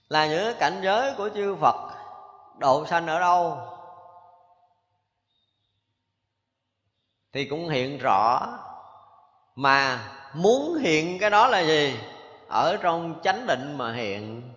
[0.10, 1.76] là những cảnh giới của chư phật
[2.58, 3.77] độ sanh ở đâu?
[7.34, 8.48] Thì cũng hiện rõ.
[9.56, 10.00] Mà
[10.34, 12.00] muốn hiện cái đó là gì?
[12.48, 14.54] Ở trong chánh định mà hiện.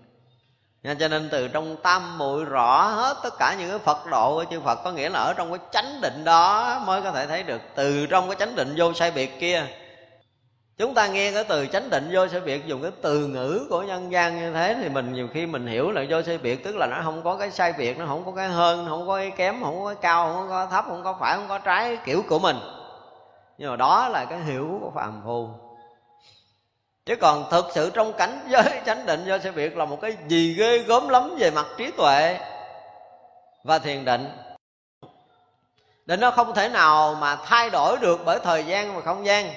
[0.82, 4.34] Nha, cho nên từ trong tam muội rõ hết tất cả những cái Phật độ
[4.34, 7.26] của chư Phật có nghĩa là ở trong cái chánh định đó mới có thể
[7.26, 7.60] thấy được.
[7.74, 9.66] Từ trong cái chánh định vô sai biệt kia
[10.80, 13.82] chúng ta nghe cái từ chánh định vô sai biệt dùng cái từ ngữ của
[13.82, 16.76] nhân gian như thế thì mình nhiều khi mình hiểu là vô sai biệt tức
[16.76, 19.30] là nó không có cái sai biệt nó không có cái hơn không có cái
[19.30, 22.22] kém, không có cái cao, không có thấp, không có phải, không có trái kiểu
[22.28, 22.56] của mình.
[23.58, 25.48] Nhưng mà đó là cái hiểu của phàm phu.
[27.06, 30.16] Chứ còn thực sự trong cảnh giới chánh định do sự việc là một cái
[30.28, 32.38] gì ghê gớm lắm về mặt trí tuệ
[33.64, 34.28] và thiền định.
[36.06, 39.50] Định nó không thể nào mà thay đổi được bởi thời gian và không gian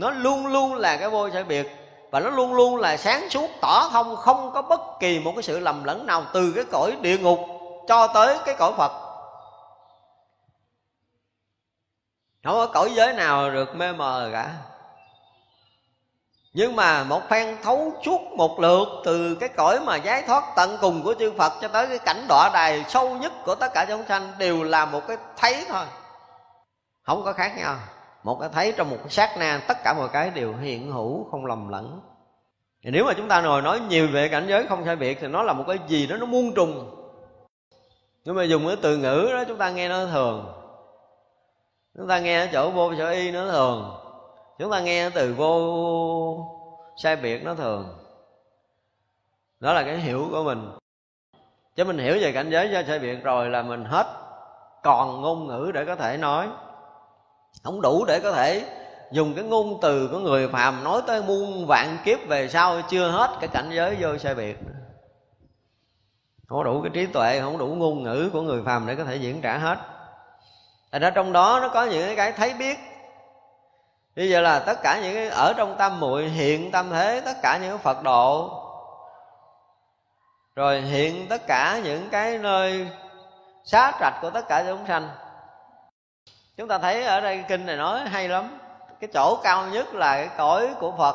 [0.00, 1.76] nó luôn luôn là cái vô sở biệt.
[2.10, 5.42] Và nó luôn luôn là sáng suốt, tỏ không không có bất kỳ một cái
[5.42, 7.38] sự lầm lẫn nào từ cái cõi địa ngục
[7.88, 8.92] cho tới cái cõi phật.
[12.44, 14.52] Không có cõi giới nào được mê mờ cả.
[16.52, 20.78] Nhưng mà một phen thấu suốt một lượt từ cái cõi mà giải thoát tận
[20.80, 23.84] cùng của chư Phật cho tới cái cảnh đọa đài sâu nhất của tất cả
[23.88, 25.86] chúng sanh đều là một cái thấy thôi.
[27.02, 27.76] Không có khác nhau
[28.22, 31.26] một cái thấy trong một cái sát na, tất cả mọi cái đều hiện hữu,
[31.30, 32.00] không lầm lẫn.
[32.82, 35.42] Nếu mà chúng ta ngồi nói nhiều về cảnh giới không sai biệt thì nó
[35.42, 36.96] là một cái gì đó nó muôn trùng.
[38.24, 40.52] Nhưng mà dùng cái từ ngữ đó, chúng ta nghe nó thường.
[41.96, 43.96] Chúng ta nghe ở chỗ vô sở y nó thường.
[44.58, 46.46] Chúng ta nghe từ vô
[46.96, 47.88] sai biệt nó thường.
[49.60, 50.70] Đó là cái hiểu của mình.
[51.76, 54.06] Chứ mình hiểu về cảnh giới do sai biệt rồi là mình hết
[54.82, 56.48] còn ngôn ngữ để có thể nói
[57.64, 58.64] không đủ để có thể
[59.10, 63.10] dùng cái ngôn từ của người phàm nói tới muôn vạn kiếp về sau, chưa
[63.10, 64.58] hết cái cảnh giới vô sai biệt.
[66.48, 69.16] Không đủ cái trí tuệ, không đủ ngôn ngữ của người phàm để có thể
[69.16, 69.78] diễn trả hết.
[70.92, 72.78] Thành ra trong đó nó có những cái thấy biết.
[74.16, 77.36] Bây giờ là tất cả những cái ở trong tâm muội, hiện tam thế, tất
[77.42, 78.50] cả những phật độ.
[80.56, 82.88] Rồi hiện tất cả những cái nơi
[83.64, 85.08] xá trạch của tất cả chúng sanh
[86.60, 88.58] chúng ta thấy ở đây kinh này nói hay lắm.
[89.00, 91.14] Cái chỗ cao nhất là cái cõi của phật.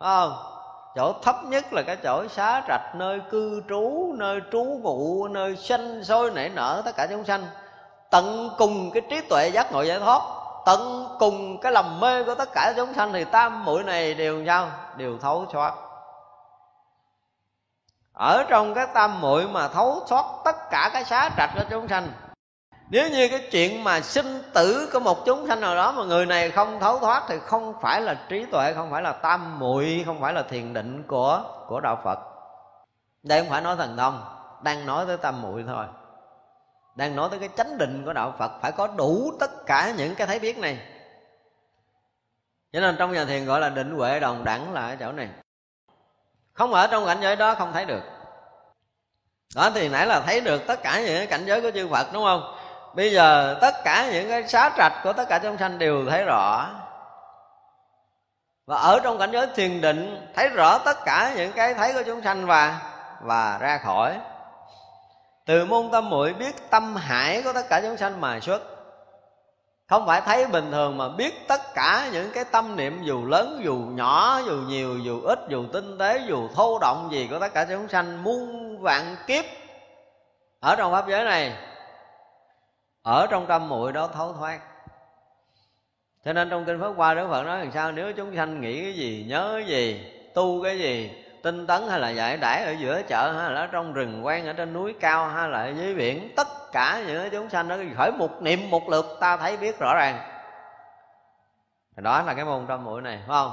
[0.00, 0.32] Đúng không?
[0.96, 5.56] Chỗ thấp nhất là cái chỗ xá trạch, nơi cư trú, nơi trú ngụ, nơi
[5.56, 7.46] sinh sôi, nảy nở, tất cả chúng sanh.
[8.10, 10.20] Tận cùng cái trí tuệ giác ngộ giải thoát,
[10.66, 14.46] tận cùng cái lầm mê của tất cả chúng sanh thì tam muội này đều
[14.46, 14.68] sao?
[14.96, 15.74] Đều thấu thoát.
[18.12, 21.88] Ở trong cái tam muội mà thấu thoát tất cả cái xá trạch của chúng
[21.88, 22.08] sanh
[22.88, 26.26] nếu như cái chuyện mà sinh tử của một chúng sanh nào đó mà người
[26.26, 30.02] này không thấu thoát thì không phải là trí tuệ, không phải là tam muội,
[30.06, 32.18] không phải là thiền định của của đạo phật.
[33.22, 34.24] Đây không phải nói thần thông,
[34.62, 35.86] đang nói tới tam muội thôi.
[36.94, 40.14] Đang nói tới cái chánh định của đạo phật, phải có đủ tất cả những
[40.14, 40.78] cái thấy biết này.
[42.72, 45.28] Cho nên trong nhà thiền gọi là định huệ đồng đẳng là ở chỗ này.
[46.52, 48.02] Không ở trong cảnh giới đó không thấy được.
[49.56, 52.24] Đó thì nãy là thấy được tất cả những cảnh giới của chư phật, đúng
[52.24, 52.53] không?
[52.94, 56.24] Bây giờ tất cả những cái xá trạch của tất cả chúng sanh đều thấy
[56.24, 56.68] rõ.
[58.66, 62.02] Và ở trong cảnh giới thiền định, thấy rõ tất cả những cái thấy của
[62.06, 62.80] chúng sanh và
[63.20, 64.16] và ra khỏi.
[65.46, 68.62] Từ môn tâm muội biết tâm hải của tất cả chúng sanh mà xuất.
[69.88, 73.60] Không phải thấy bình thường mà biết tất cả những cái tâm niệm dù lớn,
[73.64, 77.54] dù nhỏ, dù nhiều, dù ít, dù tinh tế, dù thô động gì của tất
[77.54, 79.44] cả chúng sanh muôn vạn kiếp.
[80.60, 81.56] Ở trong pháp giới này
[83.04, 84.60] ở trong tâm muội đó thấu thoát.
[86.24, 88.82] Cho nên trong kinh pháp qua đức phật nói làm sao, nếu chúng sanh nghĩ
[88.82, 92.70] cái gì, nhớ cái gì, tu cái gì, tinh tấn hay là giải đãi ở
[92.70, 95.68] giữa chợ, hay là ở trong rừng quen ở trên núi cao, hay là ở
[95.68, 99.56] dưới biển, tất cả những chúng sanh đó khởi một niệm một lượt ta thấy
[99.56, 100.18] biết rõ ràng.
[101.96, 103.52] Đó là cái môn tâm muội này, phải không?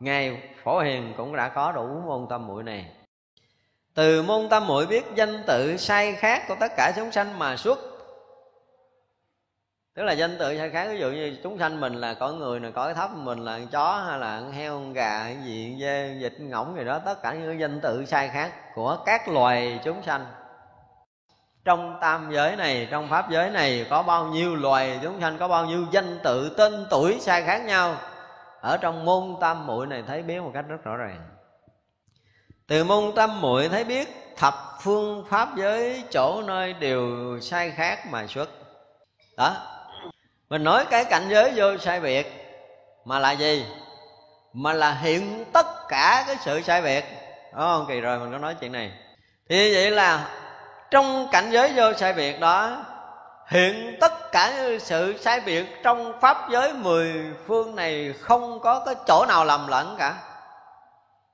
[0.00, 2.86] Ngài phổ hiền cũng đã có đủ môn tâm muội này.
[3.94, 7.56] Từ môn tâm muội biết danh tự sai khác của tất cả chúng sanh mà
[7.56, 7.78] xuất
[9.96, 12.60] tức là danh tự sai khác ví dụ như chúng sanh mình là có người
[12.60, 15.36] này có cái thấp mình là con chó hay là con heo, con gà cái
[15.44, 19.28] gì dê vịt ngỗng gì đó, tất cả những danh tự sai khác của các
[19.28, 20.26] loài chúng sanh.
[21.64, 25.48] Trong tam giới này, trong pháp giới này có bao nhiêu loài chúng sanh, có
[25.48, 27.96] bao nhiêu danh tự tên tuổi sai khác nhau?
[28.60, 31.28] Ở trong môn tam muội này thấy biết một cách rất rõ ràng.
[32.66, 38.06] Từ môn tam muội thấy biết, thập phương pháp giới chỗ nơi đều sai khác
[38.10, 38.48] mà xuất.
[39.36, 39.75] Đó
[40.48, 42.26] mình nói cái cảnh giới vô sai biệt
[43.04, 43.66] mà là gì?
[44.52, 47.04] Mà là hiện tất cả cái sự sai biệt.
[47.52, 47.84] Đúng không?
[47.88, 48.92] Kỳ rồi mình có nói chuyện này.
[49.48, 50.28] Thì vậy là
[50.90, 52.84] trong cảnh giới vô sai biệt đó,
[53.48, 57.14] hiện tất cả sự sai biệt trong pháp giới mười
[57.46, 60.14] phương này không có cái chỗ nào lầm lẫn cả.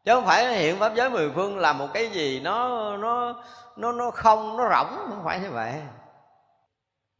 [0.04, 3.34] Chứ không phải hiện pháp giới mười phương là một cái gì nó nó
[3.76, 5.72] nó nó không, nó rỗng, không phải như vậy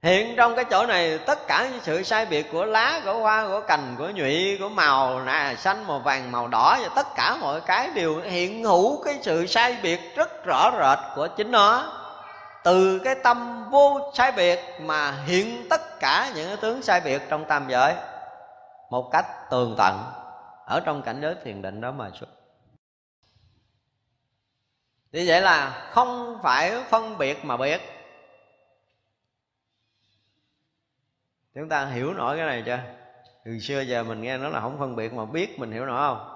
[0.03, 3.47] hiện trong cái chỗ này, tất cả những sự sai biệt của lá, của hoa,
[3.47, 7.37] của cành, của nhụy, của màu nè, xanh màu vàng, màu đỏ và tất cả
[7.41, 11.99] mọi cái đều hiện hữu cái sự sai biệt rất rõ rệt của chính nó.
[12.65, 17.23] Từ cái tâm vô sai biệt mà hiện tất cả những cái tướng sai biệt
[17.29, 17.95] trong tam giới
[18.91, 20.05] một cách tường tận
[20.67, 22.29] ở trong cảnh giới thiền định đó mà xuất.
[25.13, 28.02] Như vậy là không phải phân biệt mà biết.
[31.55, 32.79] Chúng ta hiểu nổi cái này chưa?
[33.45, 35.99] Từ xưa giờ mình nghe nó là không phân biệt mà biết mình hiểu nổi
[35.99, 36.29] không?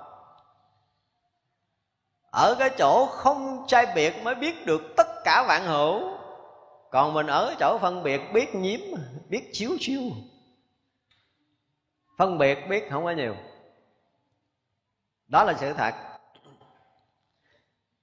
[2.30, 6.16] Ở cái chỗ không sai biệt mới biết được tất cả vạn hữu.
[6.90, 8.80] Còn mình ở chỗ phân biệt biết nhiễm
[9.28, 10.00] biết chiếu chiếu
[12.16, 13.36] phân biệt biết không có nhiều.
[15.28, 15.94] Đó là sự thật.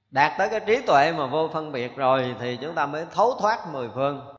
[0.09, 3.35] Đạt tới cái trí tuệ mà vô phân biệt rồi thì chúng ta mới thấu
[3.39, 4.32] thoát mười phương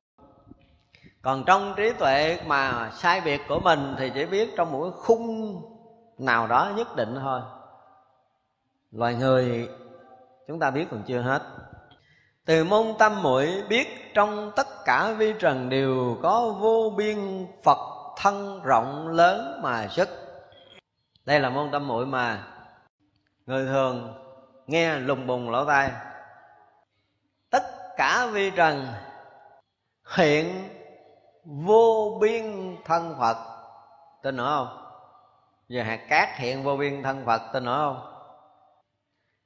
[1.24, 5.62] còn trong trí tuệ mà sai biệt của mình thì chỉ biết trong một khung
[6.18, 7.40] nào đó nhất định thôi.
[8.92, 9.68] Loài người,
[10.48, 11.42] chúng ta biết còn chưa hết.
[12.44, 17.78] Từ môn tâm muội biết trong tất cả vi trần đều có vô biên phật
[18.16, 20.08] thân rộng lớn mà sức.
[21.24, 22.46] Đây là môn tâm muội mà
[23.46, 24.14] người thường
[24.66, 25.90] nghe lùng bùng lỗ tai.
[27.50, 27.64] Tất
[27.96, 28.86] cả vi trần
[30.16, 30.68] hiện
[31.44, 33.36] vô biên thân phật.
[34.22, 34.80] Tin nữa không?
[35.68, 38.10] Giờ hạt cát hiện vô biên thân phật, tin nữa không?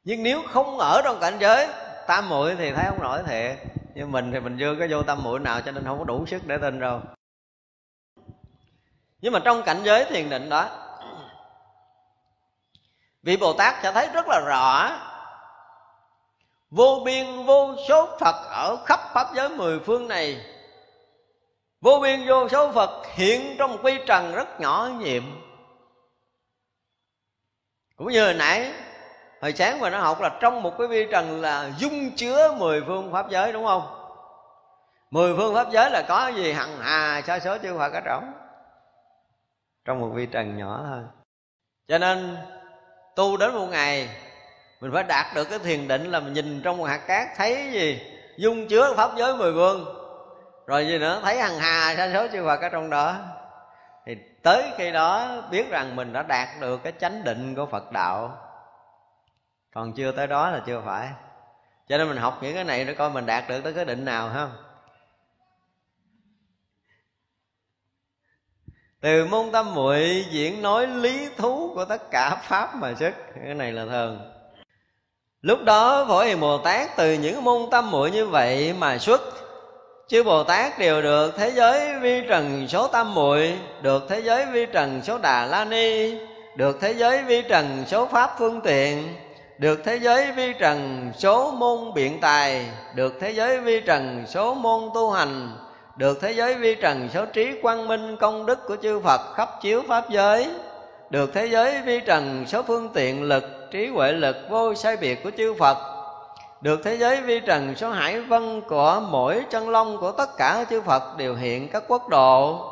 [0.05, 1.69] Nhưng nếu không ở trong cảnh giới
[2.07, 3.59] tam muội thì thấy không nổi thiệt.
[3.95, 6.27] Nhưng mình thì mình chưa có vô tam muội nào cho nên không có đủ
[6.27, 7.01] sức để tin đâu.
[9.21, 10.69] Nhưng mà trong cảnh giới thiền định đó,
[13.23, 14.91] vị bồ tát sẽ thấy rất là rõ.
[16.71, 20.58] Vô biên vô số phật ở khắp pháp giới mười phương này
[21.81, 25.23] vô biên vô số phật hiện trong một quy trần rất nhỏ nhiệm.
[27.97, 28.73] Cũng như hồi nãy,
[29.43, 32.83] hồi sáng mà nó học là trong một cái vi trần là dung chứa mười
[32.87, 33.95] phương pháp giới, đúng không?
[35.11, 36.53] Mười phương pháp giới là có gì?
[36.53, 38.33] Hằng hà, sa số, chư Phật ở trong
[39.85, 41.03] trong một vi trần nhỏ thôi.
[41.89, 42.37] Cho nên,
[43.17, 44.09] tu đến một ngày,
[44.81, 47.71] mình phải đạt được cái thiền định là mình nhìn trong một hạt cát, thấy
[47.73, 48.01] gì?
[48.37, 49.98] Dung chứa pháp giới mười phương
[50.69, 51.21] rồi gì nữa?
[51.25, 53.17] Thấy hằng hà sa số chư Phật ở trong đó.
[54.07, 57.93] Thì tới khi đó biết rằng mình đã đạt được cái chánh định của Phật
[57.93, 58.39] đạo.
[59.75, 61.09] Còn chưa tới đó là chưa phải.
[61.89, 64.05] Cho nên mình học những cái này để coi mình đạt được tới cái định
[64.05, 64.53] nào không?
[69.01, 73.15] Từ môn tâm muội diễn nói lý thú của tất cả pháp mà xuất
[73.45, 74.33] cái này là thường.
[75.41, 79.21] Lúc đó phổ hiền bồ tát từ những môn tâm muội như vậy mà xuất
[80.09, 84.47] chư bồ tát đều được thế giới vi trần số tam muội, được thế giới
[84.47, 86.15] vi trần số đà la ni,
[86.57, 89.15] được thế giới vi trần số pháp phương tiện,
[89.59, 94.55] được thế giới vi trần số môn biện tài, được thế giới vi trần số
[94.55, 95.51] môn tu hành,
[95.97, 99.51] được thế giới vi trần số trí quang minh công đức của chư Phật khắp
[99.63, 100.47] chiếu pháp giới,
[101.11, 105.25] được thế giới vi trần số phương tiện lực, trí huệ lực vô sai biệt
[105.25, 105.88] của chư Phật
[106.61, 110.65] được thế giới vi trần số hải vân của mỗi chân long của tất cả
[110.71, 112.65] chư Phật đều hiện các quốc độ.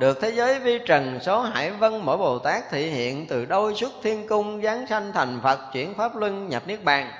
[0.00, 3.74] Được thế giới vi trần số hải vân mỗi bồ tát thị hiện từ đôi
[3.74, 7.12] xuất thiên cung giáng sanh thành phật chuyển pháp luân nhập niết bàn.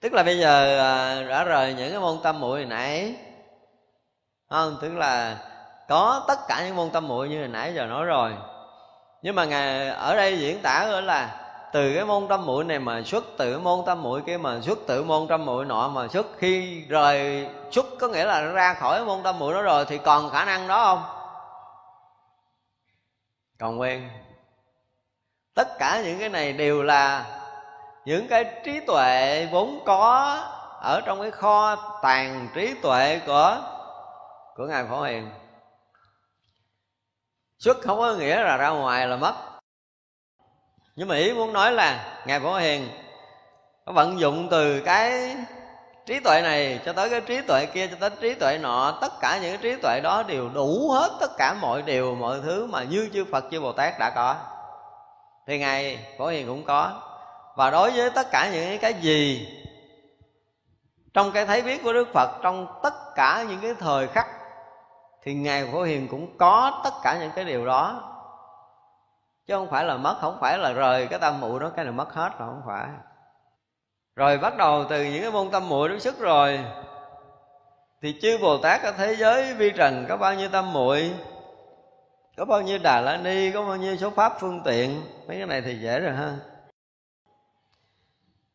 [0.00, 3.14] Tức là bây giờ à, đã rời những cái môn tâm muội nãy.
[4.50, 5.36] Không tức là
[5.88, 8.32] có tất cả những môn tâm muội như hồi nãy giờ nói rồi.
[9.22, 11.45] Nhưng mà ngài ở đây diễn tả là
[11.76, 14.78] từ cái môn tâm muội này mà xuất tự môn tâm muội kia mà xuất
[14.86, 16.26] tự môn tâm muội nọ mà xuất.
[16.38, 20.30] Khi rời xuất có nghĩa là ra khỏi môn tâm muội đó rồi thì còn
[20.30, 21.02] khả năng đó không?
[23.58, 24.08] Còn nguyên.
[25.54, 27.24] Tất cả những cái này đều là
[28.04, 30.34] những cái trí tuệ vốn có
[30.82, 33.58] ở trong cái kho tàng trí tuệ của
[34.56, 35.30] của ngài phổ hiền.
[37.58, 39.55] Xuất không có nghĩa là ra ngoài là mất
[40.96, 42.88] nhưng mà ý muốn nói là ngài phổ hiền
[43.84, 45.36] có vận dụng từ cái
[46.06, 49.12] trí tuệ này cho tới cái trí tuệ kia, cho tới trí tuệ nọ, tất
[49.20, 52.66] cả những cái trí tuệ đó đều đủ hết tất cả mọi điều, mọi thứ
[52.66, 54.36] mà như chư phật, chư bồ tát đã có.
[55.46, 57.02] Thì ngài phổ hiền cũng có.
[57.56, 59.48] Và đối với tất cả những cái gì
[61.14, 64.26] trong cái thấy biết của đức phật trong tất cả những cái thời khắc,
[65.22, 68.12] thì ngài phổ hiền cũng có tất cả những cái điều đó
[69.46, 71.94] chứ không phải là mất, không phải là rời cái tâm muội đó, cái này
[71.94, 72.88] mất hết là không phải.
[74.16, 76.60] Rồi bắt đầu từ những cái môn tâm muội nó xuất rồi.
[78.02, 81.14] Thì chư bồ tát ở thế giới vi trần có bao nhiêu tâm muội?
[82.36, 85.02] Có bao nhiêu đà la ni, có bao nhiêu số pháp phương tiện?
[85.26, 86.36] Mấy cái này thì dễ rồi ha.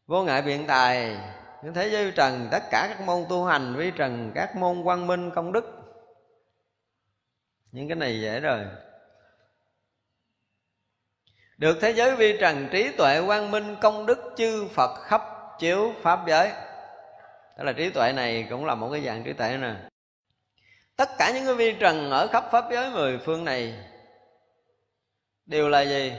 [0.08, 1.18] Vô ngại biện tài,
[1.64, 4.84] những thế giới vi trần, tất cả các môn tu hành vi trần, các môn
[4.84, 5.66] quang minh công đức.
[7.72, 8.66] Những cái này dễ rồi
[11.62, 15.22] được thế giới vi trần trí tuệ quang minh, công đức chư phật khắp
[15.60, 16.50] chiếu pháp giới.
[17.58, 19.74] Đó là trí tuệ này cũng là một cái dạng trí tuệ nè.
[20.96, 23.74] Tất cả những cái vi trần ở khắp pháp giới mười phương này
[25.46, 26.14] đều là gì?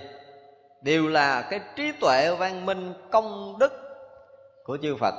[0.83, 3.73] Đều là cái trí tuệ văn minh, công đức
[4.65, 5.15] của chư phật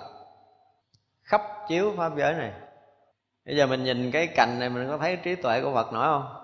[1.23, 2.51] khắp chiếu pháp giới này.
[3.45, 6.05] Bây giờ mình nhìn cái cành này, mình có thấy trí tuệ của phật nổi
[6.05, 6.42] không?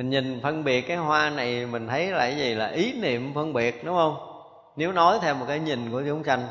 [0.00, 2.54] Mình nhìn phân biệt cái hoa này, mình thấy là cái gì?
[2.54, 4.42] Là ý niệm phân biệt, đúng không?
[4.76, 6.48] Nếu nói theo một cái nhìn của chúng sanh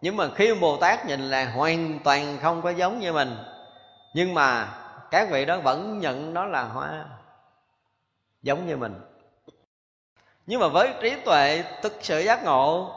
[0.00, 3.36] nhưng mà khi bồ tát nhìn là hoàn toàn không có giống như mình.
[4.14, 4.68] Nhưng mà
[5.10, 7.04] các vị đó vẫn nhận đó là hoa
[8.42, 8.94] giống như mình.
[10.46, 12.94] Nhưng mà với trí tuệ thực sự giác ngộ,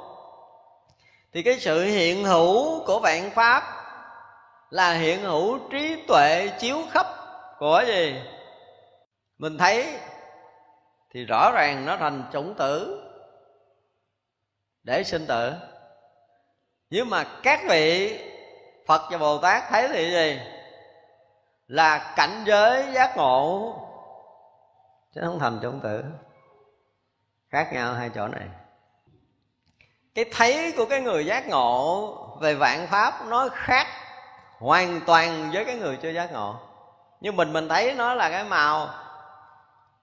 [1.33, 3.63] thì cái sự hiện hữu của vạn pháp
[4.69, 7.07] là hiện hữu trí tuệ chiếu khắp
[7.59, 8.15] của gì?
[9.43, 9.99] Mình thấy
[11.11, 13.03] thì rõ ràng nó thành chủng tử,
[14.83, 15.53] để sinh tử.
[16.89, 18.19] Nhưng mà các vị
[18.87, 20.39] phật và bồ tát thấy thì gì?
[21.67, 23.73] Là cảnh giới giác ngộ,
[25.15, 26.03] chứ không thành chủng tử.
[27.49, 28.47] Khác nhau hai chỗ này.
[30.15, 33.87] Cái thấy của cái người giác ngộ về vạn pháp nó khác
[34.59, 36.55] hoàn toàn với cái người chưa giác ngộ.
[37.21, 38.89] Nhưng mình mình thấy nó là cái màu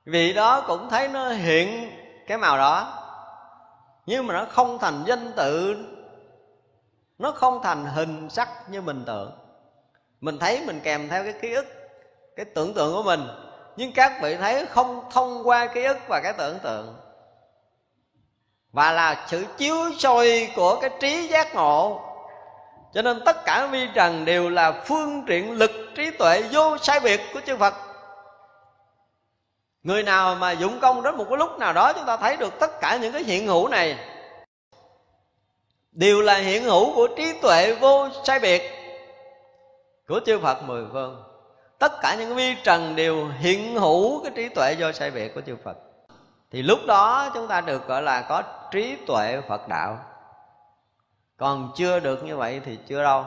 [0.04, 1.90] vì đó cũng thấy nó hiện
[2.26, 2.96] cái màu đó.
[4.06, 5.76] Nhưng mà nó không thành danh tự,
[7.18, 9.32] nó không thành hình sắc như mình tưởng.
[10.20, 11.66] Mình thấy mình kèm theo cái ký ức,
[12.36, 13.20] cái tưởng tượng của mình.
[13.76, 16.96] Nhưng các vị thấy không thông qua ký ức và cái tưởng tượng.
[18.72, 22.00] Và là sự chiếu soi của cái trí giác ngộ.
[22.94, 27.00] Cho nên tất cả vi trần đều là phương tiện lực trí tuệ vô sai
[27.00, 27.74] biệt của chư phật
[29.82, 32.60] người nào mà dụng công đến một cái lúc nào đó chúng ta thấy được
[32.60, 33.98] tất cả những cái hiện hữu này,
[35.92, 38.62] đều là hiện hữu của trí tuệ vô sai biệt
[40.08, 41.22] của chư Phật mười phương.
[41.78, 45.40] Tất cả những vi trần đều hiện hữu cái trí tuệ vô sai biệt của
[45.40, 45.76] chư Phật.
[46.50, 49.98] Thì lúc đó chúng ta được gọi là có trí tuệ Phật đạo.
[51.36, 53.24] Còn chưa được như vậy thì chưa đâu.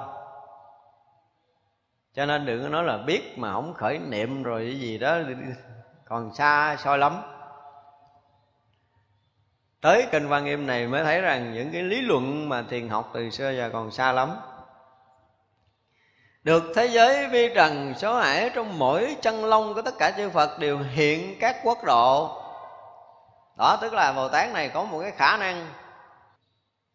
[2.16, 5.18] Cho nên đừng có nói là biết mà không khởi niệm rồi cái gì đó
[6.06, 7.22] còn xa xôi lắm.
[9.82, 13.12] Tới kinh văn nghiêm này mới thấy rằng những cái lý luận mà thiền học
[13.14, 14.36] từ xưa giờ còn xa lắm.
[16.44, 20.30] Được thế giới vi trần, số hải trong mỗi chân lông của tất cả chư
[20.30, 22.40] Phật đều hiện các quốc độ.
[23.58, 25.68] Đó tức là Bồ Tát này có một cái khả năng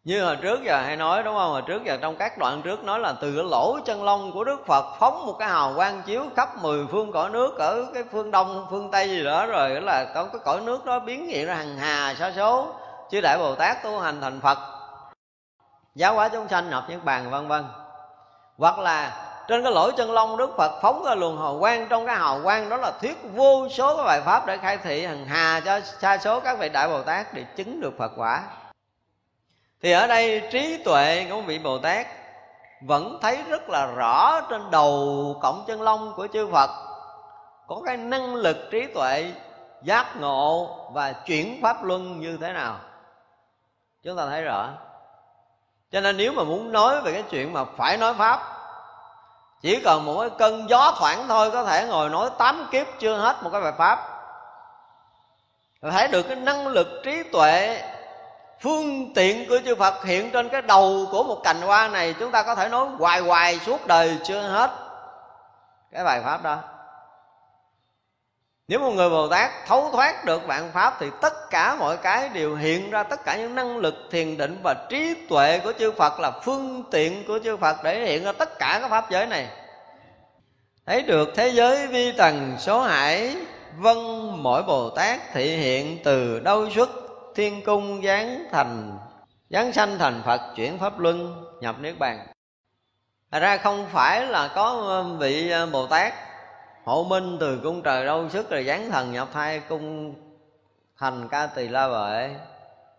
[0.03, 1.51] như hồi trước giờ hay nói, đúng không?
[1.51, 4.43] Hồi trước giờ trong các đoạn trước nói là từ cái lỗ chân lông của
[4.43, 8.03] đức phật phóng một cái hào quang chiếu khắp mười phương cõi nước ở cái
[8.11, 11.47] phương đông, phương tây gì đó rồi là có cái cõi nước đó biến hiện
[11.47, 12.67] ra hằng hà, sa số.
[13.09, 14.57] Chứ đại bồ tát tu hành thành phật.
[15.95, 17.65] Giáo hóa chúng sanh nhập những bàn, vân vân.
[18.57, 22.05] Hoặc là trên cái lỗ chân lông đức phật phóng ra luồng hào quang, trong
[22.05, 25.25] cái hào quang đó là thuyết vô số cái bài pháp để khai thị hằng
[25.25, 28.43] hà cho sa số các vị đại bồ tát để chứng được phật quả
[29.81, 32.07] thì ở đây trí tuệ của vị bồ tát
[32.81, 36.69] vẫn thấy rất là rõ trên đầu cổng chân lông của chư phật.
[37.67, 39.31] Có cái năng lực trí tuệ
[39.83, 42.75] giác ngộ và chuyển pháp luân như thế nào?
[44.03, 44.69] Chúng ta thấy rõ.
[45.91, 48.39] Cho nên nếu mà muốn nói về cái chuyện mà phải nói pháp,
[49.61, 53.17] chỉ cần một cái cơn gió thoảng thôi có thể ngồi nói tám kiếp chưa
[53.17, 53.99] hết một cái bài pháp.
[55.81, 57.81] Thấy được cái năng lực trí tuệ
[58.61, 62.31] phương tiện của chư Phật hiện trên cái đầu của một cành hoa này, chúng
[62.31, 64.71] ta có thể nói hoài hoài suốt đời chưa hết.
[65.91, 66.57] Cái bài pháp đó.
[68.67, 72.29] Nếu một người Bồ Tát thấu thoát được vạn pháp thì tất cả mọi cái
[72.29, 75.91] đều hiện ra, tất cả những năng lực thiền định và trí tuệ của chư
[75.91, 79.25] Phật là phương tiện của chư Phật để hiện ra tất cả các pháp giới
[79.25, 79.47] này.
[80.85, 83.35] Thấy được thế giới vi tầng số hải
[83.77, 83.97] vân
[84.35, 87.08] mỗi Bồ Tát thị hiện từ đâu xuất?
[87.39, 88.97] Thiên cung giáng thành,
[89.49, 92.27] giáng sanh thành phật, chuyển pháp luân, nhập niết bàn.
[93.31, 96.13] Thật ra không phải là có um, vị um, bồ tát
[96.83, 100.15] hộ minh từ cung trời đâu, sức rồi giáng thần nhập thai cung
[100.97, 102.35] thành ca tỳ la vệ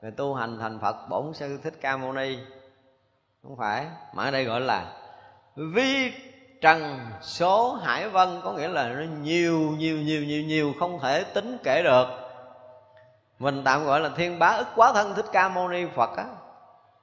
[0.03, 2.39] người tu hành thành phật bổn sư thích ca mâu ni.
[3.43, 4.93] Không phải, mà ở đây gọi là
[5.75, 6.13] vi
[6.61, 11.25] trần số hải vân, có nghĩa là nó nhiều nhiều nhiều nhiều nhiều, không thể
[11.25, 12.20] tính kể được
[13.41, 16.25] mình tạm gọi là thiên bá ức quá thân thích ca mâu ni phật á.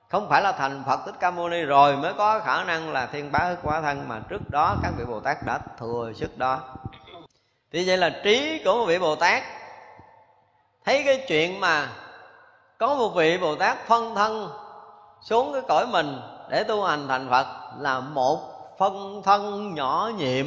[0.10, 3.06] Không phải là thành phật thích ca mâu ni rồi mới có khả năng là
[3.06, 6.38] thiên bá ức quá thân mà trước đó các vị bồ tát đã thừa sức
[6.38, 6.60] đó.
[7.72, 9.44] Thì vậy là trí của một vị bồ tát,
[10.86, 11.88] thấy cái chuyện mà
[12.78, 14.50] có một vị bồ tát phân thân
[15.22, 17.46] xuống cái cõi mình để tu hành thành phật
[17.80, 18.40] là một
[18.80, 20.46] phân thân nhỏ nhiệm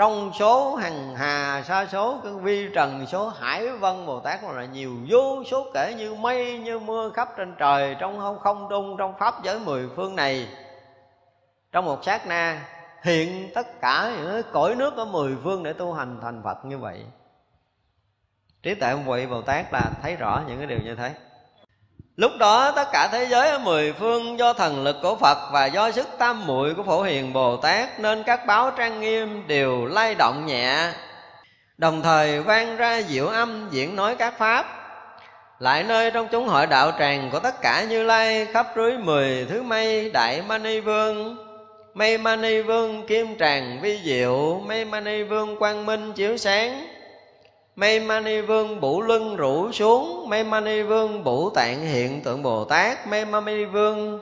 [0.00, 4.64] trong số hằng hà sa số, cái vi trần số, hải vân, bồ tát là
[4.64, 8.96] nhiều vô số kể như mây, như mưa khắp trên trời, trong không không trung,
[8.98, 10.48] trong pháp giới mười phương này.
[11.72, 12.66] Trong một sát na,
[13.02, 16.78] hiện tất cả những cõi nước ở mười phương để tu hành thành phật như
[16.78, 17.04] vậy.
[18.62, 21.14] Trí tuệ ông vị bồ tát là thấy rõ những cái điều như thế.
[22.20, 25.66] Lúc đó tất cả thế giới ở mười phương do thần lực của Phật và
[25.66, 29.86] do sức tam muội của Phổ Hiền Bồ Tát nên các báo trang nghiêm đều
[29.86, 30.92] lay động nhẹ.
[31.78, 34.66] Đồng thời vang ra diệu âm diễn nói các pháp.
[35.58, 39.46] Lại nơi trong chúng hội đạo tràng của tất cả như lai khắp rưới mười
[39.50, 41.36] thứ mây đại mani vương.
[41.94, 46.86] Mây mani vương kim tràng vi diệu, mây mani vương quang minh chiếu sáng
[47.80, 52.64] mây mani vương Bủ lưng rủ xuống mây mani vương Bủ tạng hiện tượng bồ
[52.64, 54.20] tát mây mani vương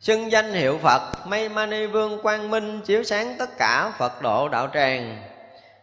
[0.00, 4.48] xưng danh hiệu phật mây mani vương quang minh chiếu sáng tất cả phật độ
[4.48, 5.22] đạo tràng.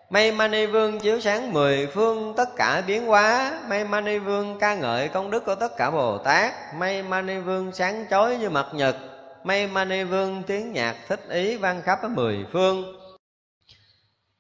[0.10, 4.76] Mây Mani Vương chiếu sáng mười phương tất cả biến hóa Mây Mani Vương ca
[4.76, 8.66] ngợi công đức của tất cả Bồ Tát Mây Mani Vương sáng chói như mặt
[8.74, 8.96] nhật
[9.44, 13.03] Mây Mani Vương tiếng nhạc thích ý vang khắp ở mười phương.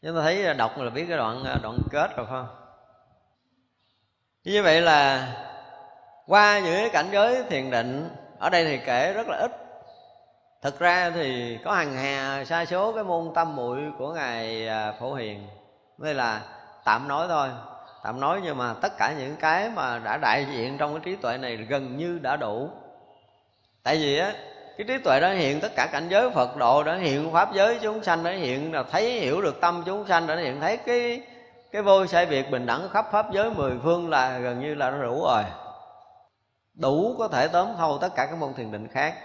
[0.03, 2.55] Chúng ta thấy đọc là biết cái đoạn ờ, đoạn kết rồi, phải không?
[4.43, 5.27] Như vậy là
[6.27, 8.09] qua những cái cảnh giới thiền định,
[8.39, 9.51] Ở đây thì kể rất là ít.
[10.61, 14.93] Thực ra thì có hàng hà sa số cái môn tâm muội của Ngài ờ,
[14.99, 15.47] Phổ Hiền.
[15.97, 16.41] Đây là
[16.85, 17.49] tạm nói thôi,
[18.03, 21.15] tạm nói nhưng mà tất cả những cái mà đã đại diện trong cái trí
[21.15, 22.69] tuệ này gần như đã đủ.
[23.83, 24.33] Tại vì á
[24.77, 27.79] cái trí tuệ đó hiện, tất cả cảnh giới phật độ đã hiện, pháp giới
[27.81, 31.21] chúng sanh đã hiện, là thấy, hiểu được tâm chúng sanh đã hiện, thấy cái
[31.71, 34.91] cái vô sai biệt bình đẳng khắp pháp giới mười phương là gần như là
[34.91, 35.43] nó đủ rồi.
[36.73, 39.15] Đủ có thể tóm thâu tất cả các môn thiền định khác.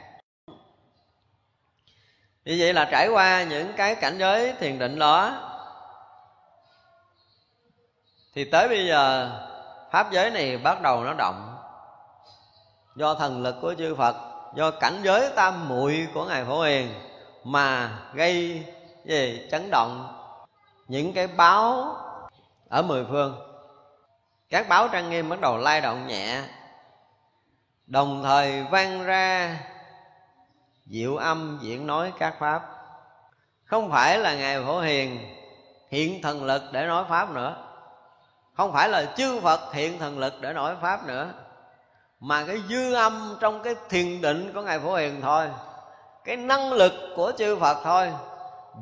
[2.45, 5.45] Như vậy là trải qua những cái cảnh giới thiền định đó,
[8.35, 9.31] thì tới bây giờ
[9.91, 11.57] pháp giới này bắt đầu nó động
[12.97, 14.17] do thần lực của chư phật
[14.55, 16.95] do cảnh giới tam muội của ngài phổ hiền
[17.45, 18.65] mà gây,
[19.05, 20.15] gì, chấn động
[20.89, 21.97] những cái báo
[22.69, 23.39] ở mười phương.
[24.51, 26.43] Các báo trang nghiêm bắt đầu lay động nhẹ,
[27.87, 29.59] đồng thời vang ra
[30.87, 32.63] diệu âm diễn nói các pháp.
[33.65, 35.35] Không phải là ngài phổ hiền
[35.91, 37.57] hiện thần lực để nói pháp nữa.
[38.55, 41.33] Không phải là chư phật hiện thần lực để nói pháp nữa
[42.21, 45.49] mà cái dư âm trong cái thiền định của ngài phổ hiền thôi,
[46.25, 48.13] cái năng lực của chư phật thôi,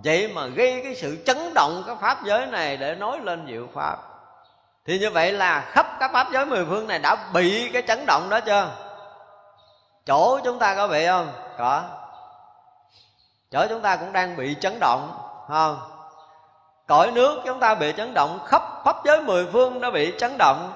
[0.05, 3.67] vậy mà gây cái sự chấn động cái pháp giới này để nói lên diệu
[3.75, 3.97] pháp.
[4.87, 8.07] Thì như vậy là khắp các pháp giới mười phương này đã bị cái chấn
[8.07, 8.71] động đó chưa?
[10.07, 11.33] Chỗ chúng ta có bị không?
[11.59, 11.83] Có.
[13.51, 15.19] Chỗ chúng ta cũng đang bị chấn động
[15.49, 15.79] không?
[16.87, 20.39] Cõi nước chúng ta bị chấn động, khắp pháp giới mười phương nó bị chấn
[20.39, 20.73] động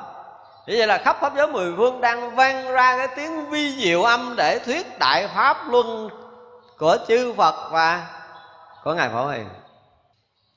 [0.70, 4.02] như vậy là khắp pháp giới mười phương đang vang ra cái tiếng vi diệu
[4.02, 6.10] âm để thuyết đại pháp luân
[6.78, 8.08] của chư Phật và
[8.84, 9.48] của ngài Phổ Hiền.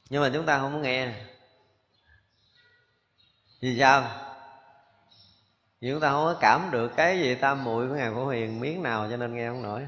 [0.10, 1.10] Nhưng mà chúng ta không nghe.
[3.62, 4.04] Vì sao?
[5.82, 8.60] Vì chúng ta không có cảm được cái gì tam muội của ngài Phổ Hiền
[8.60, 9.86] miếng nào cho nên nghe không nổi.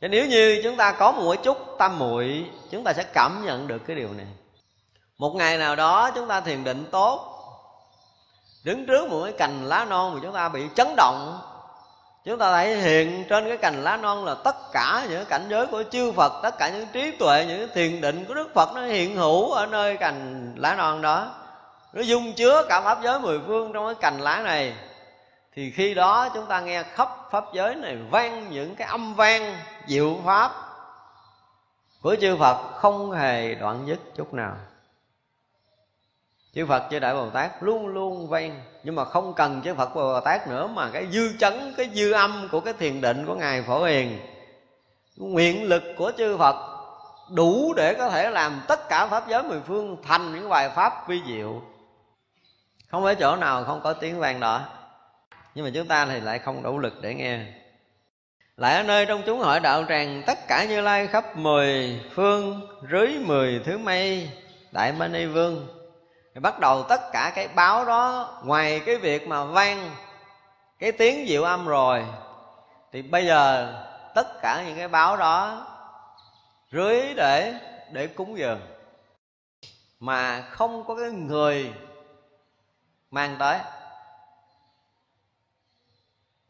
[0.00, 3.66] Chứ nếu như chúng ta có một chút tâm muội, Chúng ta sẽ cảm nhận
[3.66, 4.26] được cái điều này.
[5.18, 7.31] Một ngày nào đó chúng ta thiền định tốt
[8.64, 11.40] Đứng trước một cái cành lá non mà chúng ta bị chấn động.
[12.24, 15.66] Chúng ta thấy hiện trên cái cành lá non là tất cả những cảnh giới
[15.66, 18.80] của chư Phật Tất cả những trí tuệ, những thiền định của Đức Phật Nó
[18.80, 21.34] hiện hữu ở nơi cành lá non đó.
[21.92, 24.74] Nó dung chứa cả Pháp giới mười phương trong cái cành lá này.
[25.54, 29.56] Thì khi đó chúng ta nghe khắp pháp giới này vang những cái âm vang
[29.86, 30.52] diệu pháp
[32.02, 34.56] của chư Phật không hề đoạn dứt chút nào
[36.54, 38.60] chư Phật chư Đại Bồ Tát luôn luôn vang.
[38.84, 42.12] Nhưng mà không cần chư Phật Bồ Tát nữa, mà cái dư chấn, cái dư
[42.12, 44.18] âm của cái thiền định của ngài Phổ Hiền,
[45.16, 46.56] nguyện lực của chư Phật
[47.30, 51.08] đủ để có thể làm tất cả pháp giới mười phương thành những bài pháp
[51.08, 51.62] vi diệu.
[52.88, 54.60] Không phải chỗ nào không có tiếng vang đó.
[55.54, 57.40] Nhưng mà chúng ta thì lại không đủ lực để nghe.
[58.56, 62.68] Lại ở nơi trong chúng hội đạo tràng, tất cả như lai khắp mười phương,
[62.90, 64.30] rưới mười thứ mây,
[64.72, 65.66] đại mani vương
[66.34, 69.90] thì bắt đầu tất cả cái báo đó, ngoài cái việc mà vang
[70.78, 72.04] cái tiếng diệu âm rồi,
[72.92, 73.74] thì bây giờ
[74.14, 75.66] tất cả những cái báo đó
[76.72, 77.54] rưới để
[77.92, 78.60] để cúng dường.
[80.00, 81.72] Mà không có cái người
[83.10, 83.58] mang tới.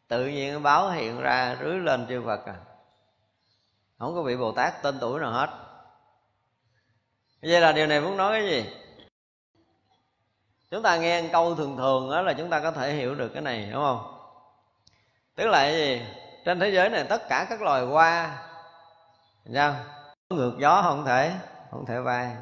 [0.08, 2.54] Tự nhiên báo hiện ra rưới lên chư Phật à.
[3.98, 5.50] Không có vị Bồ Tát tên tuổi nào hết.
[7.42, 8.81] Vậy là điều này muốn nói cái gì?
[10.72, 13.42] Chúng ta nghe câu thường thường đó là chúng ta có thể hiểu được cái
[13.42, 14.18] này đúng không?
[15.34, 16.02] Tức là cái gì?
[16.44, 18.38] Trên thế giới này tất cả các loài hoa
[19.54, 19.74] sao?
[20.30, 21.32] Ngược gió không thể
[21.70, 22.36] không thể bay.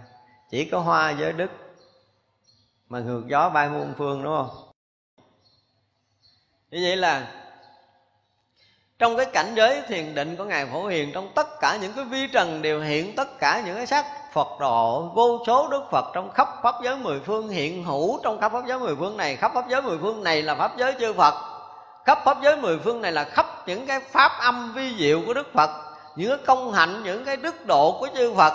[0.51, 1.51] Chỉ có hoa với đức
[2.89, 4.73] mà ngược gió bay muôn phương, đúng không?
[6.71, 7.33] Như vậy là
[8.99, 12.05] trong cái cảnh giới thiền định của ngài phổ hiền, trong tất cả những cái
[12.05, 16.05] vi trần đều hiện tất cả những cái sắc phật độ vô số đức phật
[16.15, 18.21] trong khắp pháp giới mười phương hiện hữu.
[18.23, 20.77] Trong khắp pháp giới mười phương này, khắp pháp giới mười phương này là pháp
[20.77, 21.35] giới chư phật.
[22.05, 25.35] Khắp pháp giới mười phương này là khắp những cái pháp âm vi diệu của
[25.35, 25.71] đức phật,
[26.17, 28.53] những cái công hạnh, những cái đức độ của chư phật.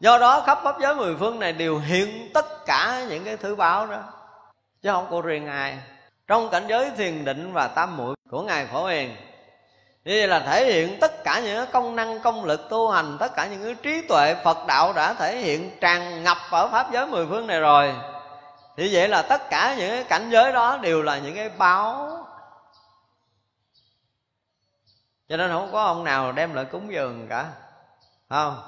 [0.00, 3.54] Do đó, khắp pháp giới mười phương này đều hiện tất cả những cái thứ
[3.56, 3.98] báo đó,
[4.82, 5.78] chứ không có riêng ai.
[6.26, 9.16] Trong cảnh giới thiền định và tam muội của ngài phổ hiền
[10.04, 13.46] như là thể hiện tất cả những công năng, công lực tu hành, tất cả
[13.46, 17.46] những trí tuệ phật đạo đã thể hiện tràn ngập ở pháp giới mười phương
[17.46, 17.94] này rồi.
[18.76, 22.16] Thì vậy là tất cả những cái cảnh giới đó đều là những cái báo.
[25.28, 27.46] Cho nên không có ông nào đem lại cúng dường cả
[28.28, 28.62] không?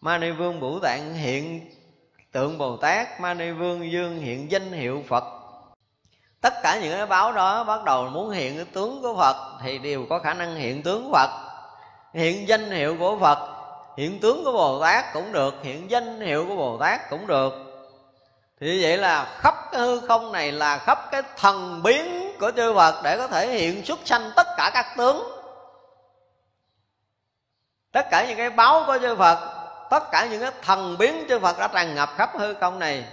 [0.00, 1.70] Mani Vương Bửu Tạng hiện
[2.32, 5.41] tượng Bồ Tát Mani Vương Dương hiện danh hiệu Phật
[6.42, 9.78] tất cả những cái báo đó bắt đầu muốn hiện cái tướng của phật thì
[9.78, 11.30] đều có khả năng hiện tướng phật.
[12.14, 13.38] Hiện danh hiệu của phật,
[13.96, 17.52] hiện tướng của bồ tát cũng được, hiện danh hiệu của bồ tát cũng được.
[18.60, 22.74] Thì vậy là khắp cái hư không này là khắp cái thần biến của chư
[22.74, 25.22] phật để có thể hiện xuất sanh tất cả các tướng.
[27.92, 29.38] Tất cả những cái báo của chư phật,
[29.90, 33.04] tất cả những cái thần biến chư phật đã tràn ngập khắp hư không này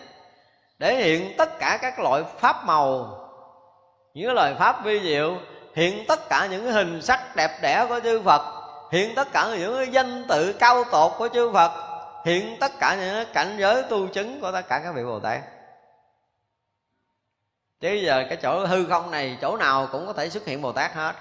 [0.79, 3.18] để hiện tất cả các loại pháp màu
[4.13, 5.37] những lời pháp vi diệu,
[5.75, 8.41] hiện tất cả những hình sắc đẹp đẽ của chư phật,
[8.91, 11.71] hiện tất cả những danh tự cao tột của chư phật,
[12.25, 15.39] hiện tất cả những cảnh giới tu chứng của tất cả các vị bồ tát.
[17.81, 20.71] Chứ giờ cái chỗ hư không này, chỗ nào cũng có thể xuất hiện bồ
[20.71, 21.15] tát hết.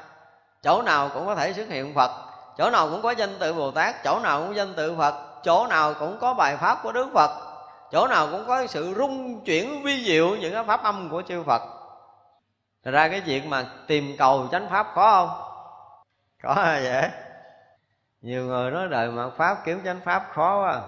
[0.62, 2.10] Chỗ nào cũng có thể xuất hiện phật,
[2.58, 5.66] chỗ nào cũng có danh tự bồ tát, chỗ nào cũng danh tự phật, chỗ
[5.66, 7.30] nào cũng có bài pháp của đức phật,
[7.92, 11.42] chỗ nào cũng có sự rung chuyển vi diệu những cái pháp âm của chư
[11.42, 11.77] phật.
[12.88, 15.52] Thật ra cái chuyện mà tìm cầu chánh pháp khó không?
[16.42, 17.08] Có vậy?
[18.20, 20.82] Nhiều người nói đời mà pháp kiếm chánh pháp khó quá.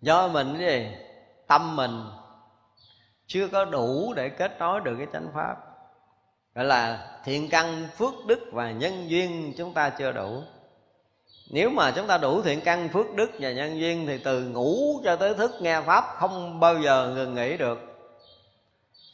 [0.00, 0.96] Do mình cái gì?
[1.46, 2.04] Tâm mình
[3.26, 5.56] chưa có đủ để kết nối được cái chánh pháp.
[6.54, 10.42] Gọi là thiện căn, phước đức và nhân duyên chúng ta chưa đủ.
[11.50, 15.00] Nếu mà chúng ta đủ thiện căn, phước đức và nhân duyên Thì từ ngủ
[15.04, 17.93] cho tới thức nghe Pháp không bao giờ ngừng nghỉ được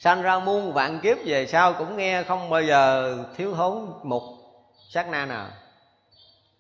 [0.01, 4.23] sanh ra muôn vạn kiếp về sau cũng nghe không bao giờ thiếu thốn một
[4.89, 5.47] sát na nào.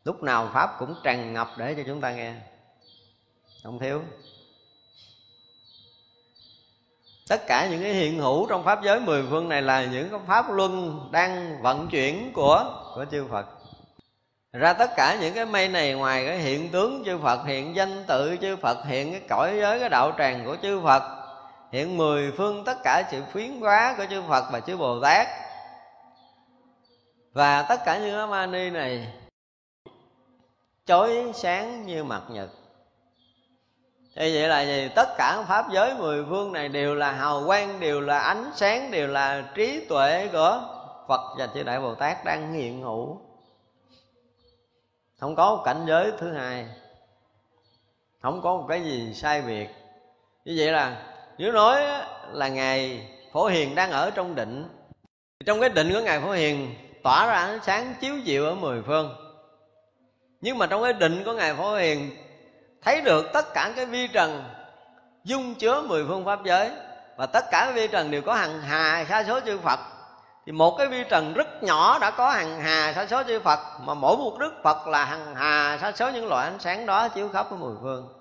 [0.05, 2.35] Lúc nào pháp cũng tràn ngập để cho chúng ta nghe.
[3.65, 4.03] Không thiếu.
[7.29, 10.21] Tất cả những cái hiện hữu trong pháp giới mười phương này là những cái
[10.27, 13.47] pháp luân đang vận chuyển của của chư Phật.
[14.53, 18.05] Ra tất cả những cái mây này ngoài cái hiện tướng chư Phật, hiện danh
[18.07, 21.20] tự chư Phật, hiện cái cõi giới, cái đạo tràng của chư Phật
[21.71, 25.27] hiện mười phương tất cả sự phiến hóa của chư Phật và chư Bồ Tát.
[27.33, 29.13] Và tất cả những Ma Ni này
[30.85, 32.51] chói sáng như mặt nhật.
[34.17, 34.89] Thì vậy là gì?
[34.95, 38.91] Tất cả pháp giới mười phương này đều là hào quang, đều là ánh sáng,
[38.91, 40.63] đều là trí tuệ của
[41.09, 43.21] phật và chư đại bồ tát đang hiện hữu.
[45.19, 46.67] Không có một cảnh giới thứ hai.
[48.23, 49.69] Không có một cái gì sai biệt.
[50.45, 51.10] Như vậy là
[51.41, 51.83] nếu nói
[52.33, 54.69] là ngài phổ hiền đang ở trong định,
[55.47, 58.83] trong cái định của ngài phổ hiền tỏa ra ánh sáng chiếu diệu ở mười
[58.87, 59.15] phương.
[60.41, 62.11] Nhưng mà trong cái định của ngài phổ hiền,
[62.83, 64.45] thấy được tất cả cái vi trần
[65.25, 66.71] dung chứa mười phương pháp giới,
[67.17, 69.81] và tất cả cái vi trần đều có hàng hà sa số chư phật,
[70.47, 73.59] thì một cái vi trần rất nhỏ đã có hàng hà sa số chư phật,
[73.85, 77.09] mà mỗi một đức phật là hàng hà sa số những loại ánh sáng đó
[77.09, 78.20] chiếu khắp cái mười phương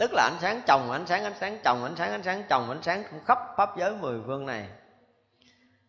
[0.00, 2.68] tức là ánh sáng chồng, ánh sáng ánh sáng chồng, ánh sáng ánh sáng chồng,
[2.68, 4.64] ánh sáng khắp pháp giới mười phương này.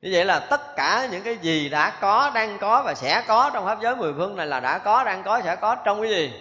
[0.02, 3.50] Như vậy là tất cả những cái gì đã có, đang có và sẽ có
[3.54, 6.12] trong pháp giới mười phương này là đã có, đang có, sẽ có trong cái
[6.12, 6.34] gì?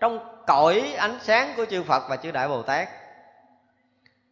[0.00, 2.88] Trong cõi ánh sáng của chư phật và chư đại bồ tát.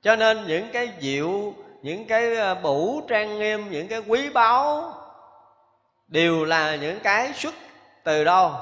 [0.03, 4.95] Cho nên những cái diệu, những cái ờ, bủ trang nghiêm, những cái quý báu
[6.09, 7.55] đều là những cái xuất
[8.05, 8.53] từ đâu?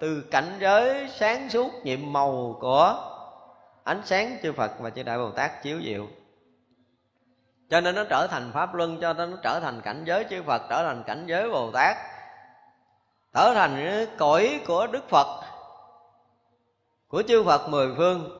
[0.00, 3.09] Từ cảnh giới sáng suốt nhiệm màu của
[3.84, 6.08] ánh sáng chư Phật và chư Đại Bồ Tát chiếu diệu
[7.70, 10.42] cho nên nó trở thành pháp luân, cho nên nó trở thành cảnh giới chư
[10.42, 11.96] Phật, trở thành cảnh giới Bồ Tát,
[13.34, 15.42] trở thành cõi của Đức Phật,
[17.08, 18.38] của chư Phật mười phương.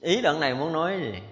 [0.00, 1.22] Ý đoạn này muốn nói gì?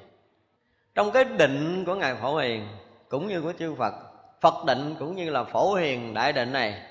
[0.95, 2.69] Trong cái định của ngài phổ hiền
[3.09, 3.95] cũng như của chư Phật
[4.41, 6.83] Phật định cũng như là phổ hiền đại định này,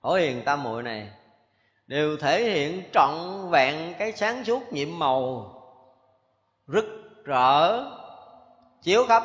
[0.00, 1.08] phổ hiền tam muội này
[1.90, 3.10] đều thể hiện trọn
[3.50, 5.52] vẹn cái sáng suốt nhiệm màu,
[6.66, 6.84] rực
[7.24, 7.84] rỡ,
[8.82, 9.24] chiếu khắp.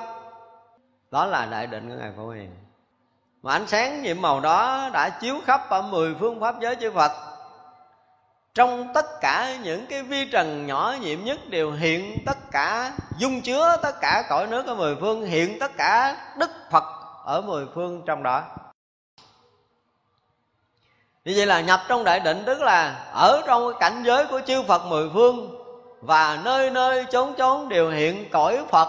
[1.11, 2.55] Đó là đại định của ngài phổ hiền.
[3.41, 6.91] Mà ánh sáng nhiệm màu đó đã chiếu khắp ở mười phương pháp giới chư
[6.91, 7.11] Phật.
[8.53, 13.41] Trong tất cả những cái vi trần nhỏ nhiệm nhất đều hiện tất cả, dung
[13.41, 16.83] chứa tất cả cõi nước ở mười phương, hiện tất cả đức phật
[17.25, 18.43] ở mười phương trong đó
[21.25, 24.41] như vậy là nhập trong đại định tức là ở trong cái cảnh giới của
[24.45, 25.61] chư phật mười phương
[26.01, 28.87] và nơi nơi chốn chốn đều hiện cõi phật.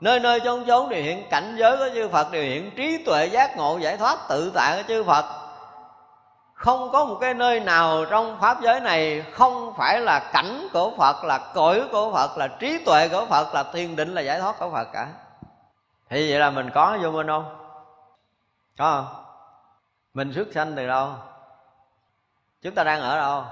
[0.00, 3.26] Nơi nơi chốn chốn đều hiện cảnh giới của chư phật, đều hiện trí tuệ
[3.26, 5.24] giác ngộ giải thoát tự tại của chư phật.
[6.54, 10.92] Không có một cái nơi nào trong pháp giới này không phải là cảnh của
[10.98, 14.40] phật, là cõi của phật, là trí tuệ của phật, là thiền định, là giải
[14.40, 15.08] thoát của phật cả.
[16.10, 17.44] Thì vậy là mình có vô minh không?
[18.78, 19.24] Có không?
[20.14, 21.08] Mình xuất sanh từ đâu?
[22.62, 23.44] Chúng ta đang ở đâu?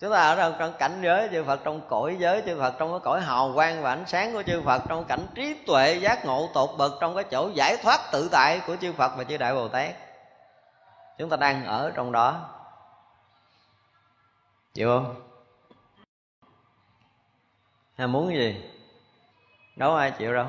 [0.00, 0.52] Chúng ta ở đâu?
[0.58, 3.82] Trong cảnh giới chư Phật, trong cõi giới chư Phật, trong cái cõi hào quang
[3.82, 7.14] và ánh sáng của chư Phật, trong cảnh trí tuệ giác ngộ tột bậc, trong
[7.14, 9.94] cái chỗ giải thoát tự tại của chư Phật và chư Đại Bồ Tát.
[11.18, 12.48] Chúng ta đang ở trong đó.
[14.74, 15.14] Chịu không?
[17.94, 18.70] Hay muốn cái gì?
[19.76, 20.46] Đâu ai chịu đâu.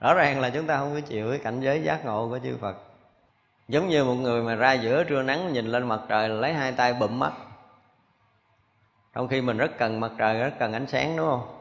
[0.00, 2.58] Rõ ràng là chúng ta không có chịu cái cảnh giới giác ngộ của chư
[2.60, 2.76] phật
[3.68, 6.72] giống như một người mà ra giữa trưa nắng nhìn lên mặt trời lấy hai
[6.72, 7.32] tay bụm mắt.
[9.14, 11.58] Trong khi mình rất cần mặt trời, rất cần ánh sáng, đúng không?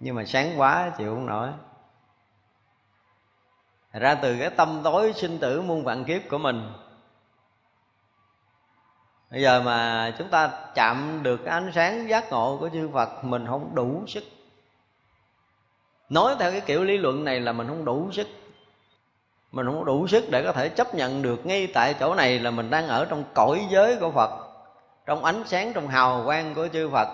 [0.00, 1.48] Nhưng mà sáng quá chịu không nổi.
[3.92, 6.72] Ra từ cái tâm tối sinh tử muôn vạn kiếp của mình,
[9.30, 13.24] bây giờ mà chúng ta chạm được cái ánh sáng giác ngộ của chư phật,
[13.24, 14.24] mình không đủ sức.
[16.08, 18.26] Nói theo cái kiểu lý luận này là mình không đủ sức
[19.52, 22.50] mình không đủ sức để có thể chấp nhận được ngay tại chỗ này là
[22.50, 24.30] mình đang ở trong cõi giới của phật,
[25.06, 27.08] trong ánh sáng, trong hào quang của chư phật.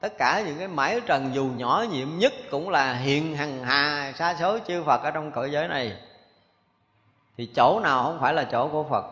[0.00, 4.12] Tất cả những cái mãi trần dù nhỏ nhiệm nhất cũng là hiện hằng hà,
[4.16, 5.96] xa số chư phật ở trong cõi giới này.
[7.36, 9.04] Thì chỗ nào không phải là chỗ của phật.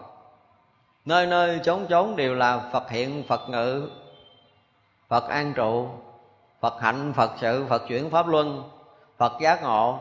[1.05, 3.91] Nơi nơi chốn chốn đều là phật hiện, phật ngự,
[5.09, 5.89] phật an trụ,
[6.61, 8.71] phật hạnh, phật sự, phật chuyển pháp luân,
[9.19, 9.99] phật giác ngộ.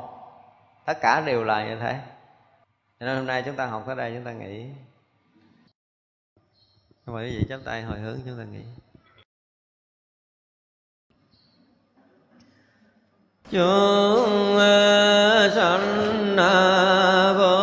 [0.86, 2.00] Tất cả đều là như thế
[3.02, 4.66] cho nên hôm nay chúng ta học tới đây, chúng ta nghỉ
[7.06, 8.62] không phải cái gì, chắp tay hồi hướng chúng ta nghỉ.
[13.52, 17.61] chúng ờ, sanh ờ, vô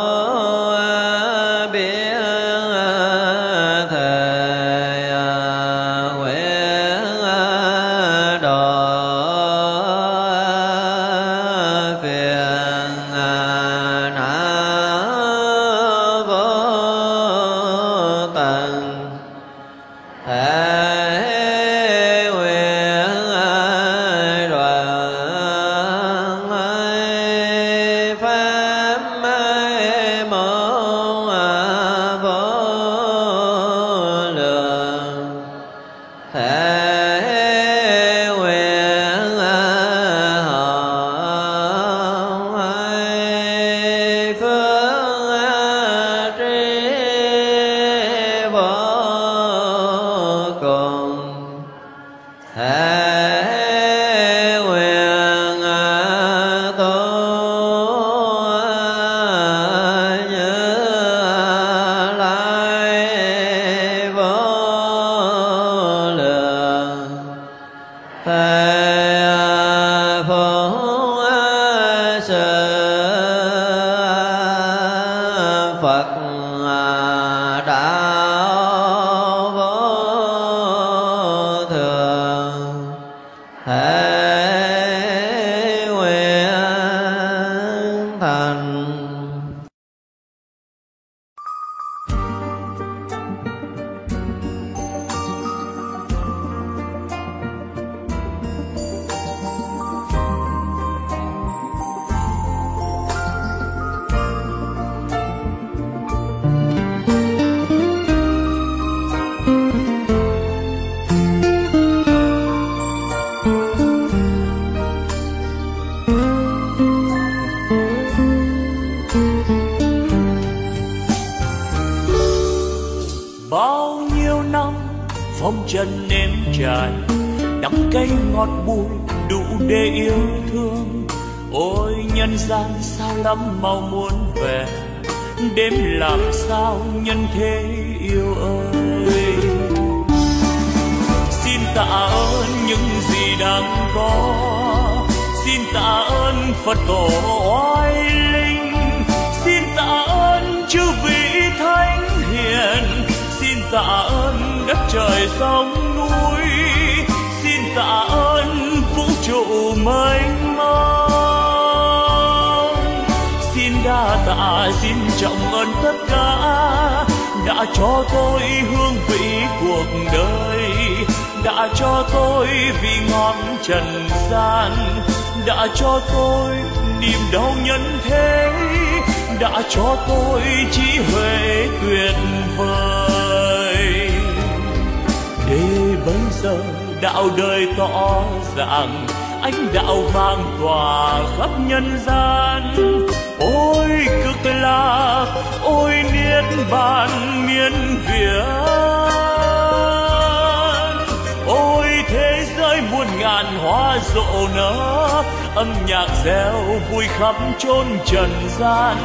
[208.89, 208.97] gian.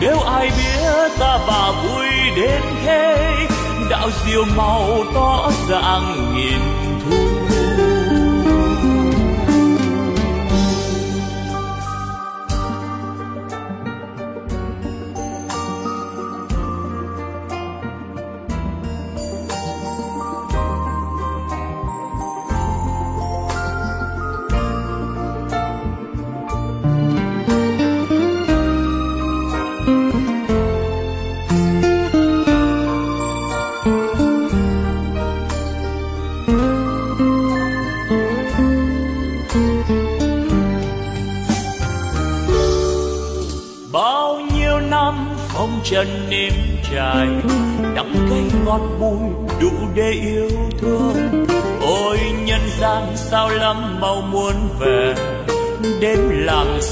[0.00, 3.36] Nếu ai biết ta bà vui đến thế,
[3.90, 6.89] đạo diệu màu tỏ dạng nghìn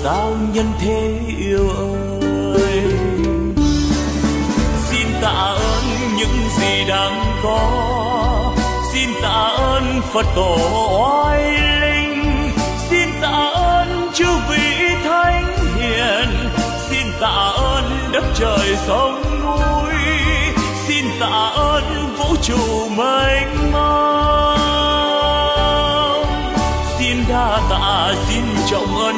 [0.09, 1.69] sao nhân thế yêu
[2.55, 2.83] ơi.
[4.89, 5.85] Xin tạ ơn
[6.17, 7.61] những gì đang có.
[8.93, 10.57] Xin tạ ơn phật tổ
[11.01, 11.43] oai
[11.81, 12.51] linh.
[12.91, 16.29] Xin tạ ơn chư vị thánh hiền.
[16.89, 19.95] Xin tạ ơn đất trời sông núi.
[20.87, 21.85] Xin tạ ơn
[22.19, 24.59] vũ trụ mênh mông.
[26.99, 29.18] Xin đa tạ xin trọng ơn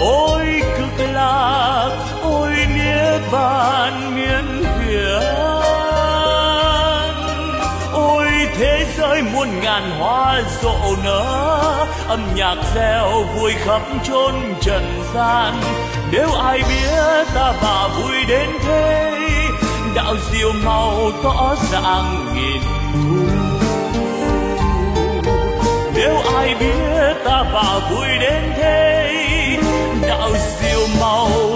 [0.00, 1.90] ôi cực lạc
[2.22, 5.44] ôi niết bàn miên việt
[7.92, 8.26] ôi,
[8.58, 15.54] thế giới muôn ngàn hoa rộ nở, âm nhạc reo vui khắp chốn trần gian.
[16.10, 19.12] Nếu ai biết ta bà vui đến thế,
[19.94, 22.62] đạo diệu màu tỏ dạng nghìn
[22.92, 23.26] thu.
[25.94, 29.23] Nếu ai biết ta bà vui đến thế
[30.20, 31.53] 有笑貌。